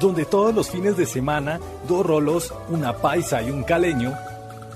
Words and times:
donde 0.00 0.24
todos 0.24 0.54
los 0.54 0.70
fines 0.70 0.96
de 0.96 1.06
semana 1.06 1.60
dos 1.88 2.04
rolos, 2.04 2.52
una 2.68 2.98
paisa 2.98 3.42
y 3.42 3.50
un 3.50 3.62
caleño 3.62 4.14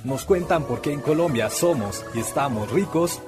nos 0.05 0.25
cuentan 0.25 0.65
por 0.65 0.81
qué 0.81 0.93
en 0.93 1.01
Colombia 1.01 1.51
somos 1.51 2.05
y 2.15 2.21
estamos 2.21 2.71
ricos, 2.71 3.21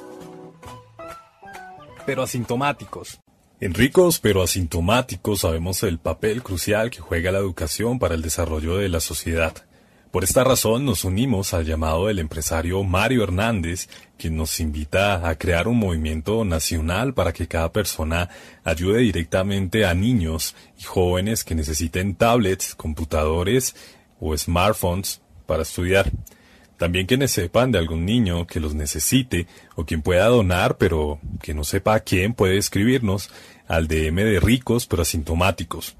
pero 2.06 2.22
asintomáticos. 2.22 3.20
En 3.60 3.74
ricos 3.74 4.18
pero 4.18 4.42
asintomáticos 4.42 5.40
sabemos 5.40 5.82
el 5.82 5.98
papel 5.98 6.42
crucial 6.42 6.90
que 6.90 7.00
juega 7.00 7.30
la 7.30 7.38
educación 7.38 7.98
para 7.98 8.14
el 8.14 8.22
desarrollo 8.22 8.76
de 8.76 8.88
la 8.88 9.00
sociedad. 9.00 9.54
Por 10.12 10.24
esta 10.24 10.44
razón 10.44 10.84
nos 10.84 11.04
unimos 11.04 11.54
al 11.54 11.64
llamado 11.64 12.06
del 12.06 12.18
empresario 12.18 12.84
Mario 12.84 13.22
Hernández, 13.22 13.88
quien 14.18 14.36
nos 14.36 14.60
invita 14.60 15.26
a 15.26 15.38
crear 15.38 15.68
un 15.68 15.78
movimiento 15.78 16.44
nacional 16.44 17.14
para 17.14 17.32
que 17.32 17.48
cada 17.48 17.72
persona 17.72 18.28
ayude 18.62 19.00
directamente 19.00 19.86
a 19.86 19.94
niños 19.94 20.54
y 20.78 20.82
jóvenes 20.82 21.44
que 21.44 21.54
necesiten 21.54 22.14
tablets, 22.14 22.74
computadores 22.74 23.74
o 24.20 24.36
smartphones 24.36 25.22
para 25.46 25.62
estudiar. 25.62 26.12
También 26.76 27.06
quienes 27.06 27.30
sepan 27.30 27.72
de 27.72 27.78
algún 27.78 28.04
niño 28.04 28.46
que 28.46 28.60
los 28.60 28.74
necesite 28.74 29.46
o 29.76 29.86
quien 29.86 30.02
pueda 30.02 30.26
donar 30.26 30.76
pero 30.76 31.20
que 31.40 31.54
no 31.54 31.64
sepa 31.64 31.94
a 31.94 32.00
quién 32.00 32.34
puede 32.34 32.58
escribirnos 32.58 33.30
al 33.66 33.88
DM 33.88 34.16
de 34.16 34.40
ricos 34.40 34.86
pero 34.86 35.00
asintomáticos. 35.00 35.96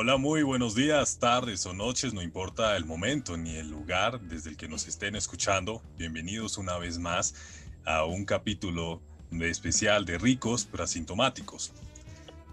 Hola, 0.00 0.16
muy 0.16 0.44
buenos 0.44 0.76
días, 0.76 1.18
tardes 1.18 1.66
o 1.66 1.74
noches, 1.74 2.14
no 2.14 2.22
importa 2.22 2.76
el 2.76 2.84
momento 2.84 3.36
ni 3.36 3.56
el 3.56 3.68
lugar 3.68 4.20
desde 4.20 4.50
el 4.50 4.56
que 4.56 4.68
nos 4.68 4.86
estén 4.86 5.16
escuchando. 5.16 5.82
Bienvenidos 5.96 6.56
una 6.56 6.78
vez 6.78 7.00
más 7.00 7.34
a 7.84 8.04
un 8.04 8.24
capítulo 8.24 9.02
especial 9.40 10.04
de 10.04 10.16
ricos 10.16 10.68
pero 10.70 10.84
asintomáticos. 10.84 11.72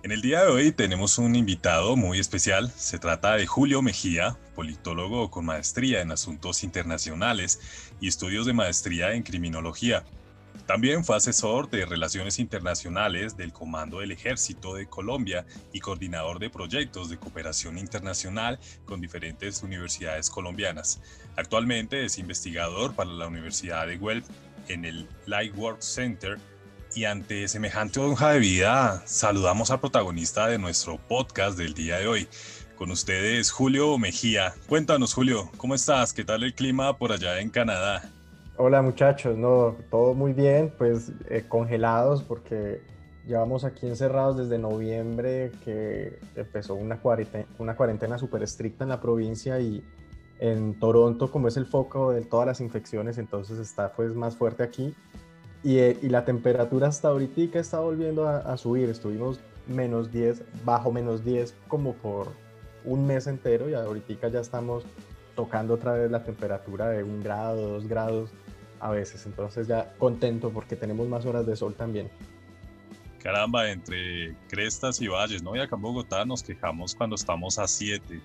En 0.02 0.12
el 0.12 0.24
día 0.24 0.42
de 0.42 0.48
hoy 0.48 0.72
tenemos 0.72 1.20
un 1.20 1.36
invitado 1.36 1.96
muy 1.96 2.20
especial. 2.20 2.72
Se 2.76 2.98
trata 2.98 3.36
de 3.36 3.46
Julio 3.46 3.84
Mejía, 3.84 4.40
politólogo 4.56 5.30
con 5.30 5.46
maestría 5.46 6.02
en 6.02 6.12
asuntos 6.12 6.64
internacionales 6.64 7.60
y 8.02 8.08
estudios 8.08 8.48
de 8.48 8.54
maestría 8.54 9.14
en 9.14 9.22
criminología. 9.22 10.04
También 10.66 11.06
fue 11.06 11.16
asesor 11.16 11.70
de 11.70 11.86
Relaciones 11.86 12.40
Internacionales 12.40 13.38
del 13.38 13.54
Comando 13.54 14.00
del 14.00 14.12
Ejército 14.12 14.74
de 14.74 14.88
Colombia 14.88 15.46
y 15.72 15.80
coordinador 15.80 16.40
de 16.40 16.50
proyectos 16.50 17.10
de 17.10 17.18
cooperación 17.18 17.78
internacional 17.78 18.60
con 18.86 19.00
diferentes 19.00 19.62
universidades 19.62 20.30
colombianas. 20.30 21.02
Actualmente 21.36 22.04
es 22.04 22.18
investigador 22.18 22.96
para 22.96 23.12
la 23.12 23.28
Universidad 23.28 23.86
de 23.86 24.00
Guelph 24.00 24.26
en 24.68 24.86
el 24.86 25.08
Lightwork 25.28 25.82
Center 25.82 26.40
y 26.96 27.06
ante 27.06 27.48
semejante 27.48 28.00
hoja 28.00 28.32
de 28.32 28.40
vida 28.40 29.04
saludamos 29.06 29.70
al 29.70 29.82
protagonista 29.82 30.48
de 30.48 30.58
nuestro 30.58 30.98
podcast 30.98 31.58
del 31.58 31.76
día 31.76 31.98
de 31.98 32.08
hoy. 32.08 32.28
Con 32.76 32.90
ustedes 32.90 33.52
Julio 33.52 33.98
Mejía. 34.00 34.56
Cuéntanos 34.68 35.14
Julio, 35.14 35.52
¿cómo 35.58 35.76
estás? 35.76 36.12
¿Qué 36.12 36.26
tal 36.26 36.44
el 36.44 36.56
clima 36.56 36.98
por 36.98 37.12
allá 37.12 37.40
en 37.40 37.50
Canadá? 37.50 38.15
Hola 38.58 38.82
muchachos, 38.82 39.38
no, 39.38 39.76
todo 39.92 40.14
muy 40.14 40.32
bien, 40.32 40.74
pues 40.78 41.12
eh, 41.30 41.44
congelados 41.46 42.24
porque 42.24 42.82
llevamos 43.28 43.66
aquí 43.66 43.86
encerrados 43.86 44.38
desde 44.38 44.58
noviembre 44.58 45.52
que 45.66 46.20
empezó 46.38 46.76
una 46.76 47.02
cuarentena, 47.02 47.46
una 47.60 47.76
cuarentena 47.76 48.18
súper 48.18 48.44
estricta 48.44 48.86
en 48.86 48.92
la 48.92 49.02
provincia 49.02 49.60
y 49.60 49.84
en 50.40 50.80
Toronto 50.80 51.30
como 51.32 51.50
es 51.50 51.58
el 51.58 51.66
foco 51.66 52.14
de 52.14 52.22
todas 52.22 52.48
las 52.48 52.62
infecciones, 52.62 53.18
entonces 53.18 53.60
está 53.60 53.92
pues 53.92 54.16
más 54.16 54.38
fuerte 54.38 54.64
aquí. 54.64 54.96
Y, 55.62 55.80
eh, 55.80 55.98
y 56.02 56.08
la 56.08 56.24
temperatura 56.24 56.88
hasta 56.88 57.10
ahorita 57.10 57.60
está 57.60 57.82
volviendo 57.82 58.26
a, 58.26 58.38
a 58.38 58.56
subir, 58.56 58.90
estuvimos 58.90 59.42
menos 59.68 60.14
10, 60.14 60.44
bajo 60.64 60.94
menos 60.94 61.26
10 61.26 61.54
como 61.68 61.92
por 61.96 62.30
un 62.86 63.06
mes 63.06 63.28
entero 63.28 63.70
y 63.70 63.74
ahorita 63.74 64.30
ya 64.30 64.40
estamos 64.40 64.86
tocando 65.36 65.74
otra 65.74 65.92
vez 65.92 66.10
la 66.10 66.24
temperatura 66.24 66.88
de 66.88 67.04
un 67.04 67.22
grado, 67.22 67.68
dos 67.68 67.88
grados 67.90 68.32
a 68.86 68.92
veces. 68.92 69.26
Entonces 69.26 69.68
ya 69.68 69.94
contento 69.98 70.52
porque 70.52 70.76
tenemos 70.76 71.08
más 71.08 71.26
horas 71.26 71.46
de 71.46 71.56
sol 71.56 71.74
también. 71.74 72.10
Caramba, 73.22 73.72
entre 73.72 74.36
crestas 74.48 75.02
y 75.02 75.08
valles, 75.08 75.42
¿no? 75.42 75.56
Y 75.56 75.60
acá 75.60 75.76
en 75.76 75.82
Bogotá 75.82 76.24
nos 76.26 76.44
quejamos 76.44 76.94
cuando 76.94 77.16
estamos 77.16 77.58
a 77.58 77.68
7. 77.68 78.22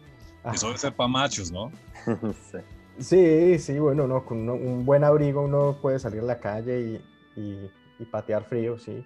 Eso 0.53 0.67
debe 0.67 0.79
ser 0.79 0.95
para 0.95 1.09
machos, 1.09 1.51
¿no? 1.51 1.73
sí. 3.01 3.59
sí, 3.59 3.79
bueno, 3.79 4.07
no, 4.07 4.25
con 4.25 4.49
un 4.49 4.85
buen 4.85 5.05
abrigo 5.05 5.43
uno 5.43 5.79
puede 5.81 5.99
salir 5.99 6.21
a 6.21 6.25
la 6.25 6.39
calle 6.39 6.81
y, 7.37 7.41
y, 7.41 7.71
y 7.99 8.05
patear 8.05 8.45
frío, 8.45 8.79
sí. 8.79 9.05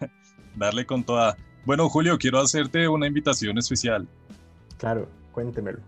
Darle 0.54 0.86
con 0.86 1.02
toda. 1.02 1.36
Bueno, 1.64 1.88
Julio, 1.88 2.16
quiero 2.18 2.40
hacerte 2.40 2.86
una 2.86 3.08
invitación 3.08 3.58
especial. 3.58 4.06
Claro, 4.78 5.08
cuéntemelo. 5.32 5.80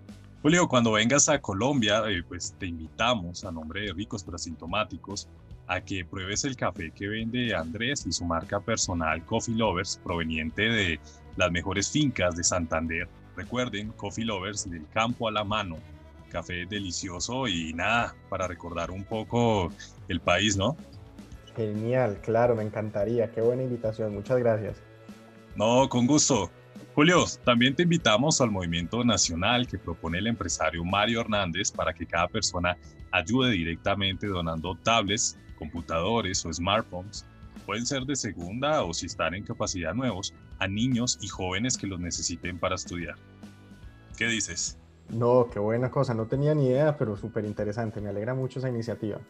Julio, 0.47 0.69
cuando 0.69 0.93
vengas 0.93 1.29
a 1.29 1.41
Colombia, 1.41 2.05
eh, 2.07 2.23
pues 2.23 2.55
te 2.57 2.67
invitamos 2.67 3.45
a 3.45 3.51
nombre 3.51 3.81
de 3.81 3.93
Ricos 3.93 4.23
pero 4.23 4.37
Asintomáticos 4.37 5.29
a 5.67 5.81
que 5.81 6.05
pruebes 6.05 6.45
el 6.45 6.55
café 6.55 6.93
que 6.93 7.09
vende 7.09 7.53
Andrés 7.53 8.07
y 8.07 8.12
su 8.12 8.25
marca 8.25 8.61
personal 8.61 9.25
Coffee 9.25 9.56
Lovers, 9.56 10.01
proveniente 10.05 10.62
de 10.62 11.01
las 11.35 11.51
mejores 11.51 11.91
fincas 11.91 12.37
de 12.37 12.45
Santander. 12.45 13.09
Recuerden, 13.35 13.91
Coffee 13.97 14.25
Lovers 14.25 14.71
del 14.71 14.87
campo 14.91 15.27
a 15.27 15.33
la 15.33 15.43
mano. 15.43 15.79
Café 16.31 16.65
delicioso 16.65 17.49
y 17.49 17.73
nada, 17.73 18.15
para 18.29 18.47
recordar 18.47 18.93
un 18.93 19.03
poco 19.03 19.73
el 20.06 20.21
país, 20.21 20.56
¿no? 20.56 20.77
Genial, 21.56 22.21
claro, 22.23 22.55
me 22.55 22.62
encantaría. 22.62 23.33
Qué 23.33 23.41
buena 23.41 23.65
invitación, 23.65 24.15
muchas 24.15 24.39
gracias. 24.39 24.77
No, 25.56 25.89
con 25.89 26.06
gusto. 26.06 26.53
Julio, 26.97 27.27
también 27.45 27.77
te 27.77 27.83
invitamos 27.83 28.41
al 28.41 28.51
movimiento 28.51 29.05
nacional 29.05 29.67
que 29.67 29.77
propone 29.77 30.17
el 30.17 30.29
empresario 30.29 30.83
Mario 30.83 31.21
Hernández 31.21 31.71
para 31.71 31.93
que 31.93 32.07
cada 32.07 32.27
persona 32.27 32.75
ayude 33.12 33.51
directamente 33.51 34.27
donando 34.27 34.75
tablets, 34.83 35.39
computadores 35.59 36.47
o 36.47 36.53
smartphones, 36.55 37.27
pueden 37.67 37.85
ser 37.85 38.05
de 38.05 38.17
segunda 38.17 38.83
o 38.83 38.95
si 38.95 39.05
están 39.05 39.35
en 39.35 39.45
capacidad 39.45 39.93
nuevos, 39.93 40.33
a 40.59 40.67
niños 40.69 41.19
y 41.21 41.29
jóvenes 41.29 41.77
que 41.77 41.87
los 41.87 42.01
necesiten 42.01 42.59
para 42.59 42.77
estudiar. 42.77 43.17
¿Qué 44.17 44.27
dices? 44.29 44.79
No, 45.11 45.51
qué 45.53 45.59
buena 45.59 45.91
cosa, 45.91 46.15
no 46.15 46.25
tenía 46.25 46.55
ni 46.55 46.69
idea, 46.69 46.97
pero 46.97 47.15
súper 47.15 47.45
interesante, 47.45 48.01
me 48.01 48.09
alegra 48.09 48.33
mucho 48.33 48.59
esa 48.59 48.71
iniciativa. 48.71 49.21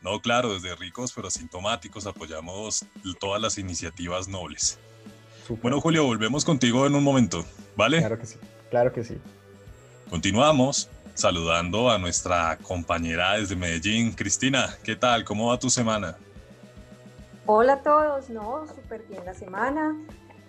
No, 0.00 0.18
claro, 0.22 0.54
desde 0.54 0.74
ricos 0.76 1.12
pero 1.14 1.28
asintomáticos 1.28 2.06
apoyamos 2.06 2.86
todas 3.20 3.42
las 3.42 3.58
iniciativas 3.58 4.28
nobles. 4.28 4.78
Bueno, 5.48 5.80
Julio, 5.80 6.04
volvemos 6.04 6.44
contigo 6.44 6.86
en 6.86 6.94
un 6.94 7.04
momento, 7.04 7.44
¿vale? 7.76 7.98
Claro 7.98 8.18
que 8.18 8.26
sí, 8.26 8.38
claro 8.70 8.92
que 8.92 9.04
sí. 9.04 9.18
Continuamos 10.10 10.90
saludando 11.14 11.90
a 11.90 11.98
nuestra 11.98 12.58
compañera 12.58 13.34
desde 13.34 13.54
Medellín, 13.54 14.12
Cristina. 14.12 14.76
¿Qué 14.82 14.96
tal? 14.96 15.24
¿Cómo 15.24 15.48
va 15.48 15.58
tu 15.58 15.70
semana? 15.70 16.16
Hola 17.46 17.74
a 17.74 17.82
todos, 17.82 18.28
no, 18.28 18.66
súper 18.66 19.04
bien 19.08 19.24
la 19.24 19.34
semana. 19.34 19.96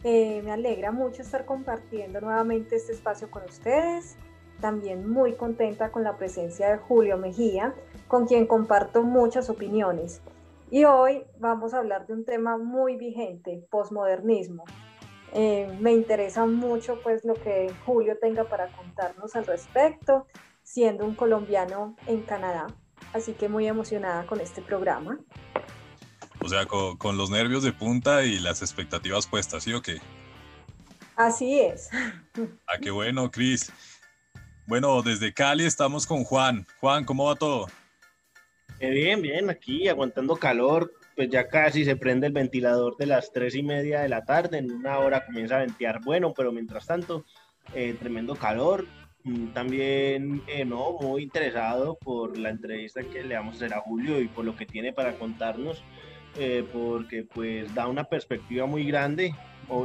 Eh, 0.03 0.41
me 0.43 0.51
alegra 0.51 0.91
mucho 0.91 1.21
estar 1.21 1.45
compartiendo 1.45 2.19
nuevamente 2.21 2.75
este 2.75 2.93
espacio 2.93 3.29
con 3.29 3.43
ustedes. 3.43 4.15
También 4.61 5.07
muy 5.07 5.33
contenta 5.33 5.91
con 5.91 6.03
la 6.03 6.17
presencia 6.17 6.69
de 6.69 6.77
Julio 6.77 7.17
Mejía, 7.17 7.75
con 8.07 8.25
quien 8.25 8.47
comparto 8.47 9.03
muchas 9.03 9.49
opiniones. 9.51 10.21
Y 10.71 10.85
hoy 10.85 11.23
vamos 11.39 11.73
a 11.73 11.77
hablar 11.77 12.07
de 12.07 12.13
un 12.13 12.25
tema 12.25 12.57
muy 12.57 12.97
vigente, 12.97 13.63
posmodernismo. 13.69 14.65
Eh, 15.33 15.67
me 15.79 15.91
interesa 15.91 16.45
mucho 16.45 16.99
pues 17.01 17.23
lo 17.25 17.33
que 17.35 17.73
Julio 17.85 18.17
tenga 18.19 18.45
para 18.45 18.67
contarnos 18.67 19.35
al 19.35 19.45
respecto, 19.45 20.27
siendo 20.63 21.05
un 21.05 21.15
colombiano 21.15 21.95
en 22.07 22.21
Canadá. 22.21 22.67
Así 23.13 23.33
que 23.33 23.49
muy 23.49 23.67
emocionada 23.67 24.25
con 24.25 24.39
este 24.39 24.61
programa. 24.61 25.19
O 26.39 26.49
sea, 26.49 26.65
con, 26.65 26.97
con 26.97 27.17
los 27.17 27.29
nervios 27.29 27.63
de 27.63 27.73
punta 27.73 28.23
y 28.23 28.39
las 28.39 28.61
expectativas 28.61 29.27
puestas, 29.27 29.63
¿sí 29.63 29.73
o 29.73 29.81
qué? 29.81 29.99
Así 31.15 31.59
es. 31.59 31.89
Ah, 32.67 32.77
qué 32.79 32.91
bueno, 32.91 33.31
Cris. 33.31 33.71
Bueno, 34.67 35.01
desde 35.01 35.33
Cali 35.33 35.65
estamos 35.65 36.05
con 36.05 36.23
Juan. 36.23 36.67
Juan, 36.79 37.03
¿cómo 37.03 37.25
va 37.25 37.35
todo? 37.35 37.65
Eh, 38.79 38.91
bien, 38.91 39.23
bien, 39.23 39.49
aquí 39.49 39.87
aguantando 39.87 40.35
calor, 40.35 40.93
pues 41.17 41.31
ya 41.31 41.47
casi 41.47 41.83
se 41.83 41.95
prende 41.95 42.27
el 42.27 42.33
ventilador 42.33 42.95
de 42.95 43.07
las 43.07 43.33
tres 43.33 43.55
y 43.55 43.63
media 43.63 44.01
de 44.01 44.07
la 44.07 44.23
tarde, 44.23 44.59
en 44.59 44.71
una 44.71 44.99
hora 44.99 45.25
comienza 45.25 45.55
a 45.55 45.61
ventear 45.61 45.99
bueno, 46.05 46.31
pero 46.31 46.51
mientras 46.51 46.85
tanto, 46.85 47.25
eh, 47.73 47.95
tremendo 47.99 48.35
calor. 48.35 48.85
Mm, 49.23 49.47
también, 49.47 50.43
eh, 50.45 50.63
no, 50.63 50.91
muy 51.01 51.23
interesado 51.23 51.97
por 51.97 52.37
la 52.37 52.51
entrevista 52.51 53.01
que 53.01 53.23
le 53.23 53.33
vamos 53.33 53.55
a 53.55 53.57
hacer 53.57 53.73
a 53.73 53.81
Julio 53.81 54.21
y 54.21 54.27
por 54.27 54.45
lo 54.45 54.55
que 54.55 54.67
tiene 54.67 54.93
para 54.93 55.17
contarnos, 55.17 55.83
eh, 56.37 56.63
porque 56.71 57.23
pues 57.23 57.73
da 57.73 57.87
una 57.87 58.03
perspectiva 58.03 58.67
muy 58.67 58.85
grande 58.85 59.33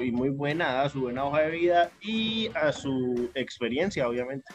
y 0.02 0.12
muy 0.12 0.28
buena 0.28 0.82
a 0.82 0.88
su 0.90 1.00
buena 1.00 1.24
hoja 1.24 1.40
de 1.40 1.50
vida 1.50 1.90
y 2.02 2.50
a 2.54 2.72
su 2.72 3.30
experiencia, 3.34 4.06
obviamente. 4.06 4.52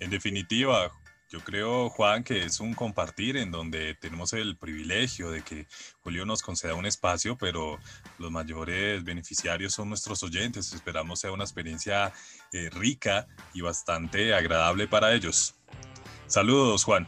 En 0.00 0.10
definitiva, 0.10 0.90
Yo 1.34 1.40
creo, 1.40 1.90
Juan, 1.90 2.22
que 2.22 2.44
es 2.44 2.60
un 2.60 2.74
compartir 2.74 3.36
en 3.36 3.50
donde 3.50 3.96
tenemos 3.96 4.32
el 4.34 4.56
privilegio 4.56 5.32
de 5.32 5.42
que 5.42 5.66
Julio 6.04 6.24
nos 6.24 6.42
conceda 6.42 6.76
un 6.76 6.86
espacio, 6.86 7.36
pero 7.36 7.76
los 8.20 8.30
mayores 8.30 9.02
beneficiarios 9.02 9.74
son 9.74 9.88
nuestros 9.88 10.22
oyentes. 10.22 10.72
Esperamos 10.72 11.18
sea 11.18 11.32
una 11.32 11.42
experiencia 11.42 12.12
eh, 12.52 12.70
rica 12.70 13.26
y 13.52 13.62
bastante 13.62 14.32
agradable 14.32 14.86
para 14.86 15.12
ellos. 15.12 15.56
Saludos, 16.28 16.84
Juan. 16.84 17.04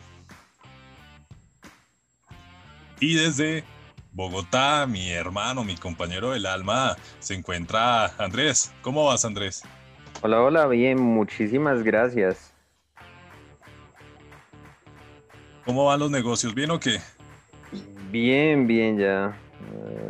Y 2.99 3.15
desde 3.15 3.63
Bogotá, 4.11 4.89
mi 4.89 5.13
hermano, 5.13 5.63
mi 5.63 5.77
compañero 5.77 6.33
del 6.33 6.47
alma, 6.47 6.97
se 7.21 7.35
encuentra 7.35 8.07
Andrés. 8.19 8.75
¿Cómo 8.83 9.05
vas, 9.05 9.25
Andrés? 9.25 9.63
Hola, 10.21 10.43
hola, 10.43 10.67
bien, 10.67 11.01
muchísimas 11.01 11.85
gracias. 11.85 12.56
¿Cómo 15.67 15.85
van 15.85 15.99
los 15.99 16.13
negocios? 16.13 16.55
¿Bien 16.55 16.71
o 16.71 16.79
qué? 16.79 17.01
Bien, 18.13 18.69
bien, 18.69 18.99
ya. 18.99 19.37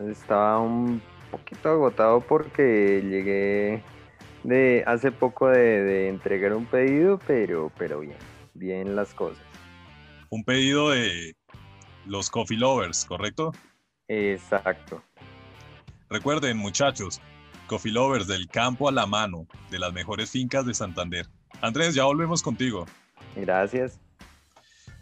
Estaba 0.07 0.61
un 0.61 1.01
poquito 1.31 1.71
agotado 1.71 2.21
porque 2.21 3.03
llegué 3.03 3.83
de 4.45 4.85
hace 4.87 5.11
poco 5.11 5.49
de, 5.49 6.09
entregar 6.09 6.53
un 6.53 6.67
pedido, 6.67 7.19
pero, 7.27 7.73
pero 7.79 8.01
bien, 8.01 8.19
bien 8.53 8.95
las 8.95 9.15
cosas. 9.15 9.43
Un 10.29 10.45
pedido 10.45 10.91
de 10.91 11.35
los 12.05 12.29
Coffee 12.29 12.59
Lovers, 12.59 13.07
¿correcto? 13.07 13.53
Exacto. 14.09 15.03
Recuerden, 16.11 16.59
muchachos, 16.59 17.23
Coffee 17.67 17.93
Lovers 17.93 18.27
del 18.27 18.47
campo 18.47 18.91
a 18.91 18.93
la 18.93 19.07
mano, 19.07 19.47
de 19.71 19.79
las 19.79 19.95
mejores 19.95 20.31
fincas 20.31 20.67
de 20.67 20.75
Santander. 20.75 21.27
Andrés, 21.63 21.95
ya 21.95 22.05
volvemos 22.05 22.43
contigo. 22.43 22.85
Gracias. 23.35 23.99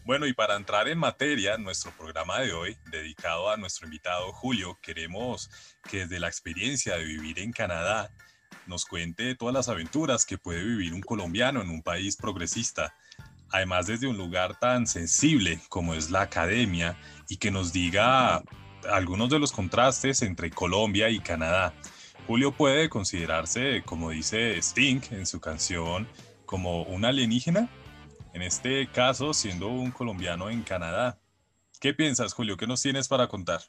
Bueno, 0.05 0.27
y 0.27 0.35
para 0.35 0.57
entrar 0.57 0.87
en 0.89 0.99
materia, 0.99 1.57
nuestro 1.57 1.91
programa 1.93 2.41
de 2.41 2.53
hoy, 2.53 2.77
dedicado 2.91 3.49
a 3.49 3.57
nuestro 3.57 3.87
invitado 3.87 4.35
Julio, 4.35 4.79
queremos 4.83 5.49
que 5.89 6.01
desde 6.01 6.21
la 6.21 6.29
experiencia 6.29 6.99
de 6.99 7.05
vivir 7.05 7.39
en 7.39 7.53
Canadá 7.53 8.11
nos 8.67 8.85
cuente 8.85 9.35
todas 9.35 9.55
las 9.55 9.71
aventuras 9.71 10.27
que 10.27 10.37
puede 10.37 10.63
vivir 10.63 10.93
un 10.93 11.01
colombiano 11.01 11.63
en 11.63 11.71
un 11.71 11.83
país 11.83 12.17
progresista, 12.19 12.95
además 13.51 13.87
desde 13.87 14.07
un 14.07 14.19
lugar 14.19 14.59
tan 14.61 14.87
sensible 14.87 15.59
como 15.71 15.95
es 15.95 16.11
la 16.11 16.21
academia, 16.21 16.99
y 17.31 17.39
que 17.39 17.51
nos 17.51 17.73
diga 17.73 18.43
algunos 18.93 19.31
de 19.31 19.39
los 19.39 19.53
contrastes 19.53 20.21
entre 20.21 20.51
Colombia 20.51 21.09
y 21.09 21.19
Canadá. 21.19 21.73
Julio 22.27 22.53
puede 22.53 22.91
considerarse, 22.91 23.83
como 23.87 24.11
dice 24.11 24.59
Sting 24.59 25.01
en 25.13 25.25
su 25.25 25.41
canción, 25.41 26.07
como 26.45 26.83
un 26.83 27.07
alienígena 27.07 27.71
en 28.35 28.43
este 28.43 28.89
caso 28.89 29.33
siendo 29.33 29.69
un 29.69 29.91
colombiano 29.91 30.51
en 30.51 30.63
Canadá. 30.63 31.19
¿Qué 31.81 31.95
piensas, 31.95 32.35
Julio? 32.35 32.57
¿Qué 32.57 32.67
nos 32.67 32.83
tienes 32.83 33.09
para 33.09 33.29
contar? 33.29 33.61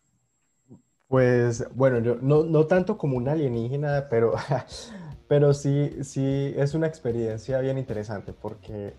Pues 1.07 1.63
bueno, 1.75 2.17
no, 2.21 2.43
no 2.43 2.65
tanto 2.65 2.97
como 2.97 3.15
un 3.15 3.29
alienígena, 3.29 4.07
pero, 4.09 4.33
pero 5.27 5.53
sí, 5.53 6.03
sí 6.03 6.53
es 6.57 6.73
una 6.73 6.87
experiencia 6.87 7.59
bien 7.59 7.77
interesante 7.77 8.33
porque, 8.33 8.93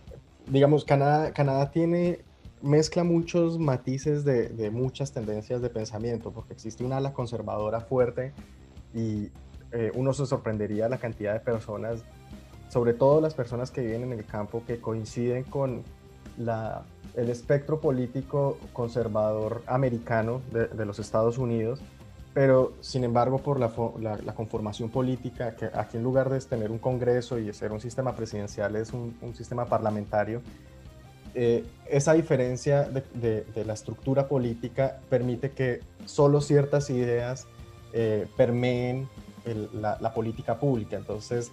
digamos, 0.47 0.85
Canadá, 0.85 1.33
Canadá 1.33 1.71
tiene, 1.73 2.21
mezcla 2.63 3.03
muchos 3.03 3.59
matices 3.59 4.25
de, 4.25 4.49
de 4.51 4.71
muchas 4.71 5.13
tendencias 5.13 5.61
de 5.61 5.69
pensamiento, 5.69 6.31
porque 6.31 6.53
existe 6.53 6.85
una 6.85 6.99
ala 6.99 7.13
conservadora 7.13 7.81
fuerte 7.81 8.33
y 8.95 9.31
eh, 9.73 9.91
uno 9.95 10.13
se 10.13 10.27
sorprendería 10.27 10.89
la 10.89 10.99
cantidad 10.99 11.33
de 11.33 11.41
personas 11.41 12.05
sobre 12.69 12.95
todo 12.95 13.21
las 13.21 13.35
personas 13.35 13.71
que 13.71 13.81
viven 13.81 14.05
en 14.05 14.13
el 14.13 14.25
campo 14.25 14.63
que 14.67 14.81
coinciden 14.81 15.45
con 15.45 15.83
la, 16.39 16.83
el 17.15 17.31
espectro 17.31 17.81
político 17.81 18.59
conservador 18.73 19.63
americano 19.67 20.43
de, 20.53 20.85
los 20.85 20.99
Estados 20.99 21.39
Unidos, 21.39 21.81
pero 22.35 22.75
sin 22.81 23.05
embargo 23.05 23.39
por 23.39 23.59
la, 23.59 23.71
la, 24.01 24.35
conformación 24.35 24.91
política, 24.91 25.57
que 25.57 25.67
aquí 25.67 25.97
en 25.97 26.03
lugar 26.03 26.29
de 26.29 26.39
tener 26.41 26.71
un 26.71 26.79
Congreso 26.79 27.39
y 27.39 27.53
ser 27.55 27.73
un 27.73 27.81
sistema 27.81 28.15
presidencial 28.15 28.77
es 28.77 28.93
un, 28.93 29.17
un 29.23 29.35
sistema 29.35 29.65
parlamentario, 29.65 30.43
eh, 31.35 31.65
esa 31.87 32.13
diferencia 32.15 32.85
de, 32.85 33.03
de, 33.55 33.65
la 33.65 33.75
estructura 33.75 34.27
política 34.27 35.01
permite 35.09 35.51
que 35.51 35.81
solo 36.07 36.41
ciertas 36.41 36.89
ideas 36.89 37.47
eh, 37.93 38.27
permeen 38.37 39.09
la 39.75 40.13
política 40.13 40.59
pública. 40.59 40.97
Entonces, 40.97 41.53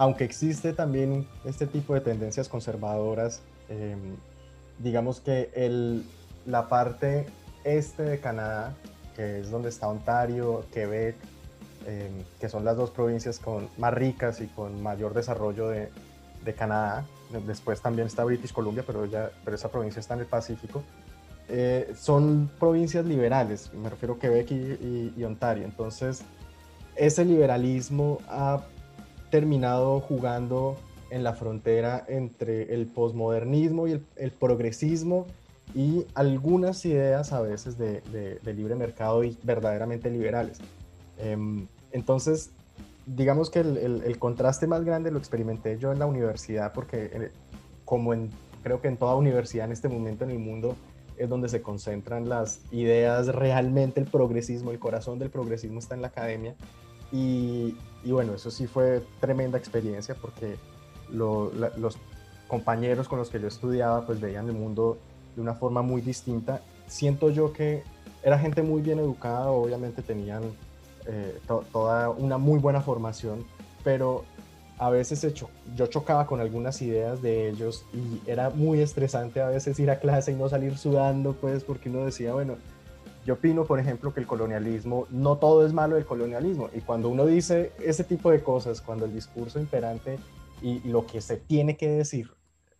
aunque 0.00 0.24
existe 0.24 0.72
también 0.72 1.26
este 1.44 1.66
tipo 1.66 1.92
de 1.92 2.00
tendencias 2.00 2.48
conservadoras, 2.48 3.42
em, 3.68 4.16
digamos 4.78 5.20
que 5.20 5.50
el, 5.54 6.06
la 6.46 6.70
parte 6.70 7.26
este 7.64 8.04
de 8.04 8.18
Canadá, 8.18 8.72
que 9.14 9.40
es 9.40 9.50
donde 9.50 9.68
está 9.68 9.88
Ontario, 9.88 10.64
Quebec, 10.72 11.16
em, 11.84 12.24
que 12.40 12.48
son 12.48 12.64
las 12.64 12.78
dos 12.78 12.88
provincias 12.90 13.38
con, 13.38 13.68
más 13.76 13.92
ricas 13.92 14.40
y 14.40 14.46
con 14.46 14.82
mayor 14.82 15.12
desarrollo 15.12 15.68
de, 15.68 15.90
de, 16.46 16.54
Canadá, 16.54 17.04
después 17.46 17.82
también 17.82 18.06
está 18.06 18.24
British 18.24 18.54
Columbia, 18.54 18.82
pero, 18.86 19.04
ya, 19.04 19.30
pero 19.44 19.54
esa 19.54 19.70
provincia 19.70 20.00
está 20.00 20.14
en 20.14 20.20
el 20.20 20.26
Pacífico, 20.26 20.82
eh, 21.46 21.92
son 21.94 22.50
provincias 22.58 23.04
liberales, 23.04 23.70
me 23.74 23.90
refiero 23.90 24.14
a 24.14 24.18
Quebec 24.18 24.50
y, 24.50 25.12
y 25.14 25.24
Ontario, 25.24 25.64
entonces 25.64 26.22
ese 26.96 27.26
liberalismo 27.26 28.18
ha 28.28 28.62
terminado 29.30 30.00
jugando 30.00 30.76
en 31.10 31.24
la 31.24 31.34
frontera 31.34 32.04
entre 32.08 32.74
el 32.74 32.86
posmodernismo 32.86 33.88
y 33.88 34.00
el, 34.16 34.30
progresismo 34.32 35.26
y 35.74 36.06
algunas 36.14 36.84
ideas 36.84 37.32
a 37.32 37.40
veces 37.40 37.76
de, 37.78 38.40
libre 38.44 38.74
mercado 38.74 39.24
y 39.24 39.36
verdaderamente 39.42 40.10
liberales. 40.10 40.58
Em, 41.18 41.66
entonces, 41.92 42.50
digamos 43.06 43.50
que 43.50 43.60
el, 43.60 44.16
contraste 44.18 44.66
más 44.66 44.84
grande 44.84 45.10
lo 45.10 45.18
experimenté 45.18 45.78
yo 45.78 45.92
en 45.92 45.98
la 45.98 46.06
universidad 46.06 46.72
porque 46.72 47.10
eh, 47.12 47.30
como 47.84 48.14
en, 48.14 48.30
creo 48.62 48.80
que 48.80 48.88
en 48.88 48.96
toda 48.96 49.16
universidad 49.16 49.66
en 49.66 49.72
este 49.72 49.88
momento 49.88 50.24
en 50.24 50.30
el 50.30 50.38
mundo 50.38 50.76
es 51.16 51.28
donde 51.28 51.48
se 51.48 51.60
concentran 51.60 52.28
las 52.28 52.60
ideas 52.72 53.26
realmente, 53.26 54.00
el 54.00 54.06
progresismo, 54.06 54.70
el 54.70 54.78
corazón 54.78 55.18
del 55.18 55.28
progresismo 55.28 55.78
está 55.78 55.94
en 55.94 56.02
la 56.02 56.08
academia 56.08 56.54
y, 57.12 57.76
bueno, 58.06 58.34
eso 58.34 58.50
sí 58.50 58.66
fue 58.66 59.02
tremenda 59.20 59.58
experiencia 59.58 60.14
porque 60.14 60.56
los 61.10 61.98
compañeros 62.48 63.08
con 63.08 63.18
los 63.18 63.30
que 63.30 63.40
yo 63.40 63.48
estudiaba 63.48 64.06
pues 64.06 64.20
veían 64.20 64.46
el 64.46 64.54
mundo 64.54 64.98
de 65.36 65.42
una 65.42 65.54
forma 65.54 65.82
muy 65.82 66.00
distinta. 66.00 66.62
Siento 66.86 67.30
yo 67.30 67.52
que 67.52 67.82
era 68.22 68.38
gente 68.38 68.62
muy 68.62 68.82
bien 68.82 68.98
educada, 68.98 69.50
obviamente 69.50 70.02
tenían 70.02 70.42
eh, 71.06 71.38
toda 71.72 72.10
una 72.10 72.38
muy 72.38 72.58
buena 72.58 72.80
formación, 72.80 73.44
pero 73.84 74.24
a 74.78 74.88
veces 74.88 75.26
yo 75.76 75.86
chocaba 75.88 76.26
con 76.26 76.40
algunas 76.40 76.80
ideas 76.80 77.20
de 77.20 77.50
ellos 77.50 77.84
y 77.92 78.28
era 78.28 78.48
muy 78.48 78.80
estresante 78.80 79.42
a 79.42 79.48
veces 79.48 79.78
ir 79.78 79.90
a 79.90 79.98
clase 79.98 80.32
y 80.32 80.34
no 80.34 80.48
salir 80.48 80.78
sudando, 80.78 81.34
pues 81.34 81.64
porque 81.64 81.90
uno 81.90 82.06
decía, 82.06 82.32
bueno, 82.32 82.56
yo 83.24 83.34
opino, 83.34 83.64
por 83.64 83.78
ejemplo, 83.78 84.14
que 84.14 84.20
el 84.20 84.26
colonialismo, 84.26 85.06
no 85.10 85.36
todo 85.38 85.66
es 85.66 85.72
malo 85.72 85.96
del 85.96 86.06
colonialismo. 86.06 86.70
Y 86.72 86.80
cuando 86.80 87.08
uno 87.08 87.26
dice 87.26 87.72
ese 87.80 88.04
tipo 88.04 88.30
de 88.30 88.42
cosas, 88.42 88.80
cuando 88.80 89.04
el 89.04 89.12
discurso 89.12 89.60
imperante 89.60 90.18
y, 90.62 90.80
lo 90.88 91.06
que 91.06 91.20
se 91.20 91.36
tiene 91.36 91.76
que 91.76 91.88
decir 91.88 92.30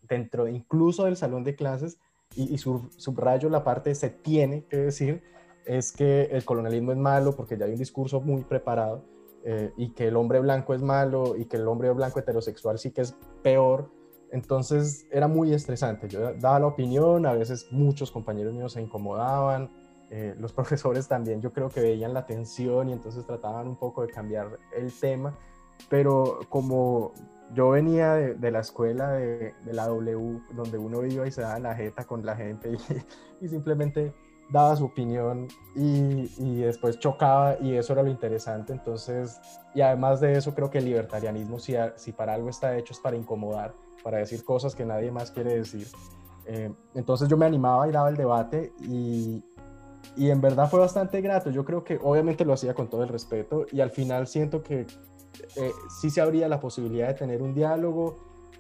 dentro 0.09 0.49
incluso 0.49 1.05
del 1.05 1.17
salón 1.17 1.45
de 1.45 1.55
clases, 1.55 1.99
y, 2.35 2.57
subrayo 2.59 3.49
la 3.49 3.65
parte 3.65 3.95
se 3.95 4.09
tiene 4.09 4.65
que 4.65 4.77
decir, 4.77 5.23
es 5.67 5.93
que 5.93 6.23
el 6.33 6.45
colonialismo 6.45 6.93
es 6.93 6.99
malo 6.99 7.37
porque 7.37 7.59
ya 7.59 7.67
hay 7.67 7.73
un 7.73 7.79
discurso 7.79 8.21
muy 8.21 8.43
preparado 8.43 9.05
eh, 9.45 9.73
y 9.77 9.91
que 9.91 10.09
el 10.09 10.17
hombre 10.17 10.41
blanco 10.41 10.75
es 10.75 10.83
malo 10.83 11.37
y 11.37 11.47
que 11.47 11.57
el 11.57 11.67
hombre 11.69 11.91
blanco 11.91 12.19
heterosexual 12.19 12.79
sí 12.79 12.93
que 12.93 13.03
es 13.03 13.15
peor. 13.43 13.91
Entonces 14.33 15.07
era 15.11 15.29
muy 15.29 15.53
estresante. 15.53 16.09
Yo 16.09 16.35
daba 16.35 16.61
la 16.61 16.67
opinión, 16.67 17.27
a 17.27 17.33
veces 17.33 17.67
muchos 17.71 18.11
compañeros 18.11 18.55
míos 18.55 18.73
se 18.73 18.81
incomodaban, 18.81 19.71
eh, 20.11 20.35
los 20.39 20.53
profesores 20.61 21.09
también 21.09 21.41
yo 21.41 21.53
creo 21.53 21.69
que 21.69 21.81
veían 21.81 22.13
la 22.13 22.27
tensión 22.27 22.89
y 22.89 22.93
entonces 22.93 23.25
trataban 23.27 23.69
un 23.69 23.77
poco 23.77 24.03
de 24.03 24.09
cambiar 24.09 24.59
el 24.77 24.93
tema, 24.93 25.35
pero 25.89 26.41
como 26.49 27.13
yo 27.55 27.71
venía 27.71 28.15
de, 28.15 28.51
la 28.51 28.61
escuela 28.61 29.13
de, 29.13 29.55
la 29.65 29.87
W, 29.89 30.41
donde 30.53 30.79
uno 30.79 31.05
iba 31.05 31.27
y 31.27 31.33
se 31.33 31.43
daba 31.43 31.59
la 31.59 31.75
jeta 31.75 32.05
con 32.05 32.25
la 32.25 32.37
gente 32.37 32.77
y, 33.41 33.49
simplemente 33.49 34.15
daba 34.51 34.77
su 34.77 34.87
opinión 34.87 35.49
y, 35.75 36.31
y, 36.39 36.57
después 36.63 36.99
chocaba 36.99 37.57
y 37.61 37.75
eso 37.75 37.93
era 37.93 38.03
lo 38.03 38.11
interesante. 38.11 38.73
Entonces, 38.73 39.41
y 39.75 39.81
además 39.81 40.21
de 40.21 40.33
eso, 40.33 40.55
creo 40.55 40.71
que 40.71 40.79
el 40.79 40.87
libertarianismo, 40.87 41.59
si, 41.59 41.75
si 41.97 42.13
para 42.13 42.35
algo 42.35 42.51
está 42.51 42.77
hecho, 42.77 42.93
es 42.93 43.01
para 43.01 43.17
incomodar, 43.17 43.75
para 44.03 44.19
decir 44.19 44.45
cosas 44.45 44.75
que 44.75 44.85
nadie 44.85 45.11
más 45.11 45.31
quiere 45.31 45.57
decir. 45.57 45.87
Eh, 46.47 46.73
entonces 46.95 47.29
yo 47.29 47.37
me 47.37 47.47
animaba 47.47 47.89
y 47.89 47.93
daba 47.93 48.09
el 48.09 48.17
debate 48.17 48.73
y, 48.81 49.45
y 50.17 50.31
en 50.31 50.41
verdad 50.41 50.69
fue 50.69 50.81
bastante 50.81 51.21
grato. 51.21 51.51
Yo 51.51 51.65
creo 51.65 51.85
que 51.85 51.99
obviamente 52.03 52.45
lo 52.45 52.53
hacía 52.53 52.75
con 52.75 52.89
todo 52.89 53.03
el 53.03 53.09
respeto 53.09 53.67
y 53.73 53.81
al 53.81 53.91
final 53.91 54.27
siento 54.27 54.63
que 54.63 54.87
eh, 55.57 55.73
sí 56.01 56.11
se 56.11 56.21
abría 56.21 56.49
la 56.49 56.61
posibilidad 56.61 57.09
de 57.09 57.15
tener 57.15 57.43
un 57.43 57.55
diálogo 57.55 58.17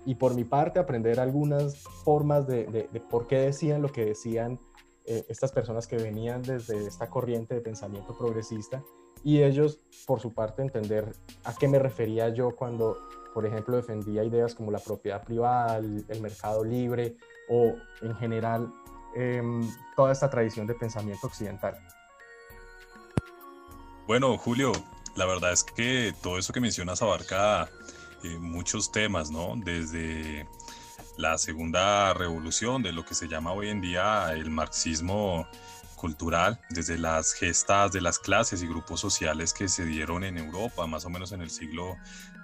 y 0.06 0.14
por 0.14 0.34
mi 0.34 0.44
parte 0.44 0.78
aprender 0.78 1.20
algunas 1.20 1.78
formas 2.04 2.46
de, 2.46 2.64
de, 2.64 3.00
por 3.00 3.26
qué 3.26 3.38
decían 3.38 3.82
lo 3.82 3.90
que 3.90 4.04
decían 4.04 4.58
eh, 5.04 5.24
estas 5.28 5.52
personas 5.52 5.86
que 5.86 5.96
venían 5.96 6.42
desde 6.42 6.86
esta 6.86 7.10
corriente 7.10 7.54
de 7.54 7.60
pensamiento 7.60 8.16
progresista 8.16 8.82
y 9.22 9.42
ellos 9.42 9.80
por 10.06 10.20
su 10.20 10.32
parte 10.32 10.62
entender 10.62 11.12
a 11.44 11.54
qué 11.54 11.68
me 11.68 11.78
refería 11.78 12.28
yo 12.30 12.56
cuando, 12.56 12.96
por 13.34 13.46
ejemplo, 13.46 13.76
defendía 13.76 14.24
ideas 14.24 14.54
como 14.54 14.70
la 14.70 14.78
propiedad 14.78 15.22
privada, 15.22 15.78
el, 15.78 16.20
mercado 16.20 16.64
libre 16.64 17.16
o 17.48 17.74
en 18.02 18.14
general 18.16 18.72
em, 19.14 19.68
toda 19.96 20.12
esta 20.12 20.28
tradición 20.28 20.66
de 20.66 20.74
pensamiento 20.74 21.26
occidental. 21.26 21.78
Bueno, 24.06 24.36
Julio, 24.38 24.72
la 25.16 25.26
verdad 25.26 25.52
es 25.52 25.64
que 25.64 26.14
todo 26.22 26.38
eso 26.38 26.52
que 26.52 26.60
mencionas 26.60 27.02
abarca 27.02 27.68
eh, 28.22 28.38
muchos 28.38 28.90
temas, 28.90 29.30
¿no? 29.30 29.54
Desde 29.56 30.46
la 31.16 31.38
segunda 31.38 32.14
revolución, 32.14 32.82
de 32.82 32.92
lo 32.92 33.04
que 33.04 33.14
se 33.14 33.28
llama 33.28 33.52
hoy 33.52 33.68
en 33.68 33.80
día 33.80 34.32
el 34.32 34.50
marxismo 34.50 35.46
cultural, 35.96 36.58
desde 36.70 36.96
las 36.96 37.34
gestas 37.34 37.92
de 37.92 38.00
las 38.00 38.18
clases 38.18 38.62
y 38.62 38.66
grupos 38.66 39.00
sociales 39.00 39.52
que 39.52 39.68
se 39.68 39.84
dieron 39.84 40.24
en 40.24 40.38
Europa, 40.38 40.86
más 40.86 41.04
o 41.04 41.10
menos 41.10 41.32
en 41.32 41.42
el 41.42 41.50
siglo 41.50 41.96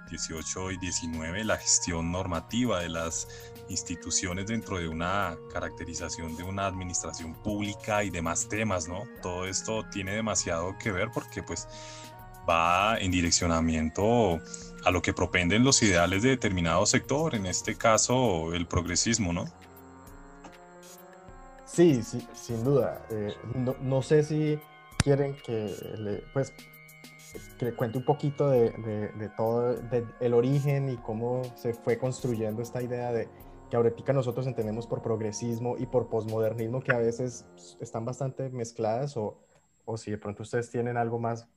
XVIII 0.09 0.77
y 0.79 0.91
XIX, 0.91 1.43
la 1.43 1.57
gestión 1.57 2.11
normativa 2.11 2.79
de 2.81 2.89
las 2.89 3.27
instituciones 3.69 4.47
dentro 4.47 4.79
de 4.79 4.87
una 4.87 5.37
caracterización 5.51 6.35
de 6.35 6.43
una 6.43 6.65
administración 6.65 7.33
pública 7.33 8.03
y 8.03 8.09
demás 8.09 8.47
temas, 8.47 8.87
¿no? 8.87 9.03
Todo 9.21 9.45
esto 9.45 9.85
tiene 9.91 10.13
demasiado 10.13 10.77
que 10.77 10.91
ver 10.91 11.09
porque 11.13 11.43
pues 11.43 11.67
va 12.49 12.97
en 12.97 13.11
direccionamiento 13.11 14.39
a 14.85 14.91
lo 14.91 15.01
que 15.01 15.13
propenden 15.13 15.63
los 15.63 15.81
ideales 15.83 16.23
de 16.23 16.29
determinado 16.29 16.85
sector, 16.85 17.35
en 17.35 17.45
este 17.45 17.75
caso 17.75 18.53
el 18.53 18.67
progresismo, 18.67 19.33
¿no? 19.33 19.45
Sí, 21.65 22.01
sí 22.03 22.25
sin 22.33 22.63
duda. 22.63 23.05
Eh, 23.09 23.35
no, 23.81 24.01
sé 24.01 24.23
si 24.23 24.59
quieren 24.97 25.35
que 25.45 25.75
le, 25.97 26.23
pues, 26.33 26.53
que 27.59 27.73
cuente 27.73 27.97
un 27.97 28.05
poquito 28.05 28.49
de, 28.49 29.29
todo 29.35 29.75
el 30.19 30.33
origen 30.33 30.89
y 30.89 30.97
cómo 30.97 31.43
se 31.55 31.73
fue 31.73 31.97
construyendo 31.97 32.61
esta 32.61 32.81
idea 32.81 33.11
de 33.11 33.27
que 33.69 33.75
ahorita 33.75 34.13
nosotros 34.13 34.47
entendemos 34.47 34.87
por 34.87 35.01
progresismo 35.01 35.75
y 35.77 35.85
por 35.85 36.09
posmodernismo 36.09 36.81
que 36.81 36.93
a 36.93 36.97
veces 36.97 37.45
están 37.79 38.05
bastante 38.05 38.49
mezcladas 38.49 39.17
o, 39.17 39.37
o 39.85 39.97
si 39.97 40.11
de 40.11 40.17
pronto 40.17 40.43
ustedes 40.43 40.69
tienen 40.69 40.97
algo 40.97 41.19
más 41.19 41.47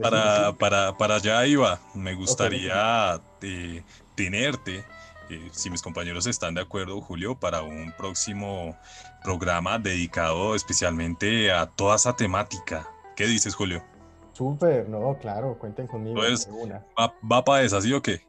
para, 0.00 0.52
para, 0.52 0.96
para 0.96 1.16
allá 1.16 1.46
iba. 1.46 1.80
Me 1.94 2.14
gustaría 2.14 3.20
eh, 3.42 3.82
tenerte, 4.14 4.84
eh, 5.30 5.48
si 5.52 5.70
mis 5.70 5.82
compañeros 5.82 6.26
están 6.26 6.54
de 6.54 6.60
acuerdo, 6.60 7.00
Julio, 7.00 7.38
para 7.38 7.62
un 7.62 7.92
próximo 7.96 8.76
programa 9.22 9.78
dedicado 9.78 10.54
especialmente 10.54 11.50
a 11.50 11.66
toda 11.66 11.96
esa 11.96 12.14
temática. 12.14 12.88
¿Qué 13.16 13.26
dices, 13.26 13.54
Julio? 13.54 13.82
Súper, 14.32 14.88
no, 14.88 15.18
claro, 15.18 15.58
cuenten 15.58 15.88
conmigo. 15.88 16.20
Pues, 16.20 16.48
¿va, 16.96 17.12
¿va 17.30 17.44
para 17.44 17.62
esas, 17.64 17.82
sí 17.82 17.92
o 17.92 18.00
qué? 18.00 18.20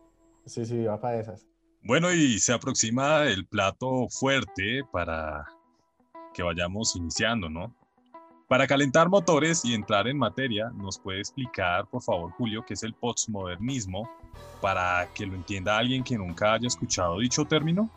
Sí, 0.45 0.65
sí, 0.65 0.83
va 0.85 0.99
para 0.99 1.19
esas. 1.19 1.48
Bueno, 1.81 2.11
y 2.11 2.39
se 2.39 2.53
aproxima 2.53 3.23
el 3.23 3.45
plato 3.45 4.07
fuerte 4.09 4.81
para 4.91 5.45
que 6.33 6.43
vayamos 6.43 6.95
iniciando, 6.95 7.49
¿no? 7.49 7.73
Para 8.47 8.67
calentar 8.67 9.09
motores 9.09 9.63
y 9.63 9.73
entrar 9.73 10.07
en 10.07 10.17
materia, 10.17 10.71
¿nos 10.75 10.97
puede 10.97 11.19
explicar, 11.19 11.85
por 11.87 12.01
favor, 12.01 12.31
Julio, 12.31 12.65
qué 12.65 12.73
es 12.73 12.83
el 12.83 12.93
postmodernismo 12.93 14.09
para 14.59 15.07
que 15.13 15.25
lo 15.25 15.35
entienda 15.35 15.77
alguien 15.77 16.03
que 16.03 16.17
nunca 16.17 16.53
haya 16.53 16.67
escuchado 16.67 17.19
dicho 17.19 17.45
término? 17.45 17.89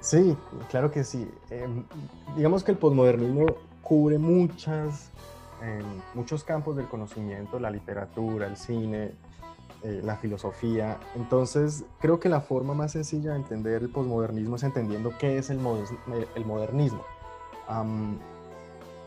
Sí, 0.00 0.36
claro 0.70 0.90
que 0.90 1.04
sí. 1.04 1.30
Em, 1.50 1.84
digamos 2.36 2.64
que 2.64 2.72
el 2.72 2.78
postmodernismo 2.78 3.46
cubre 3.82 4.18
muchas, 4.18 5.10
em, 5.62 5.84
muchos 6.14 6.42
campos 6.42 6.76
del 6.76 6.88
conocimiento, 6.88 7.60
la 7.60 7.70
literatura, 7.70 8.46
el 8.46 8.56
cine, 8.56 9.12
eh, 9.82 10.00
la 10.04 10.16
filosofía. 10.16 10.98
Entonces, 11.14 11.84
creo 12.00 12.20
que 12.20 12.28
la 12.28 12.40
forma 12.40 12.74
más 12.74 12.92
sencilla 12.92 13.30
de 13.32 13.36
entender 13.36 13.82
el 13.82 13.90
postmodernismo 13.90 14.56
es 14.56 14.62
entendiendo 14.62 15.12
qué 15.18 15.38
es 15.38 15.50
el, 15.50 15.60
el 16.34 16.44
modernismo. 16.44 17.04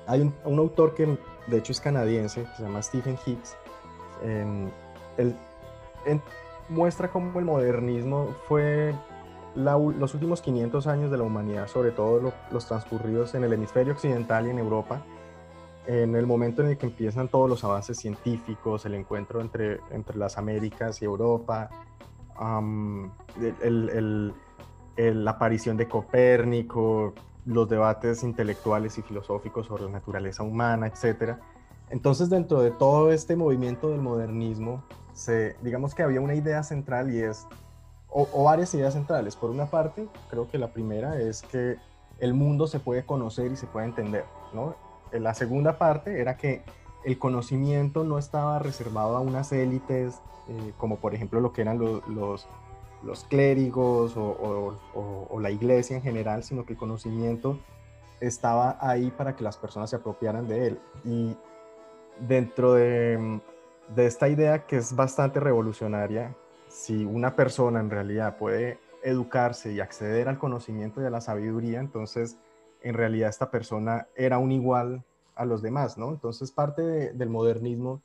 Hay 0.08 0.22
un, 0.22 0.60
autor 0.60 0.96
que 0.96 1.18
de 1.48 1.58
hecho 1.58 1.72
es 1.72 1.82
canadiense, 1.82 2.44
que 2.44 2.56
se 2.58 2.63
llama 2.63 2.82
Stephen 2.82 3.18
Hicks. 3.25 3.56
él 5.18 5.36
muestra 6.70 7.10
cómo 7.10 7.39
el 7.39 7.46
modernismo 7.46 8.30
fue 8.48 8.96
los 9.56 10.13
últimos 10.13 10.42
500 10.42 10.88
años 10.88 11.12
de 11.12 11.18
la 11.18 11.24
humanidad, 11.24 11.68
sobre 11.68 11.92
todo 11.92 12.34
los 12.51 12.65
transcurridos 12.65 13.36
en 13.36 13.44
el 13.44 13.53
hemisferio 13.53 13.94
occidental 13.94 14.48
y 14.48 14.50
en 14.50 14.60
Europa, 14.60 15.03
en 15.86 16.16
el 16.16 16.25
momento 16.25 16.62
en 16.62 16.70
el 16.70 16.78
que 16.78 16.86
empiezan 16.86 17.28
todos 17.28 17.50
los 17.50 17.63
avances 17.63 17.98
científicos, 17.98 18.86
el 18.86 18.94
encuentro 18.94 19.42
entre, 19.42 19.80
entre 19.92 20.18
las 20.18 20.38
Américas 20.38 21.02
y 21.02 21.06
Europa, 21.06 21.70
la 24.98 25.32
aparición 25.32 25.78
de 25.78 25.88
Copérnico, 25.88 27.13
los 27.46 27.68
debates 27.68 28.24
intelectuales 28.24 28.98
y 28.98 29.02
filosóficos 29.02 29.68
sobre 29.68 29.84
la 29.84 29.90
naturaleza 29.90 30.44
humana, 30.44 30.88
etc. 30.88 31.38
Entonces, 31.90 32.30
dentro 32.30 32.62
de 32.62 32.72
todo 32.72 33.12
este 33.12 33.36
movimiento 33.36 33.90
del 33.90 34.02
modernismo, 34.02 34.84
se, 35.13 35.56
digamos 35.62 35.94
que 35.94 36.04
había 36.04 36.22
una 36.22 36.36
idea 36.36 36.63
central 36.63 37.13
y 37.13 37.20
es, 37.20 37.46
o, 38.10 38.44
varias 38.44 38.74
ideas 38.74 38.94
centrales. 38.94 39.36
Por 39.36 39.50
una 39.50 39.66
parte, 39.66 40.08
creo 40.30 40.48
que 40.48 40.58
la 40.58 40.72
primera 40.72 41.20
es 41.20 41.42
que 41.42 41.78
el 42.20 42.34
mundo 42.34 42.68
se 42.68 42.80
puede 42.80 43.06
conocer 43.06 43.52
y 43.52 43.56
se 43.56 43.68
puede 43.68 43.88
entender, 43.88 44.25
¿no? 44.54 44.75
La 45.20 45.34
segunda 45.34 45.77
parte 45.77 46.20
era 46.20 46.38
que 46.38 46.62
el 47.05 47.20
conocimiento 47.20 48.03
no 48.03 48.17
estaba 48.17 48.60
reservado 48.60 49.17
a 49.17 49.20
unas 49.20 49.51
élites, 49.51 50.22
eh, 50.48 50.74
como 50.77 50.98
por 50.98 51.13
ejemplo 51.13 51.39
lo 51.39 51.53
que 51.53 51.62
eran 51.62 51.77
los 51.79 52.48
los 53.03 53.25
clérigos 53.25 54.13
o, 54.15 55.39
la 55.39 55.51
iglesia 55.51 55.98
en 55.98 56.03
general, 56.03 56.43
sino 56.43 56.65
que 56.65 56.74
el 56.74 56.79
conocimiento 56.79 57.60
estaba 58.22 58.77
ahí 58.79 59.12
para 59.12 59.36
que 59.36 59.43
las 59.43 59.58
personas 59.58 59.89
se 59.89 59.98
apropiaran 59.98 60.48
de 60.48 60.67
él. 60.67 60.79
Y 61.03 61.36
dentro 62.20 62.74
de, 62.74 63.41
de 63.93 64.05
esta 64.05 64.29
idea 64.29 64.65
que 64.65 64.77
es 64.77 64.96
bastante 64.96 65.41
revolucionaria, 65.41 66.34
si 66.70 67.03
una 67.03 67.36
persona 67.36 67.82
en 67.82 67.89
realidad 67.89 68.38
puede 68.38 68.79
educarse 69.03 69.74
y 69.74 69.82
acceder 69.82 70.29
al 70.29 70.38
conocimiento 70.38 71.01
y 71.01 71.05
a 71.05 71.10
la 71.10 71.20
sabiduría, 71.20 71.82
entonces 71.82 72.38
en 72.84 72.94
realidad 72.94 73.30
esta 73.30 73.50
persona 73.50 74.08
era 74.16 74.38
un 74.38 74.52
igual 74.52 75.04
a 75.36 75.46
los 75.46 75.62
demás, 75.62 75.98
¿no? 75.98 76.10
Entonces 76.10 76.52
parte 76.52 76.82
del 77.13 77.30
modernismo 77.30 78.02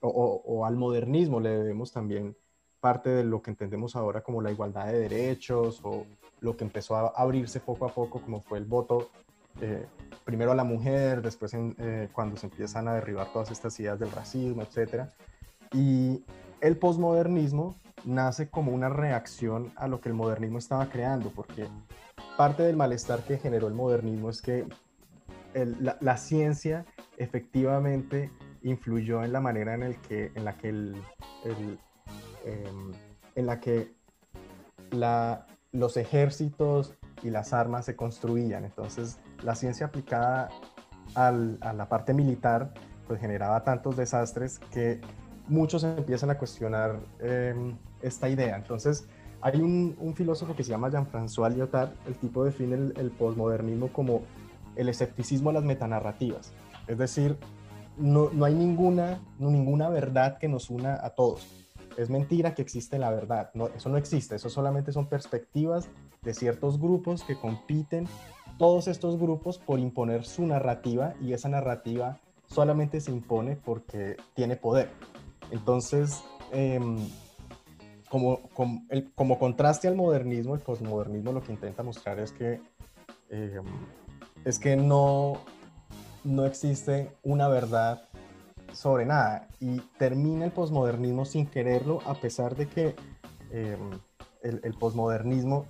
o, 0.00 0.42
o, 0.44 0.64
al 0.64 0.76
modernismo 0.76 1.40
le 1.40 1.50
debemos 1.50 1.92
también 1.92 2.36
parte 2.80 3.10
de 3.10 3.24
lo 3.24 3.42
que 3.42 3.50
entendemos 3.50 3.96
ahora 3.96 4.20
como 4.20 4.40
la 4.40 4.52
igualdad 4.52 4.86
de 4.86 5.00
derechos 5.00 5.80
o 5.82 6.06
lo 6.40 6.56
que 6.56 6.64
empezó 6.64 6.94
a 6.94 7.08
abrirse 7.08 7.58
poco 7.58 7.86
a 7.86 7.88
poco 7.88 8.20
como 8.20 8.40
fue 8.40 8.58
el 8.58 8.64
voto 8.64 9.10
eh, 9.60 9.86
primero 10.24 10.52
a 10.52 10.54
la 10.54 10.64
mujer, 10.64 11.22
después 11.22 11.52
eh, 11.54 12.08
cuando 12.12 12.36
se 12.36 12.46
empiezan 12.46 12.86
a 12.86 12.94
derribar 12.94 13.32
todas 13.32 13.50
estas 13.50 13.78
ideas 13.80 13.98
del 13.98 14.12
racismo, 14.12 14.62
etc. 14.62 15.08
Y 15.72 16.22
el 16.60 16.76
posmodernismo 16.76 17.74
nace 18.04 18.48
como 18.48 18.72
una 18.72 18.88
reacción 18.88 19.72
a 19.76 19.88
lo 19.88 20.00
que 20.00 20.10
el 20.10 20.14
modernismo 20.14 20.58
estaba 20.58 20.88
creando, 20.88 21.30
porque 21.30 21.66
parte 22.36 22.62
del 22.62 22.76
malestar 22.76 23.24
que 23.24 23.38
generó 23.38 23.68
el 23.68 23.74
modernismo 23.74 24.30
es 24.30 24.42
que 24.42 24.66
la, 26.00 26.16
ciencia 26.16 26.84
efectivamente 27.16 28.30
influyó 28.62 29.24
en 29.24 29.32
la 29.32 29.40
manera 29.40 29.74
en, 29.74 29.82
el 29.82 30.00
que, 30.00 30.30
en 30.34 30.44
la 30.44 30.56
que 30.56 30.68
el, 30.68 30.94
Em, 32.44 32.92
en 33.34 33.46
la 33.46 33.60
que 33.60 33.94
los 35.72 35.96
ejércitos 35.96 36.94
y 37.22 37.30
las 37.30 37.52
armas 37.52 37.84
se 37.84 37.94
construían. 37.94 38.64
Entonces, 38.64 39.18
la 39.42 39.54
ciencia 39.54 39.86
aplicada 39.86 40.48
a 41.14 41.30
la 41.30 41.88
parte 41.88 42.14
militar 42.14 42.72
pues 43.06 43.20
generaba 43.20 43.64
tantos 43.64 43.96
desastres 43.96 44.58
que 44.70 45.00
muchos 45.46 45.84
empiezan 45.84 46.30
a 46.30 46.38
cuestionar 46.38 47.00
em, 47.20 47.76
esta 48.02 48.28
idea. 48.28 48.56
Entonces, 48.56 49.08
hay 49.40 49.60
un, 49.60 50.14
filósofo 50.14 50.54
que 50.56 50.64
se 50.64 50.70
llama 50.70 50.90
Jean-François 50.90 51.54
Lyotard, 51.54 51.90
el 52.06 52.16
tipo 52.16 52.44
define 52.44 52.74
el, 52.74 52.94
el 52.96 53.10
posmodernismo 53.10 53.88
como 53.92 54.22
el 54.76 54.88
escepticismo 54.88 55.50
a 55.50 55.52
las 55.52 55.64
metanarrativas. 55.64 56.52
Es 56.86 56.98
decir, 56.98 57.36
no, 57.96 58.30
no 58.32 58.44
hay 58.44 58.54
ninguna, 58.54 59.20
ninguna 59.38 59.88
verdad 59.88 60.38
que 60.38 60.48
nos 60.48 60.70
una 60.70 60.94
a 60.94 61.10
todos 61.10 61.46
es 61.98 62.08
mentira 62.10 62.54
que 62.54 62.62
existe 62.62 62.96
la 62.96 63.10
verdad. 63.10 63.50
Eso 63.74 63.88
no 63.88 63.96
existe, 63.96 64.36
eso 64.36 64.48
solamente 64.48 64.92
son 64.92 65.08
perspectivas 65.08 65.88
de 66.22 66.32
ciertos 66.32 66.80
grupos 66.80 67.24
que 67.24 67.36
compiten, 67.36 68.06
todos 68.56 68.86
estos 68.86 69.18
grupos, 69.18 69.58
por 69.58 69.80
imponer 69.80 70.24
su 70.24 70.46
narrativa 70.46 71.14
y 71.20 71.32
esa 71.32 71.48
narrativa 71.48 72.18
solamente 72.46 73.00
se 73.00 73.10
impone 73.10 73.56
porque 73.56 74.16
tiene 74.34 74.56
poder. 74.56 74.90
Entonces, 75.50 76.22
em, 76.52 76.98
como, 78.08 78.48
como, 78.54 78.84
el, 78.88 79.12
como, 79.12 79.38
contraste 79.38 79.88
al 79.88 79.96
modernismo, 79.96 80.54
el 80.54 80.60
posmodernismo 80.60 81.32
lo 81.32 81.42
que 81.42 81.52
intenta 81.52 81.82
mostrar 81.82 82.18
es 82.18 82.32
que, 82.32 82.60
eh, 83.30 83.60
es 84.44 84.58
que 84.58 84.76
no, 84.76 85.38
no 86.24 86.44
existe 86.46 87.10
una 87.22 87.48
verdad 87.48 88.02
sobre 88.72 89.06
nada. 89.06 89.48
Y 89.60 89.80
termina 89.98 90.44
el 90.44 90.52
posmodernismo 90.52 91.24
sin 91.24 91.46
quererlo 91.46 92.00
a 92.06 92.14
pesar 92.14 92.56
de 92.56 92.66
que 92.66 92.94
em, 93.50 93.90
el, 94.42 94.60
el 94.62 94.74
posmodernismo 94.74 95.66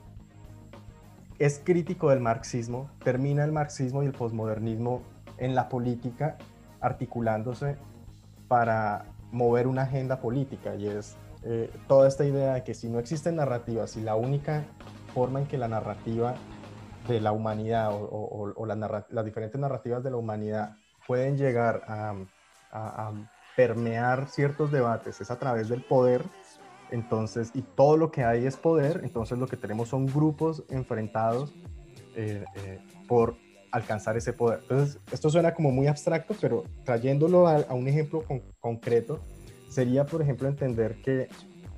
es 1.38 1.60
crítico 1.64 2.10
del 2.10 2.20
marxismo, 2.20 2.90
termina 3.04 3.44
el 3.44 3.52
marxismo 3.52 4.02
y 4.02 4.06
el 4.06 4.12
posmodernismo 4.12 5.02
en 5.38 5.54
la 5.54 5.68
política 5.68 6.36
articulándose 6.80 7.76
para 8.48 9.04
mover 9.30 9.66
una 9.66 9.82
agenda 9.82 10.20
política 10.20 10.74
y 10.74 10.88
es 10.88 11.16
eh, 11.44 11.70
toda 11.86 12.08
esta 12.08 12.24
idea 12.24 12.54
de 12.54 12.64
que 12.64 12.74
si 12.74 12.88
no 12.88 12.98
existen 12.98 13.36
narrativas 13.36 13.96
y 13.96 14.02
la 14.02 14.16
única 14.16 14.64
forma 15.14 15.40
en 15.40 15.46
que 15.46 15.58
la 15.58 15.68
narrativa 15.68 16.34
de 17.06 17.20
la 17.20 17.32
humanidad 17.32 17.90
o, 17.92 18.66
las, 18.66 19.24
diferentes 19.24 19.60
narrativas 19.60 20.02
de 20.02 20.10
la 20.10 20.16
humanidad 20.16 20.76
pueden 21.06 21.36
llegar 21.36 21.82
a, 21.86 22.14
permear 23.56 24.28
ciertos 24.28 24.70
debates 24.70 25.20
es 25.20 25.32
a 25.32 25.38
través 25.38 25.68
del 25.68 25.82
poder, 25.82 26.22
entonces, 26.92 27.50
y 27.54 27.62
todo 27.62 27.96
lo 27.96 28.12
que 28.12 28.22
hay 28.22 28.46
es 28.46 28.56
poder, 28.56 29.00
entonces 29.02 29.36
lo 29.36 29.48
que 29.48 29.56
tenemos 29.56 29.88
son 29.88 30.06
grupos 30.06 30.62
enfrentados 30.68 31.52
eh, 32.14 32.44
eh, 32.54 32.78
por 33.08 33.36
alcanzar 33.72 34.16
ese 34.16 34.32
poder. 34.32 34.60
Entonces, 34.62 35.00
esto 35.12 35.30
suena 35.30 35.54
como 35.54 35.70
muy 35.70 35.86
abstracto, 35.86 36.34
pero 36.40 36.64
trayéndolo 36.84 37.48
a, 37.48 37.74
un 37.74 37.88
ejemplo 37.88 38.24
concreto, 38.60 39.20
sería, 39.68 40.06
por 40.06 40.22
ejemplo, 40.22 40.48
entender 40.48 40.96
que, 41.02 41.28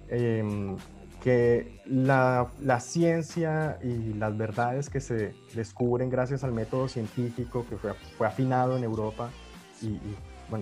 em, 0.08 0.76
que 1.22 1.80
la, 1.86 2.50
la, 2.60 2.80
ciencia 2.80 3.78
y 3.82 4.14
las 4.14 4.36
verdades 4.36 4.88
que 4.88 5.00
se 5.00 5.34
descubren 5.54 6.08
gracias 6.08 6.44
al 6.44 6.52
método 6.52 6.88
científico 6.88 7.66
que 7.68 7.76
fue, 7.76 7.92
fue 8.16 8.26
afinado 8.26 8.76
en 8.76 8.84
Europa 8.84 9.30
y, 9.82 9.98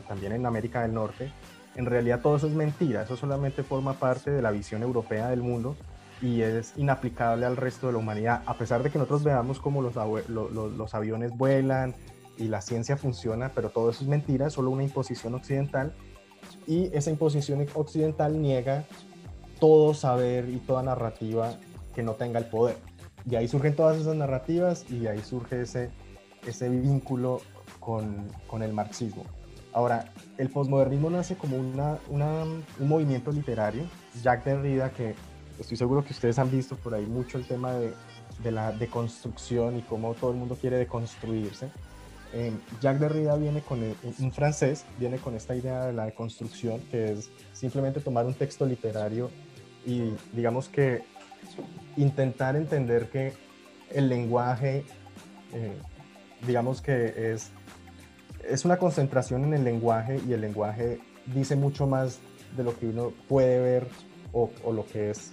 también 0.06 0.32
en 0.32 0.46
América 0.46 0.82
del 0.82 0.92
Norte, 0.92 1.32
en 1.74 1.86
realidad 1.86 2.20
todo 2.20 2.36
eso 2.36 2.46
es 2.46 2.54
mentira, 2.54 3.02
eso 3.02 3.16
solamente 3.16 3.62
forma 3.62 3.94
parte 3.94 4.30
de 4.30 4.42
la 4.42 4.50
visión 4.50 4.82
europea 4.82 5.28
del 5.28 5.42
mundo 5.42 5.76
y 6.20 6.42
es 6.42 6.74
inaplicable 6.76 7.46
al 7.46 7.56
resto 7.56 7.86
de 7.86 7.92
la 7.92 7.98
humanidad, 8.00 8.42
a 8.46 8.54
pesar 8.54 8.82
de 8.82 8.90
que 8.90 8.98
nosotros 8.98 9.22
veamos 9.22 9.60
cómo 9.60 9.80
los, 9.80 10.94
aviones 10.94 11.36
vuelan 11.36 11.94
y 12.36 12.48
la 12.48 12.60
ciencia 12.60 12.96
funciona, 12.96 13.50
pero 13.54 13.70
todo 13.70 13.90
eso 13.90 14.02
es 14.02 14.08
mentira, 14.08 14.50
solo 14.50 14.70
una 14.70 14.82
imposición 14.82 15.34
occidental 15.34 15.94
y 16.68 16.94
esa 16.94 17.10
imposición 17.10 17.66
occidental 17.74 18.40
niega 18.40 18.84
todo 19.58 19.94
saber 19.94 20.50
y 20.50 20.58
toda 20.58 20.82
narrativa 20.82 21.54
que 21.94 22.02
no 22.02 22.12
tenga 22.12 22.38
el 22.38 22.44
poder. 22.44 22.76
De 23.24 23.38
ahí 23.38 23.48
surgen 23.48 23.74
todas 23.74 23.98
esas 23.98 24.14
narrativas 24.14 24.84
y 24.90 25.06
ahí 25.06 25.20
surge 25.20 25.62
ese, 25.62 25.90
ese 26.46 26.68
vínculo 26.68 27.40
con, 27.80 28.28
con 28.46 28.62
el 28.62 28.74
marxismo. 28.74 29.24
Ahora, 29.72 30.12
el 30.36 30.50
posmodernismo 30.50 31.08
nace 31.08 31.36
como 31.36 31.56
una, 31.56 31.98
un 32.10 32.62
movimiento 32.88 33.32
literario. 33.32 33.84
Jacques 34.22 34.44
Derrida, 34.44 34.90
que 34.90 35.14
estoy 35.58 35.76
seguro 35.78 36.04
que 36.04 36.12
ustedes 36.12 36.38
han 36.38 36.50
visto 36.50 36.76
por 36.76 36.94
ahí 36.94 37.06
mucho 37.06 37.38
el 37.38 37.46
tema 37.46 37.72
de, 37.72 37.94
de 38.42 38.50
la 38.50 38.72
deconstrucción 38.72 39.78
y 39.78 39.82
cómo 39.82 40.12
todo 40.14 40.32
el 40.32 40.36
mundo 40.36 40.54
quiere 40.54 40.76
deconstruirse. 40.76 41.70
Eh, 42.34 42.52
Jacques 42.80 43.00
Derrida 43.00 43.36
viene 43.36 43.62
con, 43.62 43.80
un 43.82 44.32
francés, 44.32 44.84
viene 44.98 45.18
con 45.18 45.34
esta 45.34 45.56
idea 45.56 45.86
de 45.86 45.92
la 45.92 46.04
deconstrucción, 46.04 46.80
que 46.90 47.12
es 47.12 47.30
simplemente 47.52 48.00
tomar 48.00 48.26
un 48.26 48.34
texto 48.34 48.66
literario 48.66 49.30
y 49.86 50.12
digamos 50.32 50.68
que 50.68 51.02
intentar 51.96 52.56
entender 52.56 53.08
que 53.08 53.32
el 53.90 54.08
lenguaje, 54.08 54.84
eh, 55.54 55.72
digamos 56.46 56.82
que 56.82 57.32
es, 57.32 57.50
es 58.46 58.64
una 58.64 58.76
concentración 58.76 59.44
en 59.44 59.54
el 59.54 59.64
lenguaje 59.64 60.20
y 60.28 60.34
el 60.34 60.42
lenguaje 60.42 61.00
dice 61.26 61.56
mucho 61.56 61.86
más 61.86 62.18
de 62.56 62.64
lo 62.64 62.78
que 62.78 62.86
uno 62.86 63.12
puede 63.26 63.58
ver 63.60 63.88
o, 64.32 64.50
o 64.64 64.72
lo 64.72 64.84
que 64.86 65.10
es 65.10 65.32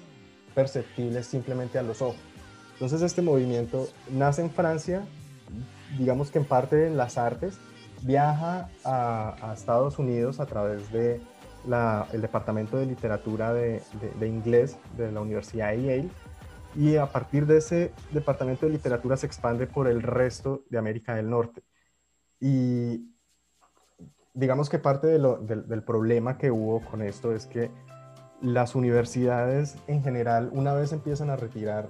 perceptible 0.54 1.24
simplemente 1.24 1.78
a 1.78 1.84
los 1.84 2.02
ojos. 2.02 2.18
Entonces 2.74 3.02
este 3.02 3.22
movimiento 3.22 3.90
nace 4.10 4.42
en 4.42 4.50
Francia, 4.50 5.06
digamos 5.98 6.32
que 6.32 6.40
en 6.40 6.46
parte 6.46 6.88
en 6.88 6.98
las 6.98 7.18
artes, 7.18 7.58
viaja 8.02 8.70
a, 8.84 9.54
Estados 9.54 10.00
Unidos 10.00 10.40
a 10.40 10.46
través 10.46 10.92
de 10.92 11.22
el 12.14 12.22
Departamento 12.22 12.78
de 12.78 12.86
Literatura 12.86 13.52
de, 13.52 13.82
Inglés 14.22 14.78
de 14.98 15.12
la 15.12 15.22
Universidad 15.22 15.72
de 15.72 15.82
Yale 15.82 16.10
y 16.76 16.98
a 16.98 17.08
partir 17.08 17.48
de 17.48 17.58
ese 17.58 17.92
Departamento 18.12 18.68
de 18.68 18.74
Literatura 18.74 19.18
se 19.18 19.26
expande 19.26 19.66
por 19.66 19.88
el 19.88 20.04
resto 20.04 20.64
de 20.70 20.78
América 20.78 21.16
del 21.16 21.30
Norte. 21.30 21.64
Y 22.40 23.10
digamos 24.34 24.70
que 24.70 24.78
parte 24.78 25.08
del 25.08 25.84
problema 25.84 26.38
que 26.38 26.52
hubo 26.52 26.82
con 26.82 27.02
esto 27.02 27.34
es 27.34 27.48
que 27.48 27.72
las 28.42 28.76
universidades 28.76 29.78
en 29.88 30.04
general, 30.04 30.50
una 30.52 30.74
vez 30.74 30.92
empiezan 30.92 31.30
a 31.30 31.36
retirar 31.36 31.90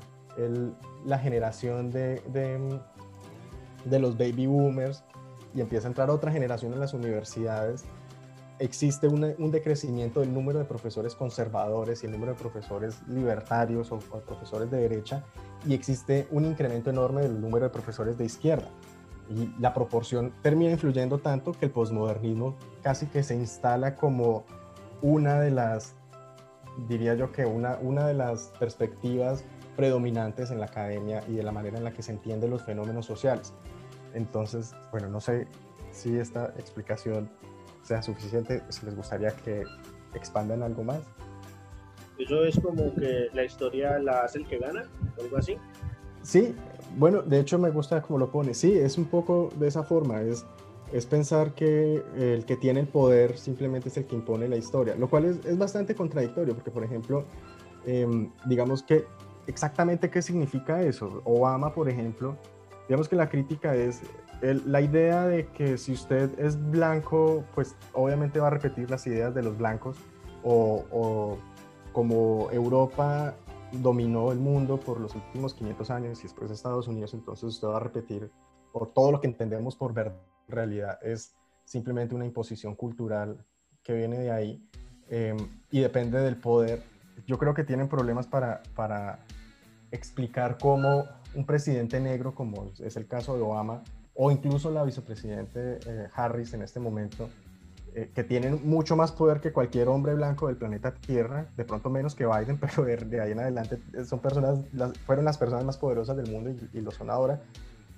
la 1.06 1.20
generación 1.20 1.92
de, 1.92 2.22
de, 2.28 2.80
los 3.86 4.18
baby 4.18 4.48
boomers 4.48 5.04
y 5.54 5.62
empieza 5.62 5.88
a 5.88 5.90
entrar 5.90 6.10
otra 6.10 6.32
generación 6.32 6.74
en 6.74 6.80
las 6.80 6.94
universidades, 6.94 7.86
existe 8.60 9.08
un 9.08 9.52
decrecimiento 9.52 10.22
del 10.22 10.34
número 10.34 10.60
de 10.60 10.66
profesores 10.66 11.16
conservadores 11.16 12.04
y 12.04 12.06
el 12.06 12.14
número 12.14 12.34
de 12.34 12.40
profesores 12.40 13.02
libertarios 13.08 13.92
o, 13.92 14.00
profesores 14.00 14.72
de 14.72 14.78
derecha 14.78 15.24
y 15.66 15.74
existe 15.74 16.28
un 16.32 16.46
incremento 16.46 16.90
enorme 16.90 17.22
del 17.22 17.40
número 17.40 17.66
de 17.66 17.70
profesores 17.70 18.18
de 18.18 18.26
izquierda. 18.26 18.70
Y 19.30 19.50
la 19.60 19.74
proporción 19.74 20.34
termina 20.42 20.72
influyendo 20.72 21.18
tanto 21.18 21.52
que 21.52 21.66
el 21.66 21.72
posmodernismo 21.72 22.56
casi 22.84 23.08
que 23.08 23.24
se 23.24 23.36
instala 23.36 23.96
como 23.96 24.46
una 25.02 25.40
de 25.40 25.52
las 25.52 25.96
diría 26.88 27.16
yo 27.16 27.32
que 27.32 27.46
una, 27.46 27.78
una 27.82 28.06
de 28.06 28.14
las 28.14 28.52
perspectivas 28.60 29.44
predominantes 29.76 30.52
en 30.52 30.60
la 30.60 30.68
academia 30.68 31.24
y 31.28 31.34
de 31.34 31.44
la 31.44 31.52
manera 31.52 31.78
en 31.78 31.84
la 31.84 31.92
que 31.92 32.04
se 32.04 32.12
entienden 32.12 32.50
los 32.50 32.62
fenómenos 32.62 33.06
sociales. 33.06 33.54
Entonces, 34.16 34.74
bueno, 34.92 35.10
no 35.10 35.22
sé 35.22 35.48
si 35.92 36.18
esta 36.18 36.54
explicación 36.58 37.30
sea 37.84 38.02
suficiente, 38.02 38.64
si 38.70 38.86
les 38.86 38.96
gustaría 38.96 39.32
que 39.32 39.64
expandan 40.14 40.64
algo 40.64 40.84
más. 40.84 41.00
Eso 42.18 42.44
es 42.46 42.60
como 42.60 42.96
que 42.96 43.28
la 43.34 43.44
historia 43.44 44.00
la 44.00 44.22
hace 44.22 44.40
el 44.40 44.48
que 44.48 44.58
gana, 44.58 44.86
algo 45.20 45.38
así. 45.38 45.58
Sí, 46.24 46.56
bueno, 46.98 47.22
de 47.22 47.40
hecho 47.40 47.60
me 47.60 47.70
gusta 47.70 48.02
como 48.02 48.18
lo 48.18 48.32
pone. 48.32 48.54
Sí, 48.54 48.76
es 48.76 48.98
un 48.98 49.06
poco 49.06 49.50
de 49.58 49.68
esa 49.68 49.84
forma, 49.84 50.22
es 50.22 50.46
es 50.92 51.06
pensar 51.06 51.54
que 51.54 52.04
el 52.16 52.46
que 52.46 52.56
tiene 52.56 52.80
el 52.82 52.88
poder 52.88 53.38
simplemente 53.38 53.90
es 53.90 53.98
el 53.98 54.06
que 54.06 54.16
impone 54.16 54.48
la 54.48 54.56
historia, 54.56 54.96
lo 54.96 55.10
cual 55.10 55.26
es, 55.26 55.58
bastante 55.58 55.96
contradictorio, 55.96 56.54
porque 56.54 56.72
por 56.72 56.84
ejemplo, 56.84 57.26
em, 57.86 58.32
digamos 58.46 58.84
que 58.84 59.06
exactamente 59.48 60.10
qué 60.10 60.22
significa 60.22 60.82
eso. 60.82 61.22
Obama, 61.26 61.74
por 61.74 61.90
ejemplo, 61.90 62.38
digamos 62.88 63.10
que 63.10 63.16
la 63.16 63.30
crítica 63.30 63.76
es 63.76 64.02
la 64.42 64.82
idea 64.82 65.26
de 65.26 65.48
que 65.48 65.78
si 65.78 65.94
usted 65.94 66.38
es 66.40 66.60
blanco, 66.70 67.44
pues 67.56 67.76
obviamente 67.94 68.40
va 68.40 68.48
a 68.48 68.52
repetir 68.52 68.90
las 68.90 69.08
ideas 69.08 69.34
de 69.34 69.42
los 69.42 69.58
blancos, 69.58 69.98
o, 70.44 71.38
como 71.92 72.52
Europa 72.52 73.34
dominó 73.72 74.32
el 74.32 74.38
mundo 74.38 74.80
por 74.80 75.00
los 75.00 75.16
últimos 75.16 75.54
500 75.56 75.90
años 75.90 76.20
y 76.20 76.24
después 76.24 76.52
Estados 76.52 76.88
Unidos, 76.88 77.14
entonces 77.14 77.46
usted 77.46 77.68
va 77.68 77.78
a 77.78 77.80
repetir 77.80 78.30
por 78.72 78.94
todo 78.94 79.12
lo 79.12 79.22
que 79.22 79.28
entendemos 79.28 79.76
por 79.76 79.94
verdad 79.94 80.22
realidad 80.48 81.00
es 81.02 81.36
simplemente 81.64 82.16
una 82.16 82.26
imposición 82.26 82.76
cultural 82.76 83.44
que 83.84 83.94
viene 83.94 84.20
de 84.20 84.32
ahí 84.32 84.70
em, 85.10 85.38
y 85.72 85.80
depende 85.80 86.20
del 86.20 86.38
poder. 86.38 86.84
Yo 87.26 87.38
creo 87.38 87.54
que 87.54 87.64
tienen 87.64 87.88
problemas 87.88 88.28
para, 88.28 88.62
para 88.76 89.20
explicar 89.92 90.58
cómo 90.60 91.06
un 91.36 91.46
presidente 91.46 92.00
negro, 92.00 92.34
como 92.34 92.72
es 92.80 92.96
el 92.96 93.08
caso 93.08 93.36
de 93.36 93.42
Obama, 93.42 93.84
o 94.14 94.32
incluso 94.32 94.72
la 94.72 94.84
vicepresidente 94.84 95.80
eh, 95.86 96.08
Harris 96.16 96.54
en 96.54 96.62
este 96.62 96.80
momento, 96.80 97.30
eh, 97.94 98.12
que 98.14 98.24
tienen 98.24 98.62
mucho 98.68 98.96
más 98.96 99.12
poder 99.12 99.40
que 99.40 99.54
cualquier 99.54 99.88
hombre 99.88 100.14
blanco 100.16 100.48
del 100.48 100.58
planeta 100.58 100.94
Tierra, 100.94 101.48
de 101.56 101.64
pronto 101.64 101.90
menos 101.90 102.16
que 102.16 102.26
Biden, 102.26 102.58
pero 102.60 102.84
de, 102.84 103.22
ahí 103.22 103.32
en 103.32 103.40
adelante 103.40 103.80
son 104.06 104.20
personas, 104.20 104.60
fueron 105.06 105.26
las 105.26 105.38
personas 105.38 105.64
más 105.66 105.78
poderosas 105.78 106.18
del 106.18 106.32
mundo 106.32 106.54
y, 106.74 106.82
lo 106.82 106.92
son 106.92 107.10
ahora, 107.10 107.42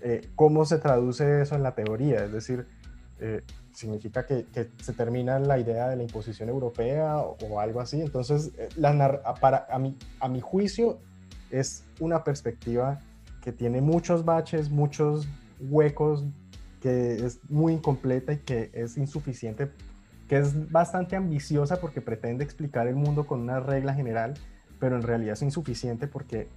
eh, 0.02 0.30
¿cómo 0.36 0.66
se 0.66 0.78
traduce 0.78 1.42
eso 1.42 1.56
en 1.56 1.64
la 1.64 1.74
teoría? 1.74 2.26
Es 2.26 2.32
decir, 2.32 2.68
eh, 3.20 3.42
¿significa 3.74 4.26
que, 4.28 4.46
se 4.80 4.94
termina 4.94 5.40
la 5.40 5.58
idea 5.58 5.90
de 5.90 5.96
la 5.96 6.04
imposición 6.04 6.50
europea 6.50 7.18
o, 7.18 7.60
algo 7.60 7.82
así? 7.82 8.00
Entonces, 8.00 8.52
eh, 8.58 8.70
para, 9.42 9.66
a, 9.70 9.80
mi, 9.80 9.98
a 10.20 10.28
mi 10.28 10.42
juicio, 10.42 11.00
es 11.50 11.86
una 12.00 12.24
perspectiva 12.24 13.00
que 13.48 13.54
tiene 13.54 13.80
muchos 13.80 14.26
baches, 14.26 14.70
muchos 14.70 15.26
huecos, 15.62 16.26
que 16.82 17.14
es 17.26 17.40
muy 17.50 17.72
incompleta 17.72 18.34
y 18.34 18.40
que 18.40 18.72
es 18.74 18.98
insuficiente, 18.98 19.72
que 20.28 20.38
es 20.38 20.70
bastante 20.70 21.16
ambiciosa 21.16 21.80
porque 21.80 22.02
pretende 22.02 22.44
explicar 22.44 22.90
el 22.90 22.98
mundo 22.98 23.26
con 23.26 23.40
una 23.40 23.62
regla 23.62 23.94
general, 23.94 24.34
pero 24.82 24.98
en 24.98 25.02
realidad 25.02 25.32
es 25.32 25.44
insuficiente 25.44 26.08
porque 26.08 26.50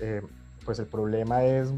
eh, 0.00 0.22
pues 0.64 0.78
el 0.78 0.86
problema 0.86 1.42
es, 1.42 1.72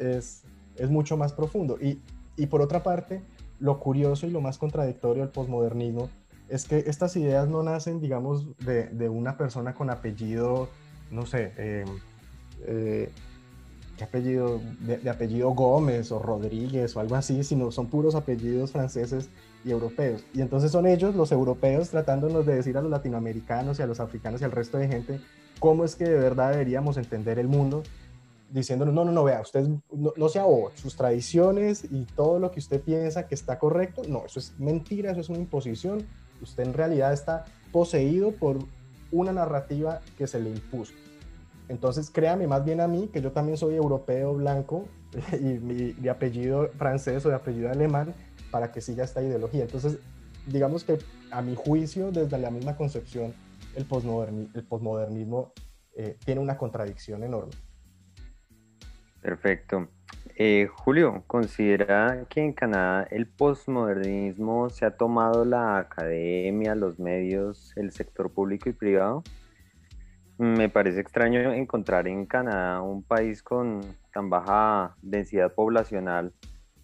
es, 0.00 0.42
es 0.74 0.90
mucho 0.90 1.16
más 1.16 1.32
profundo. 1.32 1.78
Y, 1.80 2.02
y, 2.36 2.46
por 2.46 2.60
otra 2.60 2.82
parte, 2.82 3.22
lo 3.60 3.78
curioso 3.78 4.26
y 4.26 4.30
lo 4.30 4.40
más 4.40 4.58
contradictorio 4.58 5.22
del 5.22 5.30
posmodernismo 5.30 6.10
es 6.48 6.64
que 6.64 6.78
estas 6.78 7.14
ideas 7.14 7.48
no 7.48 7.62
nacen, 7.62 8.00
digamos, 8.00 8.48
de, 8.58 8.88
de 8.88 9.08
una 9.08 9.36
persona 9.36 9.74
con 9.74 9.90
apellido, 9.90 10.68
no 11.12 11.24
sé, 11.24 11.52
eh, 11.56 11.84
eh, 12.66 13.12
¿qué 13.96 14.04
apellido? 14.04 14.60
De, 14.80 14.98
de, 14.98 15.10
apellido 15.10 15.50
Gómez 15.50 16.12
o 16.12 16.18
Rodríguez 16.18 16.96
o 16.96 17.00
algo 17.00 17.16
así, 17.16 17.44
sino 17.44 17.70
son 17.70 17.88
puros 17.88 18.14
apellidos 18.14 18.72
franceses 18.72 19.30
y 19.64 19.70
europeos. 19.70 20.24
Y 20.34 20.40
entonces 20.40 20.70
son 20.70 20.86
ellos, 20.86 21.14
los 21.14 21.32
europeos, 21.32 21.90
tratándonos 21.90 22.46
de 22.46 22.56
decir 22.56 22.76
a 22.76 22.82
los 22.82 22.90
latinoamericanos 22.90 23.78
y 23.78 23.82
a 23.82 23.86
los 23.86 24.00
africanos 24.00 24.40
y 24.40 24.44
al 24.44 24.52
resto 24.52 24.78
de 24.78 24.88
gente 24.88 25.20
cómo 25.62 25.84
es 25.84 25.94
que 25.94 26.04
de 26.04 26.18
verdad 26.18 26.50
deberíamos 26.50 26.96
entender 26.96 27.38
el 27.38 27.46
mundo, 27.46 27.84
diciéndonos, 28.50 28.92
no, 28.92 29.04
no, 29.04 29.12
no, 29.12 29.22
vea, 29.22 29.40
usted 29.40 29.64
no, 29.92 30.12
no 30.16 30.28
sea 30.28 30.42
bobo, 30.42 30.72
sus 30.74 30.96
tradiciones 30.96 31.84
y 31.88 32.04
todo 32.04 32.40
lo 32.40 32.50
que 32.50 32.58
usted 32.58 32.80
piensa 32.80 33.28
que 33.28 33.36
está 33.36 33.60
correcto, 33.60 34.02
no, 34.08 34.26
eso 34.26 34.40
es 34.40 34.58
mentira, 34.58 35.12
eso 35.12 35.20
es 35.20 35.28
una 35.28 35.38
imposición, 35.38 36.04
usted 36.42 36.64
en 36.64 36.74
realidad 36.74 37.12
está 37.12 37.44
poseído 37.70 38.32
por 38.32 38.58
una 39.12 39.32
narrativa 39.32 40.00
que 40.18 40.26
se 40.26 40.40
le 40.40 40.50
impuso. 40.50 40.92
Entonces, 41.72 42.10
créame 42.10 42.46
más 42.46 42.64
bien 42.66 42.82
a 42.82 42.86
mí, 42.86 43.08
que 43.10 43.22
yo 43.22 43.32
también 43.32 43.56
soy 43.56 43.76
europeo 43.76 44.34
blanco 44.34 44.86
y 45.32 45.58
mi, 45.58 45.94
mi 45.94 46.08
apellido 46.08 46.68
francés 46.76 47.24
o 47.24 47.30
de 47.30 47.34
apellido 47.34 47.70
alemán, 47.70 48.14
para 48.50 48.70
que 48.70 48.82
siga 48.82 49.04
esta 49.04 49.22
ideología. 49.22 49.62
Entonces, 49.62 49.98
digamos 50.46 50.84
que 50.84 50.98
a 51.30 51.40
mi 51.40 51.54
juicio, 51.56 52.12
desde 52.12 52.36
la 52.38 52.50
misma 52.50 52.76
concepción, 52.76 53.32
el 53.74 53.86
posmodernismo 53.86 55.54
eh, 55.96 56.18
tiene 56.24 56.42
una 56.42 56.58
contradicción 56.58 57.24
enorme. 57.24 57.52
Perfecto. 59.22 59.88
Eh, 60.36 60.68
Julio, 60.70 61.24
¿considera 61.26 62.26
que 62.28 62.42
en 62.42 62.52
Canadá 62.52 63.06
el 63.10 63.26
posmodernismo 63.26 64.68
se 64.68 64.84
ha 64.84 64.96
tomado 64.96 65.46
la 65.46 65.78
academia, 65.78 66.74
los 66.74 66.98
medios, 66.98 67.72
el 67.76 67.92
sector 67.92 68.30
público 68.30 68.68
y 68.68 68.72
privado? 68.74 69.22
Me 70.42 70.68
parece 70.68 70.98
extraño 70.98 71.52
encontrar 71.52 72.08
en 72.08 72.26
Canadá 72.26 72.82
un 72.82 73.04
país 73.04 73.44
con 73.44 73.80
tan 74.12 74.28
baja 74.28 74.96
densidad 75.00 75.54
poblacional 75.54 76.32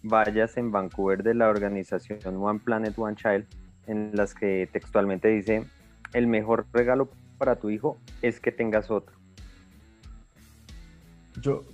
vallas 0.01 0.55
en 0.55 0.71
Vancouver 0.71 1.23
de 1.23 1.33
la 1.33 1.49
organización 1.49 2.37
One 2.37 2.61
Planet, 2.63 2.97
One 2.97 3.17
Child, 3.17 3.45
en 3.87 4.11
las 4.15 4.33
que 4.33 4.69
textualmente 4.71 5.27
dice, 5.27 5.65
el 6.13 6.27
mejor 6.27 6.67
regalo 6.71 7.09
para 7.37 7.57
tu 7.57 7.69
hijo 7.69 7.97
es 8.21 8.39
que 8.39 8.53
tengas 8.53 8.89
otro. 8.89 9.13
Yo, 11.41 11.65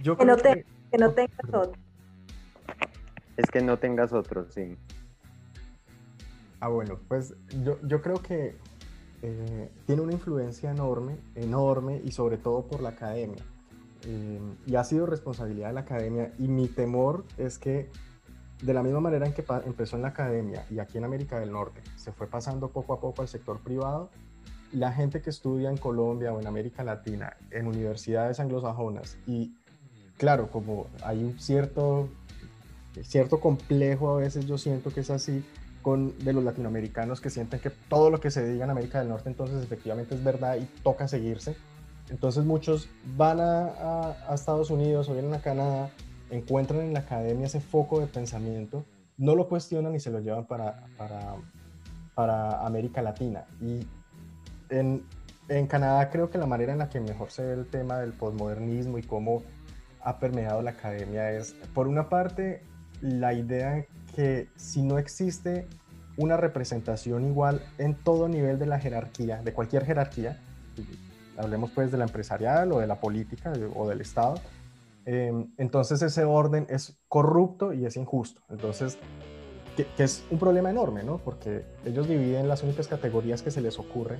yo 0.00 0.16
que, 0.16 0.24
no 0.24 0.34
te, 0.38 0.64
que... 0.90 0.96
no 0.96 1.12
tengas 1.12 1.52
otro. 1.52 1.72
Es 3.36 3.50
que 3.50 3.60
no 3.60 3.78
tengas 3.78 4.14
otro, 4.14 4.50
sí. 4.50 4.78
Ah, 6.60 6.68
bueno, 6.68 6.98
pues 7.06 7.34
yo, 7.62 7.78
yo 7.82 8.00
creo 8.00 8.16
que 8.22 8.56
eh, 9.22 9.70
tiene 9.86 10.02
una 10.02 10.12
influencia 10.12 10.70
enorme, 10.70 11.16
enorme 11.34 12.00
y 12.04 12.12
sobre 12.12 12.36
todo 12.36 12.66
por 12.66 12.80
la 12.80 12.90
academia. 12.90 13.42
Eh, 14.04 14.40
y 14.66 14.76
ha 14.76 14.84
sido 14.84 15.06
responsabilidad 15.06 15.68
de 15.68 15.74
la 15.74 15.80
academia 15.80 16.32
y 16.38 16.46
mi 16.46 16.68
temor 16.68 17.24
es 17.36 17.58
que 17.58 17.90
de 18.62 18.74
la 18.74 18.82
misma 18.82 19.00
manera 19.00 19.26
en 19.26 19.32
que 19.32 19.44
empezó 19.66 19.96
en 19.96 20.02
la 20.02 20.08
academia 20.08 20.64
y 20.70 20.78
aquí 20.78 20.98
en 20.98 21.04
América 21.04 21.38
del 21.40 21.52
Norte 21.52 21.80
se 21.96 22.12
fue 22.12 22.26
pasando 22.28 22.68
poco 22.68 22.92
a 22.92 23.00
poco 23.00 23.22
al 23.22 23.28
sector 23.28 23.58
privado, 23.60 24.10
la 24.72 24.92
gente 24.92 25.20
que 25.20 25.30
estudia 25.30 25.70
en 25.70 25.76
Colombia 25.76 26.32
o 26.32 26.40
en 26.40 26.46
América 26.46 26.84
Latina 26.84 27.36
en 27.50 27.66
universidades 27.66 28.38
anglosajonas 28.38 29.16
y 29.26 29.54
claro, 30.16 30.48
como 30.50 30.86
hay 31.02 31.24
un 31.24 31.38
cierto, 31.38 32.08
cierto 33.02 33.40
complejo 33.40 34.16
a 34.16 34.20
veces 34.20 34.46
yo 34.46 34.58
siento 34.58 34.90
que 34.90 35.00
es 35.00 35.10
así 35.10 35.44
con 35.82 36.18
de 36.18 36.32
los 36.32 36.44
latinoamericanos 36.44 37.20
que 37.20 37.30
sienten 37.30 37.60
que 37.60 37.70
todo 37.70 38.10
lo 38.10 38.20
que 38.20 38.30
se 38.30 38.46
diga 38.46 38.64
en 38.64 38.70
América 38.70 38.98
del 38.98 39.08
Norte 39.08 39.28
entonces 39.28 39.62
efectivamente 39.62 40.14
es 40.14 40.22
verdad 40.22 40.56
y 40.56 40.64
toca 40.82 41.08
seguirse 41.08 41.56
entonces 42.10 42.44
muchos 42.44 42.88
van 43.16 43.40
a, 43.40 44.14
Estados 44.32 44.70
Unidos 44.70 45.08
o 45.08 45.12
vienen 45.12 45.34
a 45.34 45.40
Canadá, 45.40 45.90
encuentran 46.30 46.80
en 46.80 46.94
la 46.94 47.00
academia 47.00 47.46
ese 47.46 47.60
foco 47.60 48.00
de 48.00 48.06
pensamiento, 48.06 48.84
no 49.16 49.34
lo 49.34 49.48
cuestionan 49.48 49.94
y 49.94 50.00
se 50.00 50.10
lo 50.10 50.20
llevan 50.20 50.46
para, 50.46 50.86
para, 50.96 51.34
para 52.14 52.64
América 52.64 53.02
Latina. 53.02 53.44
Y 53.60 53.86
en, 54.70 55.04
en, 55.48 55.66
Canadá 55.66 56.08
creo 56.10 56.30
que 56.30 56.38
la 56.38 56.46
manera 56.46 56.72
en 56.72 56.78
la 56.78 56.88
que 56.88 57.00
mejor 57.00 57.30
se 57.30 57.44
ve 57.44 57.52
el 57.52 57.66
tema 57.66 57.98
del 57.98 58.12
posmodernismo 58.12 58.98
y 58.98 59.02
cómo 59.02 59.42
ha 60.00 60.18
permeado 60.18 60.62
la 60.62 60.70
academia 60.70 61.32
es, 61.32 61.54
por 61.74 61.88
una 61.88 62.08
parte, 62.08 62.62
la 63.00 63.34
idea 63.34 63.84
que 64.18 64.48
si 64.56 64.82
no 64.82 64.98
existe 64.98 65.68
una 66.16 66.36
representación 66.36 67.24
igual 67.24 67.62
en 67.78 67.94
todo 67.94 68.26
nivel 68.26 68.58
de 68.58 68.66
la 68.66 68.80
jerarquía, 68.80 69.40
de 69.42 69.52
cualquier 69.52 69.84
jerarquía, 69.84 70.40
hablemos 71.36 71.70
pues 71.70 71.92
de 71.92 71.98
la 71.98 72.04
empresarial 72.04 72.72
o 72.72 72.80
de 72.80 72.88
la 72.88 72.98
política 72.98 73.52
o 73.76 73.88
del 73.88 74.00
Estado, 74.00 74.40
eh, 75.06 75.32
entonces 75.56 76.02
ese 76.02 76.24
orden 76.24 76.66
es 76.68 76.98
corrupto 77.06 77.72
y 77.72 77.86
es 77.86 77.96
injusto. 77.96 78.42
Entonces, 78.50 78.98
que, 79.76 79.86
que, 79.96 80.02
es 80.02 80.24
un 80.32 80.40
problema 80.40 80.68
enorme, 80.68 81.04
¿no? 81.04 81.18
Porque 81.18 81.64
ellos 81.84 82.08
dividen 82.08 82.48
las 82.48 82.64
únicas 82.64 82.88
categorías 82.88 83.42
que 83.42 83.52
se 83.52 83.60
les 83.60 83.78
ocurre 83.78 84.18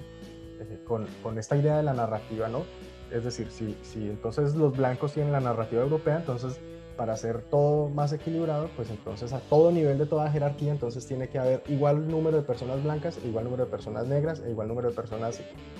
eh, 0.61 0.81
con, 0.87 1.09
con, 1.25 1.41
esta 1.41 1.57
idea 1.57 1.77
de 1.77 1.83
la 1.83 1.93
narrativa, 1.93 2.47
¿no? 2.47 2.63
Es 3.11 3.25
decir, 3.25 3.51
si, 3.51 3.77
si 3.83 4.09
entonces 4.09 4.55
los 4.55 4.77
blancos 4.77 5.15
tienen 5.15 5.33
la 5.33 5.41
narrativa 5.41 5.83
europea, 5.83 6.19
entonces 6.19 6.61
para 6.99 7.13
hacer 7.13 7.43
todo 7.43 7.89
más 7.89 8.13
equilibrado, 8.13 8.69
pues 8.75 8.91
entonces 8.91 9.33
a 9.33 9.39
todo 9.39 9.71
nivel 9.71 9.99
de 9.99 10.07
toda 10.07 10.29
jerarquía, 10.33 10.73
entonces 10.73 11.07
tiene 11.07 11.29
que 11.29 11.39
haber 11.39 11.63
igual 11.69 12.09
número 12.09 12.39
de 12.39 12.43
personas 12.43 12.83
blancas, 12.83 13.21
igual 13.25 13.45
número 13.45 13.67
de 13.67 13.71
personas 13.71 14.09
negras, 14.09 14.43
e 14.45 14.51
igual 14.51 14.67
número 14.67 14.89
de 14.89 14.97
personas 14.97 15.39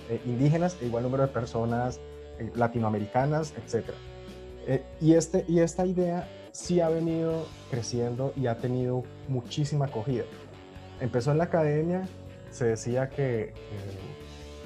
eh, 0.09 0.21
indígenas, 0.25 0.79
e 0.81 0.87
igual 0.87 1.03
número 1.03 1.25
de 1.25 1.33
personas 1.33 1.99
eh, 2.39 2.53
latinoamericanas, 2.55 3.53
etc. 3.57 3.89
Eh, 4.69 4.85
y, 5.01 5.15
este, 5.15 5.45
y 5.49 5.59
esta 5.59 5.85
idea 5.85 6.29
sí 6.53 6.81
ha 6.81 6.89
venido 6.89 7.47
creciendo 7.69 8.33
y 8.37 8.47
ha 8.47 8.59
tenido 8.59 9.03
muchísima 9.27 9.87
acogida. 9.87 10.25
Empezó 11.01 11.33
en 11.33 11.39
la 11.39 11.45
academia, 11.45 12.09
se 12.53 12.65
decía 12.65 13.09
que, 13.09 13.55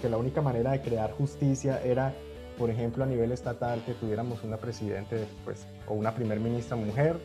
que 0.02 0.08
la 0.10 0.18
única 0.18 0.42
manera 0.42 0.72
de 0.72 0.82
crear 0.82 1.12
justicia 1.12 1.82
era 1.82 2.14
por 2.58 2.70
ejemplo, 2.70 3.04
a 3.04 3.06
nivel 3.06 3.32
estatal, 3.32 3.82
que 3.84 3.94
tuviéramos 3.94 4.44
una 4.44 4.56
presidente 4.56 5.26
pues, 5.44 5.66
o 5.92 5.94
una 5.94 6.14
primer 6.14 6.40
ministra 6.40 6.76
mujer, 6.76 7.20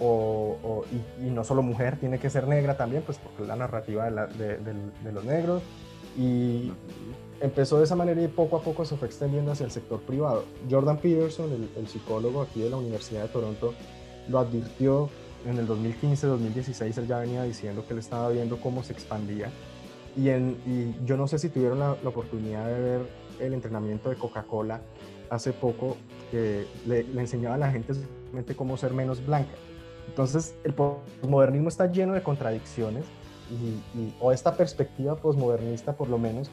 o, 0.00 0.84
y, 1.20 1.30
no 1.30 1.44
solo 1.44 1.62
mujer, 1.62 1.98
tiene 1.98 2.18
que 2.18 2.30
ser 2.30 2.48
negra 2.48 2.76
también, 2.76 3.02
pues 3.02 3.18
porque 3.18 3.44
la 3.44 3.56
narrativa 3.56 4.10
de, 4.10 5.12
los 5.12 5.24
negros. 5.24 5.62
Y 6.18 6.72
empezó 7.40 7.78
de 7.78 7.84
esa 7.84 7.96
manera 7.96 8.22
y 8.22 8.28
poco 8.28 8.56
a 8.56 8.62
poco 8.62 8.84
se 8.86 8.96
fue 8.96 9.08
extendiendo 9.08 9.52
hacia 9.52 9.64
el 9.64 9.70
sector 9.70 10.00
privado. 10.00 10.44
Jordan 10.70 10.98
Peterson, 10.98 11.68
el, 11.76 11.88
psicólogo 11.88 12.42
aquí 12.42 12.60
de 12.60 12.70
la 12.70 12.76
Universidad 12.76 13.22
de 13.22 13.28
Toronto, 13.28 13.74
lo 14.28 14.38
advirtió 14.38 15.08
en 15.46 15.58
el 15.58 15.68
2015-2016, 15.68 16.98
él 16.98 17.06
ya 17.06 17.18
venía 17.18 17.42
diciendo 17.44 17.84
que 17.86 17.92
él 17.92 18.00
estaba 18.00 18.30
viendo 18.30 18.58
cómo 18.60 18.82
se 18.82 18.92
expandía. 18.92 19.50
Y, 20.16 20.24
yo 21.04 21.16
no 21.16 21.28
sé 21.28 21.38
si 21.38 21.50
tuvieron 21.50 21.78
la 21.78 21.92
oportunidad 22.04 22.66
de 22.66 22.80
ver 22.80 23.00
el 23.38 23.52
entrenamiento 23.52 24.08
de 24.08 24.16
Coca-Cola 24.16 24.80
hace 25.30 25.52
poco 25.52 25.96
le, 26.32 26.66
le, 26.86 27.20
enseñaba 27.20 27.54
a 27.54 27.58
la 27.58 27.70
gente 27.70 27.94
cómo 28.56 28.76
ser 28.76 28.92
menos 28.92 29.24
blanca. 29.24 29.54
Entonces, 30.08 30.54
el 30.64 30.74
posmodernismo 30.74 31.68
está 31.68 31.90
lleno 31.90 32.14
de 32.14 32.22
contradicciones 32.22 33.04
y, 33.50 34.12
o 34.20 34.32
esta 34.32 34.56
perspectiva 34.56 35.16
posmodernista, 35.16 35.94
por 35.94 36.08
lo 36.08 36.18
menos, 36.18 36.50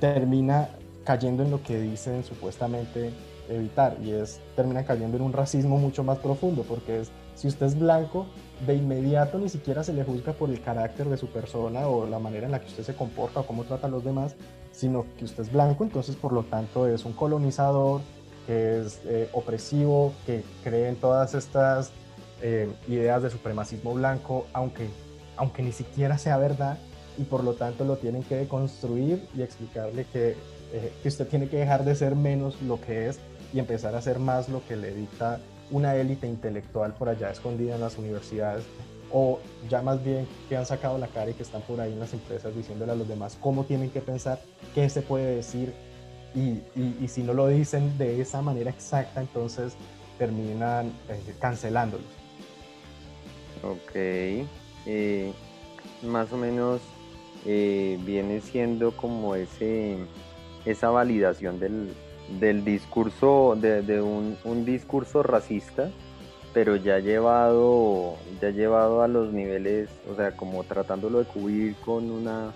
termina 0.00 0.70
cayendo 1.04 1.42
en 1.42 1.50
lo 1.50 1.62
que 1.62 1.80
dicen 1.80 2.24
supuestamente 2.24 3.10
evitar 3.48 3.96
y 4.02 4.12
es 4.12 4.40
termina 4.56 4.84
cayendo 4.84 5.16
en 5.16 5.22
un 5.22 5.32
racismo 5.32 5.78
mucho 5.78 6.04
más 6.04 6.18
profundo 6.18 6.64
porque 6.68 7.00
es 7.00 7.10
si 7.38 7.46
usted 7.46 7.66
es 7.66 7.78
blanco 7.78 8.26
de 8.66 8.74
inmediato 8.74 9.38
ni 9.38 9.48
siquiera 9.48 9.84
se 9.84 9.92
le 9.92 10.02
juzga 10.04 10.32
por 10.32 10.50
el 10.50 10.60
carácter 10.60 11.08
de 11.08 11.16
su 11.16 11.28
persona 11.28 11.86
o 11.86 12.06
la 12.06 12.18
manera 12.18 12.46
en 12.46 12.52
la 12.52 12.60
que 12.60 12.66
usted 12.66 12.82
se 12.82 12.94
comporta 12.94 13.40
o 13.40 13.46
cómo 13.46 13.64
trata 13.64 13.86
a 13.86 13.90
los 13.90 14.04
demás 14.04 14.34
sino 14.78 15.06
que 15.18 15.24
usted 15.24 15.42
es 15.42 15.52
blanco, 15.52 15.82
entonces 15.82 16.14
por 16.14 16.32
lo 16.32 16.44
tanto 16.44 16.86
es 16.86 17.04
un 17.04 17.12
colonizador, 17.12 18.00
que 18.46 18.80
es 18.80 19.00
eh, 19.06 19.28
opresivo, 19.32 20.14
que 20.24 20.44
cree 20.62 20.88
en 20.88 20.94
todas 20.94 21.34
estas 21.34 21.90
eh, 22.42 22.70
ideas 22.86 23.24
de 23.24 23.30
supremacismo 23.30 23.92
blanco, 23.94 24.46
aunque, 24.52 24.88
aunque 25.36 25.64
ni 25.64 25.72
siquiera 25.72 26.16
sea 26.16 26.38
verdad, 26.38 26.78
y 27.18 27.24
por 27.24 27.42
lo 27.42 27.54
tanto 27.54 27.84
lo 27.84 27.96
tienen 27.96 28.22
que 28.22 28.36
deconstruir 28.36 29.28
y 29.34 29.42
explicarle 29.42 30.04
que, 30.12 30.36
eh, 30.72 30.92
que 31.02 31.08
usted 31.08 31.26
tiene 31.26 31.48
que 31.48 31.56
dejar 31.56 31.84
de 31.84 31.96
ser 31.96 32.14
menos 32.14 32.62
lo 32.62 32.80
que 32.80 33.08
es 33.08 33.18
y 33.52 33.58
empezar 33.58 33.96
a 33.96 34.00
ser 34.00 34.20
más 34.20 34.48
lo 34.48 34.64
que 34.64 34.76
le 34.76 34.94
dicta 34.94 35.40
una 35.70 35.94
élite 35.96 36.26
intelectual 36.26 36.94
por 36.94 37.08
allá 37.08 37.30
escondida 37.30 37.74
en 37.74 37.80
las 37.80 37.98
universidades 37.98 38.64
o 39.10 39.40
ya 39.68 39.82
más 39.82 40.02
bien 40.04 40.26
que 40.48 40.56
han 40.56 40.66
sacado 40.66 40.98
la 40.98 41.08
cara 41.08 41.30
y 41.30 41.34
que 41.34 41.42
están 41.42 41.62
por 41.62 41.80
ahí 41.80 41.92
en 41.92 42.00
las 42.00 42.12
empresas 42.12 42.54
diciéndole 42.54 42.92
a 42.92 42.94
los 42.94 43.08
demás 43.08 43.38
cómo 43.40 43.64
tienen 43.64 43.90
que 43.90 44.00
pensar, 44.00 44.40
qué 44.74 44.88
se 44.90 45.02
puede 45.02 45.36
decir, 45.36 45.72
y, 46.34 46.62
y, 46.76 47.08
si 47.08 47.22
no 47.22 47.32
lo 47.32 47.48
dicen 47.48 47.96
de 47.96 48.20
esa 48.20 48.42
manera 48.42 48.70
exacta, 48.70 49.20
entonces 49.20 49.74
terminan 50.18 50.88
eh, 51.08 51.34
cancelándolos. 51.40 52.06
Ok, 53.62 53.92
eh, 53.94 55.32
más 56.02 56.30
o 56.32 56.36
menos 56.36 56.80
eh, 57.46 57.98
viene 58.04 58.40
siendo 58.40 58.92
como 58.92 59.34
ese, 59.34 59.96
esa 60.64 60.90
validación 60.90 61.58
del, 61.58 61.94
del 62.40 62.64
discurso, 62.64 63.56
de, 63.56 64.02
un, 64.02 64.36
un, 64.44 64.64
discurso 64.64 65.22
racista, 65.22 65.90
pero 66.52 66.76
ya 66.76 66.98
llevado, 66.98 68.16
ya 68.40 68.50
llevado 68.50 69.02
a 69.02 69.08
los 69.08 69.32
niveles, 69.32 69.88
o 70.10 70.16
sea, 70.16 70.36
como 70.36 70.64
tratándolo 70.64 71.20
de 71.20 71.24
cubrir 71.24 71.74
con 71.84 72.10
una, 72.10 72.52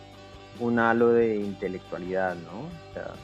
un 0.61 0.79
halo 0.79 1.09
de 1.09 1.37
intelectualidad, 1.37 2.35
¿no? 2.37 2.61
O 2.61 2.95
sea, 2.95 3.15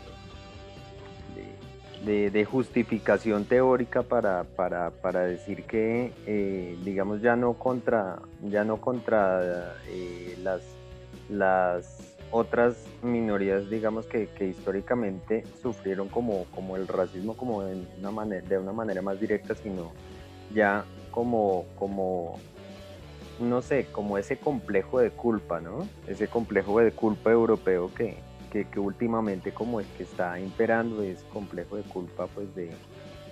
de, 2.05 2.45
justificación 2.45 3.45
teórica 3.45 4.03
para, 4.03 4.45
para, 4.45 4.91
para 4.91 5.23
decir 5.23 5.65
que, 5.65 6.13
eh, 6.27 6.79
digamos, 6.85 7.21
ya 7.21 7.37
no 7.37 7.55
contra, 7.55 8.21
ya 8.43 8.65
no 8.65 8.81
contra 8.81 9.75
eh, 9.89 10.39
las, 10.43 10.63
las 11.29 12.08
otras 12.31 12.77
minorías, 13.03 13.71
digamos, 13.71 14.07
que, 14.07 14.29
que, 14.29 14.49
históricamente 14.49 15.45
sufrieron 15.63 16.09
como, 16.09 16.45
como 16.55 16.77
el 16.77 16.87
racismo 16.87 17.37
como 17.37 17.63
de 17.63 17.83
una, 17.99 18.11
manera, 18.11 18.47
de 18.47 18.59
una 18.59 18.73
manera 18.73 19.03
más 19.03 19.19
directa, 19.19 19.55
sino 19.55 19.93
ya 20.55 20.85
como, 21.11 21.65
como, 21.79 22.39
no 23.41 23.63
sé, 23.63 23.87
como 23.93 24.19
ese 24.19 24.37
complejo 24.37 25.01
de 25.01 25.11
culpa, 25.11 25.61
¿no? 25.61 25.89
Ese 26.07 26.29
complejo 26.29 26.81
de 26.81 26.93
culpa 26.93 27.31
europeo 27.31 27.91
que, 27.95 28.17
que, 28.51 28.67
últimamente 28.79 29.53
como 29.53 29.81
es 29.81 29.87
que 29.97 30.03
está 30.03 30.39
imperando 30.41 31.03
ese 31.03 31.27
complejo 31.29 31.77
de 31.77 31.83
culpa 31.83 32.27
pues 32.27 32.55
de, 32.55 32.71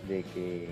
que, 0.06 0.68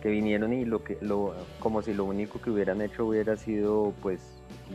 que 0.00 0.08
vinieron 0.08 0.52
y 0.52 0.64
lo 0.64 0.82
que 0.82 0.98
lo 1.00 1.34
como 1.60 1.82
si 1.82 1.92
lo 1.92 2.04
único 2.04 2.40
que 2.40 2.50
hubieran 2.50 2.80
hecho 2.80 3.06
hubiera 3.06 3.36
sido 3.36 3.92
pues 4.02 4.20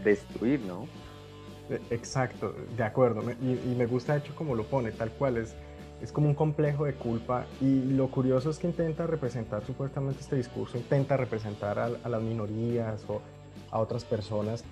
destruir, 0.04 0.62
¿no? 0.62 0.88
E, 1.72 1.82
exacto, 1.90 2.54
de 2.76 2.84
acuerdo. 2.84 3.22
Y, 3.42 3.76
me 3.76 3.86
gusta 3.86 4.14
de 4.14 4.20
hecho 4.20 4.36
como 4.36 4.56
lo 4.56 4.66
pone, 4.66 4.92
tal 4.92 5.12
cual 5.12 5.38
es, 5.38 5.56
es 6.02 6.12
como 6.12 6.28
un 6.28 6.36
complejo 6.36 6.86
de 6.86 6.94
culpa. 6.94 7.46
Y 7.62 7.82
lo 7.94 8.12
curioso 8.12 8.50
es 8.50 8.60
que 8.60 8.68
intenta 8.68 9.08
representar 9.08 9.66
supuestamente 9.66 10.20
este 10.20 10.36
discurso, 10.36 10.78
intenta 10.78 11.18
representar 11.18 11.80
a, 11.80 11.90
las 11.90 12.22
minorías 12.22 13.04
o 13.08 13.22
a 13.72 13.80
otras 13.80 14.04
personas 14.04 14.64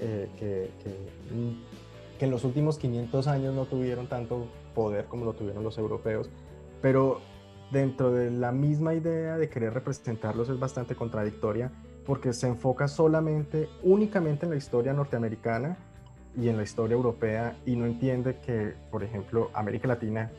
eh, 0.00 0.28
que, 0.38 0.70
que 2.18 2.24
en 2.24 2.30
los 2.30 2.44
últimos 2.44 2.78
500 2.78 3.26
años 3.26 3.54
no 3.54 3.66
tuvieron 3.66 4.06
tanto 4.06 4.46
poder 4.74 5.06
como 5.06 5.24
lo 5.24 5.32
tuvieron 5.32 5.62
los 5.62 5.78
europeos, 5.78 6.30
pero 6.80 7.20
dentro 7.70 8.12
de 8.12 8.30
la 8.30 8.52
misma 8.52 8.94
idea 8.94 9.38
de 9.38 9.48
querer 9.48 9.74
representarlos 9.74 10.48
es 10.48 10.58
bastante 10.58 10.94
contradictoria 10.94 11.72
porque 12.04 12.32
se 12.32 12.48
enfoca 12.48 12.88
solamente, 12.88 13.68
únicamente 13.82 14.46
en 14.46 14.50
la 14.50 14.56
historia 14.56 14.92
norteamericana 14.92 15.78
y 16.36 16.48
en 16.48 16.56
la 16.56 16.62
historia 16.62 16.94
europea 16.94 17.56
y 17.66 17.76
no 17.76 17.86
entiende 17.86 18.38
que, 18.44 18.74
por 18.90 19.02
ejemplo, 19.02 19.50
América 19.54 19.88
Latina 19.88 20.30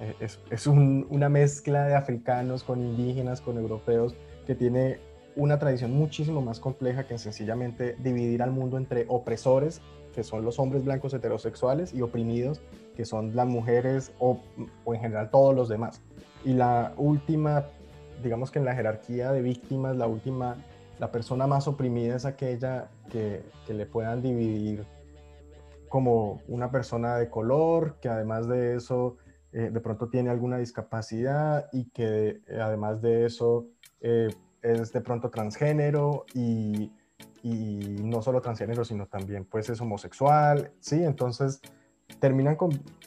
eh, 0.00 0.14
es, 0.20 0.40
es 0.50 0.66
una 0.66 1.28
mezcla 1.28 1.86
de 1.86 1.94
africanos 1.94 2.64
con 2.64 2.80
indígenas, 2.80 3.40
con 3.40 3.56
europeos, 3.58 4.14
que 4.46 4.54
tiene 4.54 4.98
una 5.36 5.58
tradición 5.58 5.92
muchísimo 5.92 6.40
más 6.40 6.58
compleja 6.58 7.06
que 7.06 7.18
sencillamente 7.18 7.96
dividir 8.00 8.42
al 8.42 8.50
mundo 8.50 8.76
entre 8.76 9.04
opresores 9.08 9.80
que 10.18 10.24
son 10.24 10.44
los 10.44 10.58
hombres 10.58 10.84
blancos 10.84 11.14
heterosexuales, 11.14 11.94
y 11.94 12.02
oprimidos, 12.02 12.60
que 12.96 13.04
son 13.04 13.36
las 13.36 13.46
mujeres 13.46 14.10
o, 14.18 14.40
en 14.86 15.00
general 15.00 15.30
todos 15.30 15.54
los 15.54 15.68
demás. 15.68 16.00
Y 16.44 16.54
la 16.54 16.92
última, 16.96 17.66
digamos 18.20 18.50
que 18.50 18.58
en 18.58 18.64
la 18.64 18.74
jerarquía 18.74 19.30
de 19.30 19.42
víctimas, 19.42 19.96
la 19.96 20.08
última, 20.08 20.56
la 20.98 21.12
persona 21.12 21.46
más 21.46 21.68
oprimida 21.68 22.16
es 22.16 22.24
aquella 22.24 22.88
que, 23.12 23.44
que 23.64 23.74
le 23.74 23.86
puedan 23.86 24.20
dividir 24.20 24.84
como 25.88 26.42
una 26.46 26.70
persona 26.70 27.16
de 27.16 27.30
color, 27.30 27.98
que 28.00 28.08
además 28.08 28.48
de 28.48 28.76
eso 28.76 29.16
eh, 29.52 29.70
de 29.72 29.80
pronto 29.80 30.08
tiene 30.08 30.30
alguna 30.30 30.58
discapacidad 30.58 31.68
y 31.72 31.90
que 31.90 32.40
eh, 32.46 32.60
además 32.60 33.00
de 33.02 33.26
eso 33.26 33.66
eh, 34.00 34.28
es 34.62 34.92
de 34.92 35.00
pronto 35.00 35.30
transgénero 35.30 36.26
y 36.34 36.92
y 37.42 37.78
no 38.02 38.22
solo 38.22 38.40
transgénero, 38.40 38.84
sino 38.84 39.06
también 39.06 39.44
pues 39.44 39.68
es 39.70 39.80
homosexual, 39.80 40.72
¿sí? 40.80 41.02
Entonces 41.02 41.60
terminan, 42.20 42.56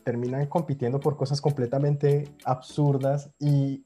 terminan 0.03 0.45
compitiendo 0.47 0.99
por 0.99 1.17
cosas 1.17 1.41
completamente 1.41 2.25
absurdas 2.45 3.31
y 3.39 3.85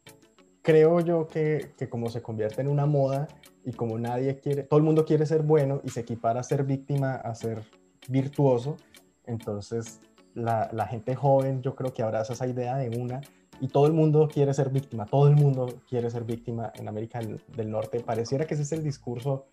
creo 0.62 1.00
yo 1.00 1.28
que, 1.28 1.74
que, 1.78 1.90
como 1.90 2.10
se 2.10 2.22
convierte 2.22 2.62
en 2.62 2.68
una 2.68 2.86
moda 2.86 3.28
y 3.64 3.74
como 3.74 3.98
nadie 3.98 4.40
quiere, 4.40 4.64
todo 4.64 4.78
el 4.78 4.86
mundo 4.86 5.06
quiere 5.06 5.26
ser 5.26 5.42
bueno 5.42 5.82
y 5.84 5.90
se 5.90 6.02
equipara 6.02 6.40
a 6.40 6.44
ser 6.44 6.64
víctima, 6.64 7.16
a 7.16 7.34
ser 7.34 7.64
virtuoso, 8.08 8.78
entonces 9.26 10.02
la, 10.34 10.88
gente 10.88 11.16
joven 11.16 11.62
yo 11.62 11.76
creo 11.76 11.94
que 11.94 12.04
abraza 12.04 12.34
esa 12.34 12.48
idea 12.48 12.76
de 12.78 12.98
una 12.98 13.22
y 13.62 13.70
todo 13.70 13.88
el 13.88 13.94
mundo 13.94 14.28
quiere 14.32 14.54
ser 14.54 14.70
víctima, 14.70 15.06
todo 15.06 15.28
el 15.28 15.36
mundo 15.36 15.82
quiere 15.90 16.10
ser 16.10 16.24
víctima 16.24 16.72
en 16.76 16.88
América 16.88 17.20
del 17.20 17.72
Norte. 17.72 18.02
Pareciera 18.02 18.46
que 18.46 18.54
ese 18.54 18.64
es 18.64 18.72
el 18.74 18.84
discurso 18.84 19.46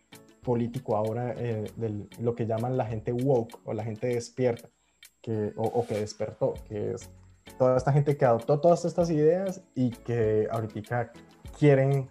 político 0.43 0.97
ahora 0.97 1.35
eh, 1.37 1.71
de 1.77 2.07
lo 2.21 2.35
que 2.35 2.47
llaman 2.47 2.77
la 2.77 2.87
gente 2.87 3.13
woke 3.13 3.61
o 3.65 3.73
la 3.73 3.85
gente 3.85 4.09
despierta 4.09 4.69
que, 5.21 5.53
o, 5.57 5.87
que 5.87 5.99
despertó, 5.99 6.55
que 6.69 6.95
es 6.95 7.09
toda 7.59 7.77
esta 7.77 7.93
gente 7.93 8.17
que 8.17 8.25
adoptó 8.25 8.61
todas 8.61 8.85
estas 8.85 9.09
ideas 9.11 9.63
y 9.77 9.91
que 9.91 10.49
ahorita 10.51 11.13
quieren 11.59 12.11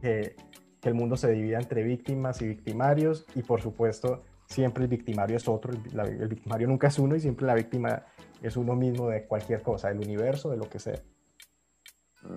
que, 0.00 0.36
el 0.82 0.94
mundo 0.94 1.16
se 1.16 1.32
divida 1.32 1.58
entre 1.58 1.82
víctimas 1.82 2.40
y 2.42 2.46
victimarios 2.46 3.26
y 3.34 3.42
por 3.42 3.60
supuesto 3.60 4.22
siempre 4.46 4.84
el 4.84 4.88
victimario 4.88 5.36
es 5.36 5.48
otro, 5.48 5.72
el, 5.72 6.28
victimario 6.28 6.68
nunca 6.68 6.88
es 6.88 6.98
uno 6.98 7.16
y 7.16 7.20
siempre 7.20 7.46
la 7.46 7.54
víctima 7.54 8.02
es 8.42 8.56
uno 8.56 8.74
mismo 8.74 9.08
de 9.08 9.24
cualquier 9.26 9.62
cosa, 9.62 9.88
del 9.88 9.98
universo, 9.98 10.50
de 10.50 10.56
lo 10.56 10.68
que 10.68 10.78
sea. 10.78 11.00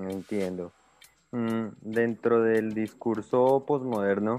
Entiendo. 0.09 0.71
Mm, 1.31 1.67
dentro 1.81 2.41
del 2.41 2.73
discurso 2.73 3.63
posmoderno, 3.65 4.37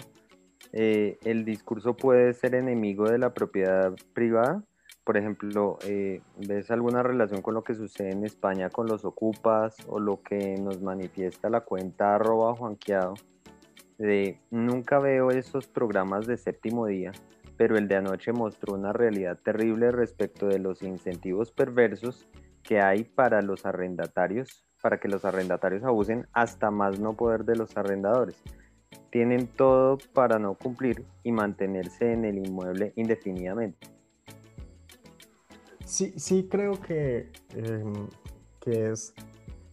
eh, 0.73 1.19
el 1.25 1.45
discurso 1.45 1.97
puede 1.97 2.35
ser 2.35 2.55
enemigo 2.55 3.09
de 3.09 3.19
la 3.19 3.33
propiedad 3.33 3.95
privada. 4.13 4.63
Por 5.05 5.17
ejemplo, 5.17 5.79
eh, 5.87 6.21
¿ves 6.37 6.71
alguna 6.71 7.03
relación 7.03 7.43
con 7.43 7.55
lo 7.55 7.65
que 7.65 7.75
sucede 7.75 8.11
en 8.11 8.25
España 8.25 8.71
con 8.71 8.87
los 8.87 9.05
ocupas 9.05 9.77
o 9.89 9.99
lo 9.99 10.23
que 10.23 10.57
nos 10.61 10.83
manifiesta 10.83 11.49
la 11.49 11.63
cuenta 11.63 12.15
arroba 12.15 12.55
juanqueado? 12.55 13.15
De, 13.99 14.39
nunca 14.51 14.99
veo 14.99 15.31
esos 15.31 15.67
programas 15.67 16.27
de 16.27 16.37
séptimo 16.37 16.87
día, 16.87 17.13
pero 17.61 17.77
el 17.77 17.89
de 17.89 17.97
anoche 17.97 18.33
mostró 18.33 18.73
una 18.73 18.95
realidad 18.95 19.39
terrible 19.45 19.93
respecto 19.93 20.47
de 20.47 20.59
los 20.59 20.81
incentivos 20.81 21.53
perversos 21.53 22.27
que 22.63 22.81
hay 22.81 23.05
para 23.05 23.43
los 23.43 23.67
arrendatarios, 23.67 24.65
para 24.81 24.99
que 24.99 25.09
los 25.09 25.27
arrendatarios 25.27 25.85
abusen 25.85 26.27
hasta 26.33 26.71
más 26.71 26.99
no 26.99 27.19
poder 27.19 27.45
de 27.45 27.57
los 27.57 27.77
arrendadores 27.77 28.43
tienen 29.11 29.47
todo 29.47 29.99
para 30.15 30.39
no 30.39 30.55
cumplir 30.55 31.05
y 31.23 31.33
mantenerse 31.33 32.11
en 32.11 32.25
el 32.25 32.39
inmueble 32.39 32.95
indefinidamente. 32.97 33.89
Sí, 35.85 36.15
sí 36.17 36.49
creo 36.51 36.81
que, 36.81 37.31
em, 37.55 38.09
que 38.59 38.93
es, 38.93 39.13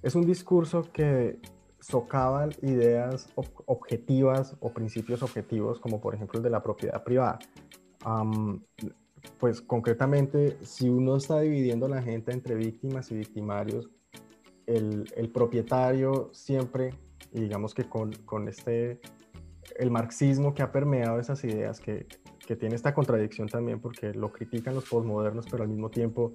es 0.02 0.14
un 0.14 0.26
discurso 0.26 0.92
que 0.92 1.40
socava 1.80 2.50
ideas 2.64 3.30
objetivas 3.66 4.58
o 4.60 4.74
principios 4.74 5.24
objetivos, 5.24 5.80
como 5.80 6.02
por 6.02 6.16
ejemplo 6.16 6.38
el 6.40 6.44
de 6.44 6.50
la 6.50 6.62
propiedad 6.62 7.02
privada. 7.02 7.40
Pues 9.40 9.62
concretamente, 9.62 10.58
si 10.64 10.90
uno 10.90 11.18
está 11.18 11.40
dividiendo 11.40 11.88
la 11.88 12.02
gente 12.02 12.32
entre 12.32 12.56
víctimas 12.56 13.12
y 13.12 13.16
victimarios, 13.16 13.90
el, 14.66 15.32
propietario 15.34 16.30
siempre, 16.34 16.94
y 17.32 17.42
digamos 17.42 17.74
que 17.74 17.86
con, 17.88 18.48
este 18.48 19.00
el 19.78 19.92
marxismo 19.92 20.54
que 20.54 20.64
ha 20.64 20.72
permeado 20.72 21.20
esas 21.20 21.44
ideas, 21.44 21.80
que, 21.80 22.08
tiene 22.60 22.76
esta 22.76 22.94
contradicción 22.94 23.50
también 23.50 23.82
porque 23.82 24.14
lo 24.14 24.32
critican 24.32 24.74
los 24.74 24.88
postmodernos, 24.88 25.46
pero 25.52 25.64
al 25.64 25.70
mismo 25.70 25.90
tiempo 25.90 26.32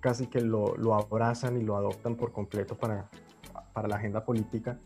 casi 0.00 0.26
que 0.26 0.40
lo, 0.40 0.76
lo 0.76 0.94
abrazan 0.94 1.56
y 1.56 1.62
lo 1.62 1.76
adoptan 1.76 2.16
por 2.16 2.32
completo 2.32 2.76
para, 2.76 3.08
para 3.72 3.86
la 3.86 3.96
agenda 3.96 4.24
política, 4.24 4.80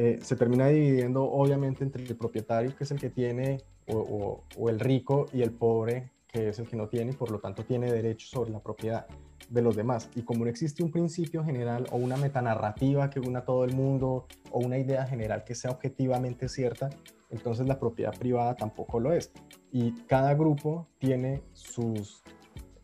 eh, 0.00 0.20
se 0.22 0.36
termina 0.36 0.68
dividiendo 0.68 1.24
obviamente 1.24 1.82
entre 1.82 2.04
el 2.04 2.16
propietario, 2.16 2.74
que 2.76 2.84
es 2.84 2.90
el 2.92 3.00
que 3.00 3.10
tiene, 3.10 3.58
o, 3.88 4.44
el 4.68 4.78
rico, 4.78 5.26
y 5.32 5.42
el 5.42 5.50
pobre, 5.50 6.12
que 6.28 6.50
es 6.50 6.58
el 6.60 6.68
que 6.68 6.76
no 6.76 6.88
tiene, 6.88 7.10
y 7.10 7.14
por 7.16 7.32
lo 7.32 7.40
tanto 7.40 7.64
tiene 7.64 7.90
derecho 7.90 8.28
sobre 8.28 8.52
la 8.52 8.60
propiedad 8.60 9.06
de 9.50 9.60
los 9.60 9.74
demás. 9.74 10.08
Y 10.14 10.22
como 10.22 10.44
no 10.44 10.50
existe 10.50 10.84
un 10.84 10.92
principio 10.92 11.42
general 11.42 11.88
o 11.90 11.96
una 11.96 12.16
metanarrativa 12.16 13.10
que 13.10 13.18
una 13.18 13.40
a 13.40 13.44
todo 13.44 13.64
el 13.64 13.74
mundo 13.74 14.28
o 14.52 14.60
una 14.60 14.78
idea 14.78 15.04
general 15.04 15.42
que 15.42 15.56
sea 15.56 15.72
objetivamente 15.72 16.48
cierta, 16.48 16.90
entonces 17.30 17.66
la 17.66 17.80
propiedad 17.80 18.16
privada 18.16 18.54
tampoco 18.54 19.00
lo 19.00 19.12
es. 19.12 19.32
Y 19.72 19.92
cada 20.06 20.34
grupo 20.34 20.86
tiene 21.00 21.42
sus, 21.54 22.22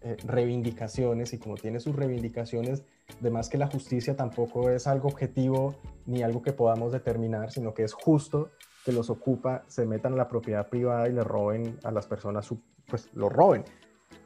eh, 0.07 0.17
reivindicaciones 0.27 1.33
y 1.33 1.39
como 1.39 1.55
tiene 1.55 1.79
sus 1.79 1.95
reivindicaciones, 1.95 2.85
además 3.21 3.49
que 3.49 3.59
la 3.59 3.67
justicia 3.67 4.17
tampoco 4.17 4.71
es 4.71 4.87
algo 4.87 5.09
objetivo 5.09 5.77
ni 6.07 6.23
algo 6.23 6.43
que 6.43 6.53
podamos 6.53 6.93
determinar, 6.93 7.51
sino 7.51 7.75
que 7.75 7.85
es 7.85 7.93
justo 7.93 8.51
que 8.85 8.93
los 8.93 9.09
ocupa 9.11 9.65
se 9.67 9.87
metan 9.87 10.13
a 10.13 10.17
la 10.17 10.29
propiedad 10.29 10.69
privada 10.69 11.09
y 11.09 11.13
le 11.13 11.25
roben 11.25 11.79
a 11.85 11.91
las 11.91 12.07
personas, 12.07 12.49
pues 12.87 13.09
lo 13.15 13.29
roben. 13.29 13.65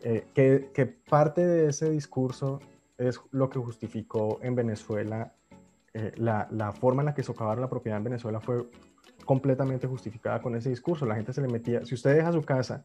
Eh, 0.02 0.26
que, 0.34 0.86
parte 1.08 1.46
de 1.46 1.68
ese 1.68 1.90
discurso 1.90 2.60
es 2.96 3.20
lo 3.30 3.48
que 3.48 3.58
justificó 3.58 4.38
en 4.42 4.54
Venezuela, 4.54 5.32
eh, 5.94 6.12
la, 6.16 6.48
la, 6.50 6.72
forma 6.72 7.02
en 7.02 7.06
la 7.06 7.14
que 7.14 7.22
socavaron 7.22 7.60
la 7.60 7.70
propiedad 7.70 7.98
en 7.98 8.04
Venezuela 8.04 8.40
fue 8.40 8.68
completamente 9.24 9.86
justificada 9.86 10.40
con 10.40 10.56
ese 10.56 10.70
discurso. 10.70 11.06
La 11.06 11.14
gente 11.14 11.32
se 11.32 11.40
le 11.40 11.48
metía, 11.48 11.84
si 11.84 11.94
usted 11.94 12.14
deja 12.14 12.32
su 12.32 12.42
casa 12.42 12.84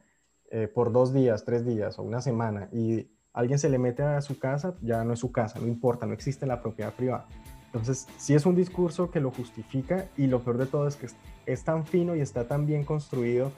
eh, 0.50 0.68
por 0.68 0.92
dos 0.92 1.14
días, 1.14 1.46
tres 1.46 1.66
días 1.66 1.98
o 1.98 2.04
una 2.04 2.22
semana 2.22 2.70
y 2.72 3.08
alguien 3.34 3.60
se 3.60 3.70
le 3.70 3.80
mete 3.80 4.04
a 4.04 4.22
su 4.22 4.40
casa, 4.40 4.76
ya 4.82 5.04
no 5.04 5.14
es 5.14 5.20
su 5.20 5.32
casa, 5.32 5.60
no 5.60 5.68
importa, 5.68 6.06
no 6.06 6.14
existe 6.14 6.46
la 6.46 6.62
propiedad 6.62 6.94
privada. 6.94 7.26
Entonces, 7.66 8.08
sí 8.18 8.36
es 8.36 8.46
un 8.46 8.56
discurso 8.56 9.10
que 9.10 9.20
lo 9.20 9.32
justifica 9.32 10.06
y 10.16 10.28
lo 10.28 10.44
peor 10.44 10.60
de 10.60 10.68
todo 10.68 10.88
es 10.88 10.96
que 10.96 11.08
es, 11.48 11.64
tan 11.64 11.86
fino 11.86 12.16
y 12.16 12.22
está 12.22 12.48
tan 12.48 12.68
bien 12.68 12.84
construido 12.84 13.52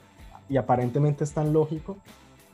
y 0.47 0.55
aparentemente 0.55 1.25
es 1.25 1.33
tan 1.33 1.51
lógico 1.51 1.97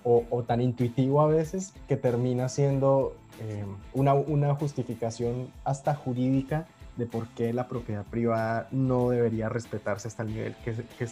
o, 0.04 0.44
tan 0.48 0.62
intuitivo 0.62 1.22
a 1.22 1.28
veces 1.28 1.76
que 1.88 1.96
termina 1.96 2.50
siendo 2.50 3.16
eh, 3.40 3.64
una, 3.94 4.16
una 4.16 4.56
justificación 4.56 5.52
hasta 5.64 5.94
jurídica 5.94 6.66
de 6.98 7.06
por 7.06 7.28
qué 7.30 7.54
la 7.54 7.68
propiedad 7.68 8.04
privada 8.06 8.68
no 8.72 9.10
debería 9.10 9.48
respetarse 9.48 10.08
hasta 10.08 10.24
el 10.24 10.30
nivel 10.30 10.56
que, 10.66 10.74
que, 10.98 11.06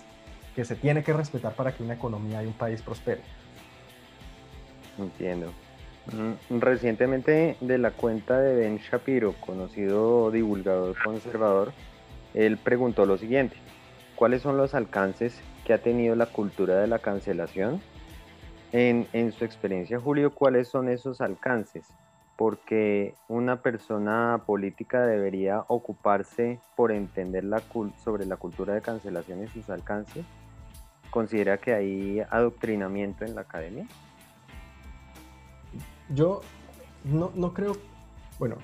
que 0.55 0.65
se 0.65 0.75
tiene 0.75 1.03
que 1.03 1.13
respetar 1.13 1.53
para 1.53 1.75
que 1.75 1.83
una 1.83 1.93
economía 1.93 2.41
y 2.43 2.47
un 2.47 2.53
país 2.53 2.81
prospere. 2.81 3.21
Entiendo. 4.97 5.53
Mm, 6.11 6.59
recientemente 6.59 7.57
de 7.59 7.77
la 7.77 7.91
cuenta 7.91 8.39
de 8.39 8.55
Ben 8.55 8.77
Shapiro, 8.77 9.33
conocido 9.39 10.31
divulgador 10.31 10.95
conservador, 11.03 11.71
él 12.33 12.57
preguntó 12.57 13.05
lo 13.05 13.17
siguiente, 13.17 13.55
¿cuáles 14.15 14.41
son 14.41 14.57
los 14.57 14.73
alcances 14.73 15.39
que 15.65 15.73
ha 15.73 15.79
tenido 15.79 16.15
la 16.15 16.25
cultura 16.25 16.79
de 16.79 16.87
la 16.87 16.99
cancelación? 16.99 17.81
En, 18.71 19.07
en 19.13 19.31
su 19.31 19.45
experiencia, 19.45 19.99
Julio, 19.99 20.33
¿cuáles 20.33 20.67
son 20.67 20.89
esos 20.89 21.21
alcances? 21.21 21.87
Porque 22.35 23.15
una 23.27 23.61
persona 23.61 24.43
política 24.45 25.05
debería 25.05 25.63
ocuparse 25.67 26.59
por 26.75 26.91
entender 26.91 27.43
sobre 28.03 28.25
la 28.25 28.37
cultura 28.37 28.73
de 28.75 28.81
cancelación 28.81 29.43
y 29.43 29.47
sus 29.47 29.69
alcances. 29.69 30.23
¿Considera 31.09 31.57
que 31.57 31.73
hay 31.73 32.21
adoctrinamiento 32.29 33.25
en 33.25 33.33
la 33.33 33.41
academia? 33.41 33.87
Yo 36.09 36.41
no, 37.03 37.31
no 37.35 37.53
creo, 37.53 37.75
bueno, 38.37 38.57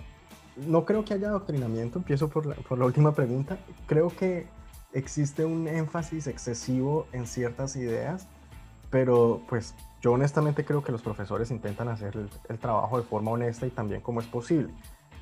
no 0.56 0.86
creo 0.86 1.04
que 1.06 1.14
haya 1.14 1.30
adoctrinamiento, 1.30 2.00
empiezo 2.00 2.30
por 2.30 2.46
la, 2.46 2.56
por 2.56 2.78
la 2.78 2.86
última 2.86 3.14
pregunta, 3.14 3.58
creo 3.88 4.10
que 4.10 4.48
existe 4.94 5.46
un 5.46 5.68
énfasis 5.68 6.28
excesivo 6.28 7.08
en 7.12 7.28
ciertas 7.28 7.76
ideas, 7.76 8.28
pero 8.90 9.42
pues 9.50 9.76
yo 10.02 10.14
honestamente 10.14 10.64
creo 10.64 10.84
que 10.84 10.92
los 10.92 11.02
profesores 11.02 11.52
intentan 11.52 11.90
hacer 11.90 12.16
el, 12.16 12.30
el, 12.48 12.60
trabajo 12.60 12.98
de 12.98 13.04
forma 13.04 13.32
honesta 13.32 13.68
y 13.68 13.72
también 13.72 14.02
como 14.02 14.22
es 14.22 14.28
posible. 14.28 14.74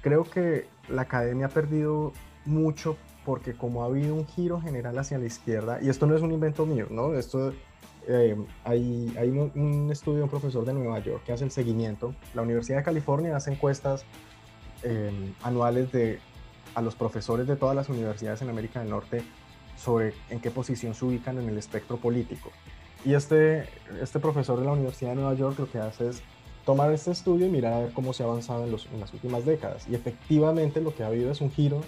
Creo 0.02 0.26
que 0.26 0.68
la 0.90 1.04
academia 1.04 1.48
ha 1.48 1.50
perdido 1.50 2.12
mucho 2.46 2.98
porque 3.26 3.54
como 3.54 3.84
ha 3.84 3.86
habido 3.86 4.14
un 4.14 4.28
giro 4.28 4.60
general 4.62 4.98
hacia 5.00 5.18
la 5.18 5.26
izquierda, 5.26 5.82
y 5.82 5.90
esto 5.90 6.06
no 6.06 6.16
es 6.16 6.22
un 6.22 6.32
invento 6.32 6.66
mío, 6.66 6.88
¿no? 6.90 7.14
Esto 7.14 7.54
eh, 8.08 8.36
hay, 8.64 9.52
un, 9.56 9.90
estudio 9.92 10.18
de 10.18 10.24
un 10.24 10.30
profesor 10.30 10.66
de 10.66 10.74
Nueva 10.74 11.00
York 11.00 11.24
que 11.26 11.34
hace 11.34 11.44
el 11.44 11.52
seguimiento. 11.52 12.14
La 12.34 12.42
Universidad 12.42 12.78
de 12.78 12.84
California 12.84 13.36
hace 13.36 13.52
encuestas 13.52 14.06
em, 14.84 15.34
anuales 15.44 15.92
de, 15.92 16.20
a 16.76 16.82
los 16.82 16.96
profesores 16.96 17.48
de 17.48 17.56
todas 17.56 17.76
las 17.76 17.90
universidades 17.90 18.42
en 18.42 18.50
América 18.50 18.80
del 18.80 18.90
Norte 18.90 19.24
sobre 19.78 20.14
en 20.30 20.40
qué 20.40 20.52
posición 20.52 20.94
se 20.94 21.06
ubican 21.06 21.38
en 21.40 21.50
el 21.50 21.58
espectro 21.58 21.98
político. 21.98 22.52
Y 23.06 23.14
este, 23.14 23.68
este 24.02 24.20
profesor 24.20 24.60
de 24.60 24.66
la 24.66 24.72
Universidad 24.72 25.12
de 25.12 25.16
Nueva 25.18 25.34
York 25.34 25.60
lo 25.60 25.70
que 25.70 25.80
hace 25.80 26.10
es 26.10 26.24
tomar 26.66 26.92
este 26.92 27.12
estudio 27.12 27.48
y 27.48 27.50
mirar 27.50 27.74
a 27.74 27.80
ver 27.80 27.94
cómo 27.94 28.14
se 28.14 28.24
ha 28.24 28.26
avanzado 28.26 28.64
en, 28.64 28.72
las 28.72 29.14
últimas 29.14 29.46
décadas. 29.46 29.88
Y 29.90 29.96
efectivamente 29.96 30.80
lo 30.80 30.96
que 30.96 31.04
ha 31.04 31.08
habido 31.08 31.32
es 31.32 31.42
un 31.42 31.52
giro 31.52 31.82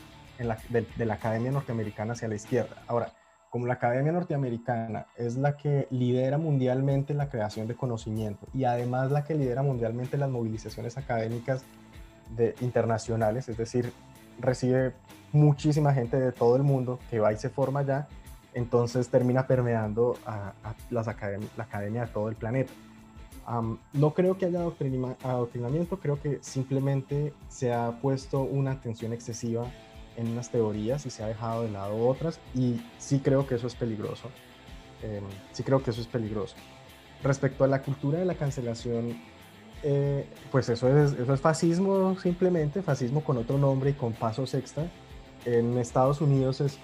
de, 0.69 0.85
de 0.95 1.05
la 1.05 1.13
academia 1.13 1.51
norteamericana 1.51 2.13
hacia 2.13 2.27
la 2.27 2.35
izquierda. 2.35 2.83
Ahora, 2.87 3.13
como 3.55 3.67
la 3.67 3.75
Academia 3.75 4.11
Norteamericana 4.11 5.05
es 5.15 5.37
la 5.37 5.55
que 5.55 5.87
lidera 5.89 6.37
mundialmente 6.37 7.13
la 7.13 7.29
creación 7.29 7.69
de 7.69 7.75
conocimiento 7.75 8.45
y 8.53 8.65
además 8.65 9.11
la 9.11 9.23
que 9.23 9.33
lidera 9.33 9.63
mundialmente 9.63 10.17
las 10.17 10.29
movilizaciones 10.29 10.97
académicas 10.97 11.63
de, 12.35 12.53
internacionales, 12.59 13.47
es 13.47 13.55
decir, 13.55 13.93
recibe 14.41 14.91
muchísima 15.31 15.93
gente 15.93 16.19
de 16.19 16.33
todo 16.33 16.57
el 16.57 16.63
mundo 16.63 16.99
que 17.09 17.21
va 17.21 17.31
y 17.31 17.37
se 17.37 17.47
forma 17.47 17.79
allá, 17.79 18.09
entonces 18.53 19.07
termina 19.07 19.47
permeando 19.47 20.17
a, 20.25 20.51
las 20.89 21.07
academias, 21.07 21.49
la 21.55 21.63
academia 21.63 22.01
de 22.01 22.11
todo 22.11 22.27
el 22.27 22.35
planeta. 22.35 22.73
no 23.93 24.13
creo 24.13 24.37
que 24.37 24.47
haya 24.47 24.59
adoctrinamiento, 24.59 26.01
creo 26.01 26.21
que 26.21 26.39
simplemente 26.41 27.31
se 27.47 27.71
ha 27.73 28.01
puesto 28.01 28.41
una 28.41 28.71
atención 28.71 29.13
excesiva 29.13 29.63
en 30.17 30.29
unas 30.29 30.49
teorías 30.49 31.05
y 31.05 31.09
se 31.09 31.23
ha 31.23 31.27
dejado 31.27 31.63
de 31.63 31.71
lado 31.71 32.07
otras 32.07 32.39
y 32.53 32.81
sí 32.97 33.19
creo 33.19 33.47
que 33.47 33.55
eso 33.55 33.67
es 33.67 33.75
peligroso. 33.75 34.29
Em, 35.01 35.23
sí 35.51 35.63
creo 35.63 35.83
que 35.83 35.91
eso 35.91 36.01
es 36.01 36.07
peligroso. 36.07 36.55
Respecto 37.23 37.63
a 37.63 37.67
la 37.67 37.81
cultura 37.81 38.19
de 38.19 38.25
la 38.25 38.35
cancelación, 38.35 39.17
eh, 39.83 40.27
pues 40.51 40.69
eso 40.69 40.87
es, 40.87 41.13
eso 41.13 41.33
es 41.33 41.41
fascismo 41.41 42.17
simplemente, 42.19 42.81
fascismo 42.81 43.23
con 43.23 43.37
otro 43.37 43.57
nombre 43.57 43.91
y 43.91 43.93
con 43.93 44.13
pasos 44.13 44.53
extra. 44.53 44.87
En 45.45 45.77
Estados 45.77 46.21
Unidos 46.21 46.61
es 46.61 46.79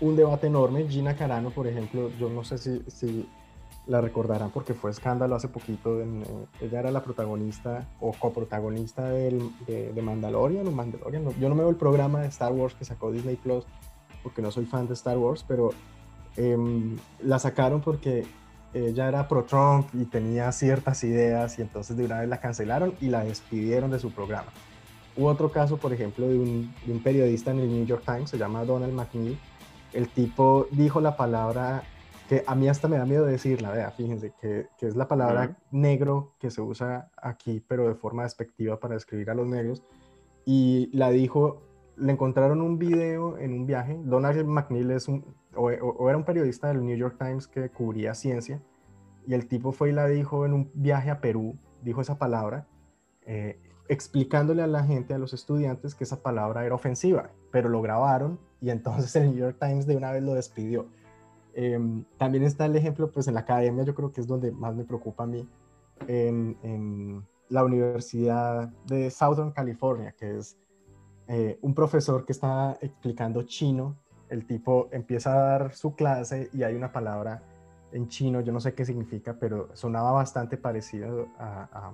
un 0.00 0.16
debate 0.16 0.46
enorme. 0.46 0.86
Gina 0.88 1.16
Carano, 1.16 1.50
por 1.50 1.66
ejemplo, 1.66 2.10
yo 2.18 2.28
no 2.28 2.44
sé 2.44 2.58
si, 2.58 2.82
si 2.88 3.28
la 3.86 4.00
recordarán 4.00 4.50
porque 4.50 4.74
fue 4.74 4.90
escándalo 4.90 5.36
hace 5.36 5.48
poquito. 5.48 6.00
En, 6.00 6.22
eh, 6.22 6.26
ella 6.62 6.80
era 6.80 6.90
la 6.90 7.02
protagonista 7.02 7.86
o 8.00 8.12
coprotagonista 8.12 9.08
del, 9.10 9.50
de, 9.66 10.02
Mandalorian 10.02 10.66
o 10.66 10.70
Mandalorian. 10.70 11.24
yo 11.38 11.48
no 11.48 11.54
me 11.54 11.62
veo 11.62 11.70
el 11.70 11.76
programa 11.76 12.20
de 12.20 12.28
Star 12.28 12.52
Wars 12.52 12.74
que 12.74 12.84
sacó 12.84 13.12
Disney 13.12 13.36
Plus 13.36 13.64
porque 14.22 14.42
no 14.42 14.50
soy 14.50 14.66
fan 14.66 14.88
de 14.88 14.94
Star 14.94 15.18
Wars, 15.18 15.44
pero 15.46 15.70
em, 16.36 16.96
la 17.20 17.38
sacaron 17.38 17.80
porque 17.80 18.26
ella 18.74 19.08
era 19.08 19.28
pro-Trump 19.28 19.88
y 19.94 20.04
tenía 20.04 20.50
ciertas 20.52 21.04
ideas 21.04 21.58
y 21.58 21.62
entonces 21.62 21.96
de 21.96 22.04
una 22.04 22.20
vez 22.20 22.28
la 22.28 22.40
cancelaron 22.40 22.94
y 23.00 23.08
la 23.08 23.24
despidieron 23.24 23.90
de 23.90 23.98
su 24.00 24.10
programa. 24.10 24.48
Hubo 25.16 25.28
otro 25.28 25.50
caso, 25.50 25.78
por 25.78 25.92
ejemplo, 25.92 26.28
de 26.28 26.38
un, 26.38 26.74
de 26.84 26.92
un 26.92 27.02
periodista 27.02 27.52
en 27.52 27.60
el 27.60 27.68
New 27.68 27.86
York 27.86 28.02
Times, 28.04 28.30
se 28.30 28.36
llama 28.36 28.64
Donald 28.64 28.92
McNeil. 28.92 29.38
El 29.92 30.08
tipo 30.08 30.66
dijo 30.72 31.00
la 31.00 31.16
palabra 31.16 31.84
que 32.28 32.42
a 32.46 32.54
mí 32.54 32.68
hasta 32.68 32.88
me 32.88 32.98
da 32.98 33.04
miedo 33.04 33.24
decirla, 33.24 33.70
vea, 33.70 33.90
fíjense, 33.90 34.32
que, 34.40 34.68
que 34.78 34.86
es 34.86 34.96
la 34.96 35.06
palabra 35.08 35.56
negro 35.70 36.34
que 36.38 36.50
se 36.50 36.60
usa 36.60 37.10
aquí, 37.16 37.60
pero 37.66 37.88
de 37.88 37.94
forma 37.94 38.24
despectiva 38.24 38.80
para 38.80 38.94
describir 38.94 39.30
a 39.30 39.34
los 39.34 39.46
negros, 39.46 39.82
y 40.44 40.90
la 40.96 41.10
dijo, 41.10 41.62
le 41.96 42.12
encontraron 42.12 42.60
un 42.60 42.78
video 42.78 43.38
en 43.38 43.52
un 43.52 43.66
viaje, 43.66 43.98
Donald 44.04 44.44
McNeil 44.46 44.90
es 44.90 45.08
un, 45.08 45.24
o, 45.54 45.70
era 45.70 46.16
un 46.16 46.24
periodista 46.24 46.68
del 46.68 46.84
New 46.84 46.96
York 46.96 47.16
Times 47.18 47.46
que 47.46 47.68
cubría 47.70 48.14
ciencia, 48.14 48.60
y 49.26 49.34
el 49.34 49.46
tipo 49.46 49.72
fue 49.72 49.90
y 49.90 49.92
la 49.92 50.06
dijo 50.06 50.46
en 50.46 50.52
un 50.52 50.70
viaje 50.74 51.10
a 51.10 51.20
Perú, 51.20 51.56
dijo 51.82 52.00
esa 52.00 52.18
palabra, 52.18 52.66
eh, 53.22 53.60
explicándole 53.88 54.62
a 54.62 54.66
la 54.66 54.84
gente, 54.84 55.14
a 55.14 55.18
los 55.18 55.32
estudiantes, 55.32 55.94
que 55.94 56.04
esa 56.04 56.22
palabra 56.22 56.64
era 56.64 56.74
ofensiva, 56.74 57.30
pero 57.50 57.68
lo 57.68 57.82
grabaron 57.82 58.38
y 58.60 58.70
entonces 58.70 59.14
el 59.16 59.30
New 59.30 59.38
York 59.38 59.58
Times 59.60 59.86
de 59.86 59.96
una 59.96 60.10
vez 60.10 60.22
lo 60.22 60.34
despidió. 60.34 60.88
Em, 61.58 62.04
también 62.18 62.44
está 62.44 62.66
el 62.66 62.76
ejemplo, 62.76 63.10
pues 63.10 63.28
en 63.28 63.34
la 63.34 63.40
academia 63.40 63.82
yo 63.82 63.94
creo 63.94 64.12
que 64.12 64.20
es 64.20 64.26
donde 64.26 64.52
más 64.52 64.74
me 64.76 64.84
preocupa 64.84 65.24
a 65.24 65.26
mí, 65.26 65.48
en, 66.06 67.24
la 67.48 67.64
Universidad 67.64 68.68
de 68.86 69.10
Southern 69.10 69.52
California, 69.52 70.12
que 70.18 70.36
es 70.36 70.58
eh, 71.28 71.58
un 71.62 71.74
profesor 71.74 72.26
que 72.26 72.32
está 72.32 72.76
explicando 72.82 73.44
chino, 73.44 73.96
el 74.28 74.46
tipo 74.46 74.88
empieza 74.90 75.32
a 75.32 75.38
dar 75.38 75.74
su 75.74 75.94
clase 75.94 76.50
y 76.52 76.62
hay 76.64 76.74
una 76.74 76.92
palabra 76.92 77.42
en 77.92 78.08
chino, 78.08 78.40
yo 78.40 78.52
no 78.52 78.60
sé 78.60 78.74
qué 78.74 78.84
significa, 78.84 79.36
pero 79.40 79.74
sonaba 79.74 80.10
bastante 80.10 80.58
parecido 80.58 81.28
a, 81.38 81.92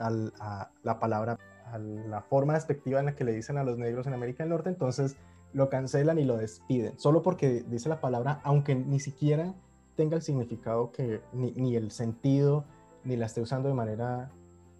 a 0.00 0.70
la 0.82 0.98
palabra, 0.98 1.38
a 1.66 1.78
la 1.78 2.22
forma 2.22 2.54
despectiva 2.54 2.98
en 2.98 3.06
la 3.06 3.14
que 3.14 3.24
le 3.24 3.34
dicen 3.34 3.58
a 3.58 3.64
los 3.64 3.78
negros 3.78 4.06
en 4.08 4.14
América 4.14 4.42
del 4.42 4.50
Norte, 4.50 4.70
entonces 4.70 5.16
lo 5.52 5.68
cancelan 5.68 6.18
y 6.18 6.24
lo 6.24 6.36
despiden, 6.36 6.98
solo 6.98 7.22
porque 7.22 7.64
dice 7.68 7.88
la 7.88 8.00
palabra, 8.00 8.40
aunque 8.44 8.74
ni 8.74 9.00
siquiera 9.00 9.54
tenga 9.96 10.16
el 10.16 10.22
significado 10.22 10.92
que, 10.92 11.22
ni, 11.32 11.74
el 11.74 11.90
sentido, 11.90 12.64
ni 13.04 13.16
la 13.16 13.26
esté 13.26 13.40
usando 13.40 13.68
de 13.68 13.74
manera 13.74 14.30